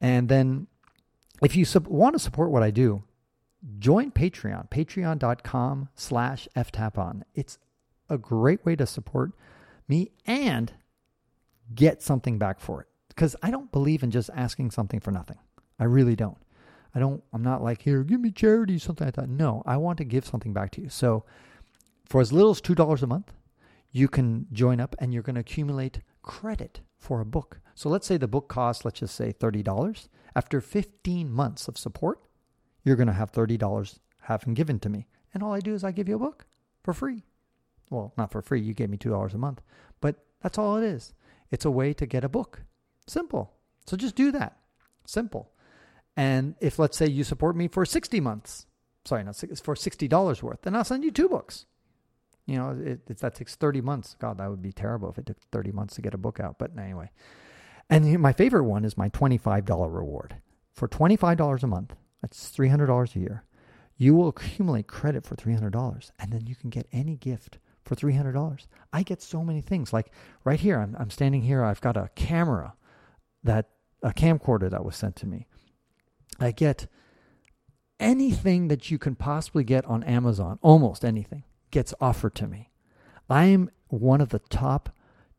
And 0.01 0.29
then 0.29 0.67
if 1.43 1.55
you 1.57 1.67
sub- 1.67 1.89
want 1.89 2.15
to 2.15 2.19
support 2.19 2.51
what 2.51 2.63
I 2.63 2.71
do, 2.71 3.03
join 3.79 4.11
Patreon, 4.13 4.71
patreon.com 4.71 5.91
slash 5.95 6.49
ftapon. 6.57 7.23
It's 7.35 7.59
a 8.09 8.17
great 8.17 8.65
way 8.65 8.77
to 8.77 8.87
support 8.87 9.33
me 9.89 10.13
and 10.27 10.73
get 11.75 12.03
something 12.03 12.39
back 12.39 12.61
for 12.61 12.83
it. 12.83 12.89
Because 13.09 13.35
I 13.43 13.51
don't 13.51 13.73
believe 13.73 14.03
in 14.03 14.11
just 14.11 14.31
asking 14.35 14.71
something 14.71 15.01
for 15.01 15.11
nothing. 15.11 15.39
I 15.79 15.85
really 15.85 16.17
don't. 16.17 16.39
I 16.95 16.99
don't, 16.99 17.23
I'm 17.33 17.43
not 17.43 17.63
like, 17.63 17.83
here, 17.83 18.03
give 18.03 18.21
me 18.21 18.31
charity, 18.31 18.79
something 18.79 19.07
like 19.07 19.17
that. 19.17 19.29
No, 19.29 19.63
I 19.67 19.77
want 19.77 19.99
to 19.99 20.05
give 20.05 20.25
something 20.25 20.53
back 20.53 20.71
to 20.73 20.81
you. 20.81 20.89
So 20.89 21.25
for 22.07 22.21
as 22.21 22.33
little 22.33 22.51
as 22.51 22.61
$2 22.61 23.03
a 23.03 23.07
month, 23.07 23.33
you 23.91 24.09
can 24.09 24.47
join 24.53 24.81
up 24.81 24.95
and 24.99 25.13
you're 25.13 25.23
going 25.23 25.35
to 25.35 25.41
accumulate 25.41 26.01
credit 26.23 26.81
for 26.99 27.21
a 27.21 27.27
book. 27.27 27.61
So 27.75 27.89
let's 27.89 28.07
say 28.07 28.17
the 28.17 28.29
book 28.29 28.49
costs, 28.49 28.85
let's 28.85 29.01
just 29.01 29.15
say 29.15 29.33
$30. 29.33 30.09
After 30.35 30.61
15 30.61 31.31
months 31.31 31.69
of 31.69 31.79
support, 31.79 32.21
you're 32.85 32.97
going 32.97 33.07
to 33.07 33.13
have 33.13 33.33
$30 33.33 33.99
having 34.23 34.55
given 34.55 34.79
to 34.81 34.89
me. 34.89 35.07
And 35.33 35.43
all 35.43 35.53
I 35.53 35.61
do 35.61 35.75
is 35.75 35.85
I 35.85 35.93
give 35.93 36.09
you 36.09 36.17
a 36.17 36.21
book 36.21 36.47
for 36.83 36.95
free. 36.95 37.25
Well, 37.91 38.13
not 38.17 38.33
for 38.33 38.43
free. 38.43 38.61
You 38.61 38.75
gave 38.75 38.91
me 38.91 38.97
$2 38.97 39.35
a 39.35 39.39
month, 39.39 39.61
but 40.01 40.25
that's 40.43 40.59
all 40.59 40.77
it 40.77 40.85
is. 40.85 41.13
It's 41.57 41.65
a 41.65 41.71
way 41.71 41.95
to 41.95 42.05
get 42.05 42.23
a 42.23 42.29
book. 42.29 42.65
Simple. 43.07 43.51
So 43.87 43.97
just 43.97 44.15
do 44.15 44.31
that. 44.33 44.59
Simple. 45.07 45.51
And 46.15 46.55
if 46.61 46.79
let's 46.79 46.99
say 46.99 47.07
you 47.07 47.25
support 47.25 47.57
me 47.57 47.67
for 47.67 47.87
60 47.87 48.21
months, 48.21 48.67
sorry, 49.07 49.25
not 49.25 49.37
for 49.37 49.75
$60 49.75 50.43
worth, 50.43 50.61
then 50.61 50.77
I'll 50.77 50.85
send 50.85 51.03
you 51.03 51.11
two 51.11 51.31
books. 51.31 51.65
You 52.45 52.57
know, 52.59 52.71
it, 52.79 53.01
it, 53.09 53.19
that 53.21 53.35
takes 53.35 53.55
30 53.57 53.81
months. 53.81 54.17
God, 54.19 54.37
that 54.37 54.51
would 54.51 54.61
be 54.61 54.71
terrible 54.71 55.09
if 55.09 55.17
it 55.17 55.25
took 55.25 55.39
30 55.51 55.73
months 55.73 55.95
to 55.95 56.03
get 56.03 56.13
a 56.13 56.19
book 56.19 56.41
out. 56.41 56.59
But 56.59 56.73
anyway. 56.79 57.09
And 57.89 58.21
my 58.21 58.35
favorite 58.35 58.65
one 58.65 58.85
is 58.85 58.99
my 58.99 59.09
$25 59.09 59.67
reward. 59.91 60.37
For 60.75 60.89
$25 60.89 61.63
a 61.63 61.67
month, 61.67 61.97
that's 62.21 62.55
$300 62.55 63.17
a 63.17 63.19
year, 63.19 63.45
you 63.97 64.15
will 64.15 64.29
accumulate 64.29 64.89
credit 64.89 65.25
for 65.25 65.37
$300 65.37 66.11
and 66.19 66.33
then 66.35 66.47
you 66.47 66.55
can 66.55 66.69
get 66.69 66.87
any 66.93 67.17
gift 67.17 67.57
for 67.87 67.95
$300. 67.95 68.67
I 68.93 69.03
get 69.03 69.23
so 69.23 69.43
many 69.43 69.61
things. 69.61 69.93
Like 69.93 70.13
right 70.45 70.61
here, 70.61 70.79
I'm, 70.81 70.97
I'm 70.99 71.11
standing 71.11 71.43
here, 71.43 71.65
I've 71.65 71.81
got 71.81 71.97
a 71.97 72.11
camera 72.15 72.75
that, 73.45 73.71
a 74.03 74.11
camcorder 74.11 74.71
that 74.71 74.85
was 74.85 74.97
sent 74.97 75.17
to 75.17 75.27
me. 75.27 75.47
I 76.39 76.51
get 76.51 76.87
anything 77.99 78.69
that 78.69 78.91
you 78.91 78.99
can 78.99 79.15
possibly 79.15 79.65
get 79.65 79.85
on 79.87 80.03
Amazon, 80.05 80.59
almost 80.61 81.05
anything, 81.05 81.45
gets 81.71 81.95
offered 82.01 82.35
to 82.37 82.47
me. 82.47 82.71
I 83.31 83.47
am 83.47 83.71
one 83.89 84.21
of 84.21 84.29
the 84.31 84.39
top 84.39 84.91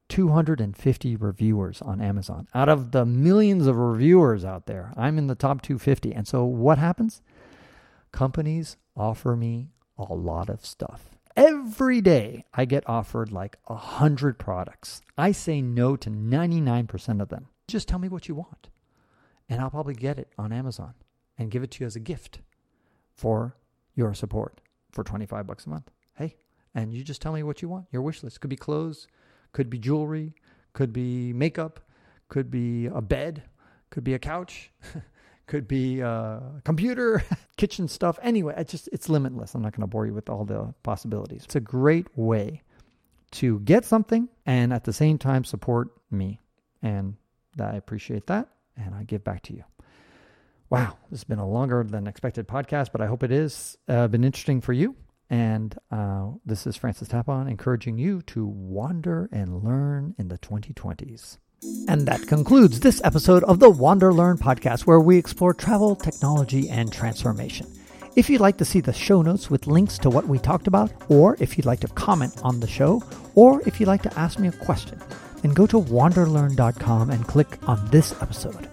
250 0.10 1.16
reviewers 1.18 1.82
on 1.82 2.02
Amazon. 2.02 2.48
Out 2.54 2.70
of 2.70 2.92
the 2.92 3.06
millions 3.06 3.68
of 3.68 3.78
reviewers 3.78 4.46
out 4.46 4.66
there, 4.66 4.94
I'm 4.96 5.18
in 5.18 5.28
the 5.28 5.36
top 5.36 5.62
250. 5.62 6.14
And 6.14 6.28
so 6.28 6.46
what 6.46 6.78
happens? 6.78 7.22
Companies 8.12 8.78
offer 8.96 9.36
me 9.36 9.70
a 9.98 10.14
lot 10.14 10.50
of 10.50 10.66
stuff. 10.66 11.17
Every 11.38 12.02
day 12.02 12.46
I 12.52 12.66
get 12.66 12.90
offered 12.90 13.32
like 13.32 13.58
a 13.68 13.76
hundred 13.76 14.40
products. 14.40 15.02
I 15.20 15.32
say 15.32 15.62
no 15.62 15.96
to 15.96 16.10
99% 16.10 17.22
of 17.22 17.30
them. 17.30 17.50
Just 17.68 17.88
tell 17.88 18.00
me 18.00 18.10
what 18.10 18.28
you 18.28 18.34
want. 18.34 18.70
And 19.48 19.62
I'll 19.62 19.70
probably 19.70 19.94
get 19.94 20.18
it 20.18 20.34
on 20.40 20.52
Amazon 20.52 20.96
and 21.38 21.52
give 21.52 21.62
it 21.62 21.70
to 21.72 21.84
you 21.84 21.86
as 21.86 21.96
a 21.96 22.00
gift 22.00 22.40
for 23.14 23.56
your 23.94 24.16
support 24.16 24.62
for 24.90 25.04
25 25.04 25.46
bucks 25.46 25.68
a 25.68 25.70
month. 25.70 25.92
Hey, 26.18 26.38
and 26.74 26.92
you 26.92 27.04
just 27.04 27.22
tell 27.22 27.34
me 27.34 27.44
what 27.44 27.62
you 27.62 27.70
want. 27.70 27.86
Your 27.92 28.02
wish 28.02 28.24
list 28.24 28.42
could 28.42 28.50
be 28.50 28.56
clothes, 28.56 29.08
could 29.52 29.70
be 29.70 29.78
jewelry, 29.78 30.34
could 30.74 30.92
be 30.92 31.34
makeup, 31.34 31.80
could 32.30 32.50
be 32.50 32.88
a 32.88 33.00
bed, 33.00 33.44
could 33.92 34.04
be 34.04 34.16
a 34.16 34.20
couch. 34.20 34.72
could 35.48 35.68
be 35.68 36.02
a 36.02 36.62
computer, 36.64 37.24
kitchen 37.58 37.88
stuff. 37.88 38.20
Anyway, 38.22 38.54
it's 38.58 38.72
just 38.72 38.90
it's 38.92 39.10
limitless. 39.10 39.56
I'm 39.56 39.62
not 39.62 39.72
going 39.72 39.82
to 39.82 39.88
bore 39.88 40.06
you 40.06 40.14
with 40.14 40.30
all 40.30 40.46
the 40.46 40.74
possibilities. 40.84 41.44
It's 41.46 41.56
a 41.56 41.62
great 41.62 42.08
way 42.16 42.62
to 43.32 43.60
get 43.62 43.86
something 43.86 44.30
and 44.46 44.72
at 44.72 44.84
the 44.84 44.94
same 44.94 45.18
time 45.18 45.44
support 45.44 45.90
me. 46.12 46.40
And 46.82 47.16
I 47.60 47.76
appreciate 47.76 48.28
that 48.28 48.50
and 48.76 48.94
I 48.94 49.04
give 49.04 49.24
back 49.24 49.44
to 49.44 49.54
you. 49.54 49.64
Wow, 50.70 50.98
this 51.10 51.22
has 51.22 51.24
been 51.24 51.40
a 51.40 51.48
longer 51.48 51.84
than 51.84 52.08
expected 52.08 52.48
podcast, 52.48 52.92
but 52.92 53.02
I 53.02 53.08
hope 53.08 53.24
it 53.24 53.32
is 53.32 53.78
uh, 53.88 54.08
been 54.10 54.24
interesting 54.24 54.60
for 54.60 54.74
you. 54.74 54.96
And 55.30 55.78
uh, 55.92 56.32
this 56.46 56.68
is 56.68 56.78
Francis 56.78 57.10
Tapon 57.10 57.50
encouraging 57.50 57.98
you 57.98 58.22
to 58.24 58.46
wander 58.46 59.30
and 59.32 59.64
learn 59.64 60.16
in 60.18 60.28
the 60.28 60.38
2020s. 60.38 61.38
And 61.88 62.08
that 62.08 62.28
concludes 62.28 62.80
this 62.80 63.02
episode 63.04 63.44
of 63.46 63.60
the 63.60 63.72
WanderLearn 63.72 64.38
podcast, 64.38 64.82
where 64.82 65.00
we 65.00 65.18
explore 65.18 65.54
travel, 65.54 65.96
technology, 65.96 66.70
and 66.70 66.92
transformation. 66.92 67.68
If 68.16 68.30
you'd 68.30 68.42
like 68.42 68.58
to 68.58 68.66
see 68.66 68.80
the 68.80 68.94
show 68.94 69.22
notes 69.22 69.50
with 69.50 69.68
links 69.68 69.98
to 70.00 70.10
what 70.10 70.28
we 70.28 70.40
talked 70.40 70.68
about, 70.68 70.92
or 71.10 71.36
if 71.40 71.58
you'd 71.58 71.66
like 71.66 71.80
to 71.82 71.88
comment 71.90 72.40
on 72.44 72.60
the 72.60 72.68
show, 72.68 73.02
or 73.36 73.62
if 73.66 73.80
you'd 73.80 73.88
like 73.88 74.02
to 74.04 74.20
ask 74.20 74.40
me 74.40 74.48
a 74.48 74.52
question, 74.52 75.00
then 75.42 75.54
go 75.54 75.68
to 75.68 75.80
wanderlearn.com 75.80 77.10
and 77.10 77.28
click 77.28 77.58
on 77.68 77.90
this 77.90 78.20
episode. 78.22 78.70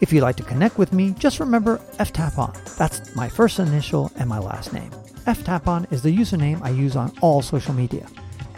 If 0.00 0.12
you'd 0.12 0.22
like 0.22 0.36
to 0.36 0.42
connect 0.42 0.78
with 0.78 0.92
me, 0.92 1.14
just 1.18 1.38
remember 1.38 1.78
ftapon. 1.98 2.76
That's 2.76 3.14
my 3.14 3.28
first 3.28 3.58
initial 3.58 4.10
and 4.16 4.28
my 4.28 4.38
last 4.38 4.72
name. 4.72 4.90
ftapon 5.26 5.90
is 5.92 6.02
the 6.02 6.14
username 6.14 6.60
I 6.62 6.70
use 6.70 6.96
on 6.96 7.12
all 7.20 7.40
social 7.40 7.72
media. 7.74 8.06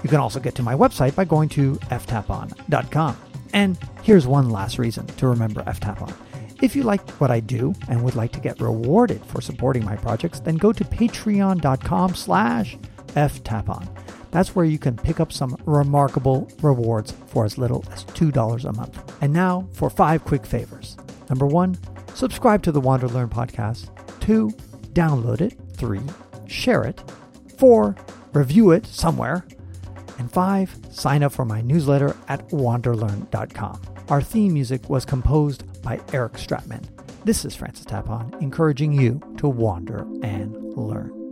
You 0.02 0.08
can 0.08 0.20
also 0.20 0.40
get 0.40 0.54
to 0.56 0.62
my 0.62 0.74
website 0.74 1.14
by 1.14 1.24
going 1.24 1.48
to 1.50 1.74
ftapon.com. 1.74 3.16
And 3.54 3.78
here's 4.02 4.26
one 4.26 4.50
last 4.50 4.78
reason 4.78 5.06
to 5.06 5.28
remember 5.28 5.62
ftapon. 5.62 6.12
If 6.60 6.74
you 6.76 6.82
like 6.82 7.08
what 7.12 7.30
I 7.30 7.40
do 7.40 7.72
and 7.88 8.02
would 8.02 8.16
like 8.16 8.32
to 8.32 8.40
get 8.40 8.60
rewarded 8.60 9.24
for 9.24 9.40
supporting 9.40 9.84
my 9.84 9.96
projects, 9.96 10.40
then 10.40 10.56
go 10.56 10.72
to 10.72 10.84
patreon.com 10.84 12.14
slash 12.14 12.76
ftapon. 13.08 13.88
That's 14.32 14.56
where 14.56 14.64
you 14.64 14.78
can 14.78 14.96
pick 14.96 15.20
up 15.20 15.32
some 15.32 15.56
remarkable 15.64 16.48
rewards 16.60 17.12
for 17.28 17.44
as 17.44 17.56
little 17.56 17.84
as 17.92 18.04
$2 18.06 18.64
a 18.64 18.72
month. 18.72 19.22
And 19.22 19.32
now 19.32 19.68
for 19.72 19.88
five 19.88 20.24
quick 20.24 20.44
favors. 20.44 20.96
Number 21.28 21.46
one, 21.46 21.78
subscribe 22.14 22.62
to 22.64 22.72
the 22.72 22.80
WanderLearn 22.80 23.30
podcast. 23.30 23.88
Two, 24.18 24.50
download 24.92 25.40
it. 25.40 25.56
Three, 25.74 26.00
share 26.46 26.82
it. 26.82 27.02
Four, 27.56 27.94
review 28.32 28.72
it 28.72 28.86
somewhere. 28.86 29.46
And 30.18 30.30
five, 30.30 30.76
sign 30.90 31.22
up 31.22 31.32
for 31.32 31.44
my 31.44 31.60
newsletter 31.60 32.16
at 32.28 32.48
wanderlearn.com. 32.48 33.80
Our 34.08 34.22
theme 34.22 34.52
music 34.52 34.88
was 34.90 35.04
composed 35.04 35.82
by 35.82 36.00
Eric 36.12 36.34
Stratman. 36.34 36.84
This 37.24 37.44
is 37.44 37.54
Francis 37.56 37.86
Tapon, 37.86 38.40
encouraging 38.42 38.92
you 38.92 39.20
to 39.38 39.48
wander 39.48 40.06
and 40.22 40.54
learn. 40.76 41.23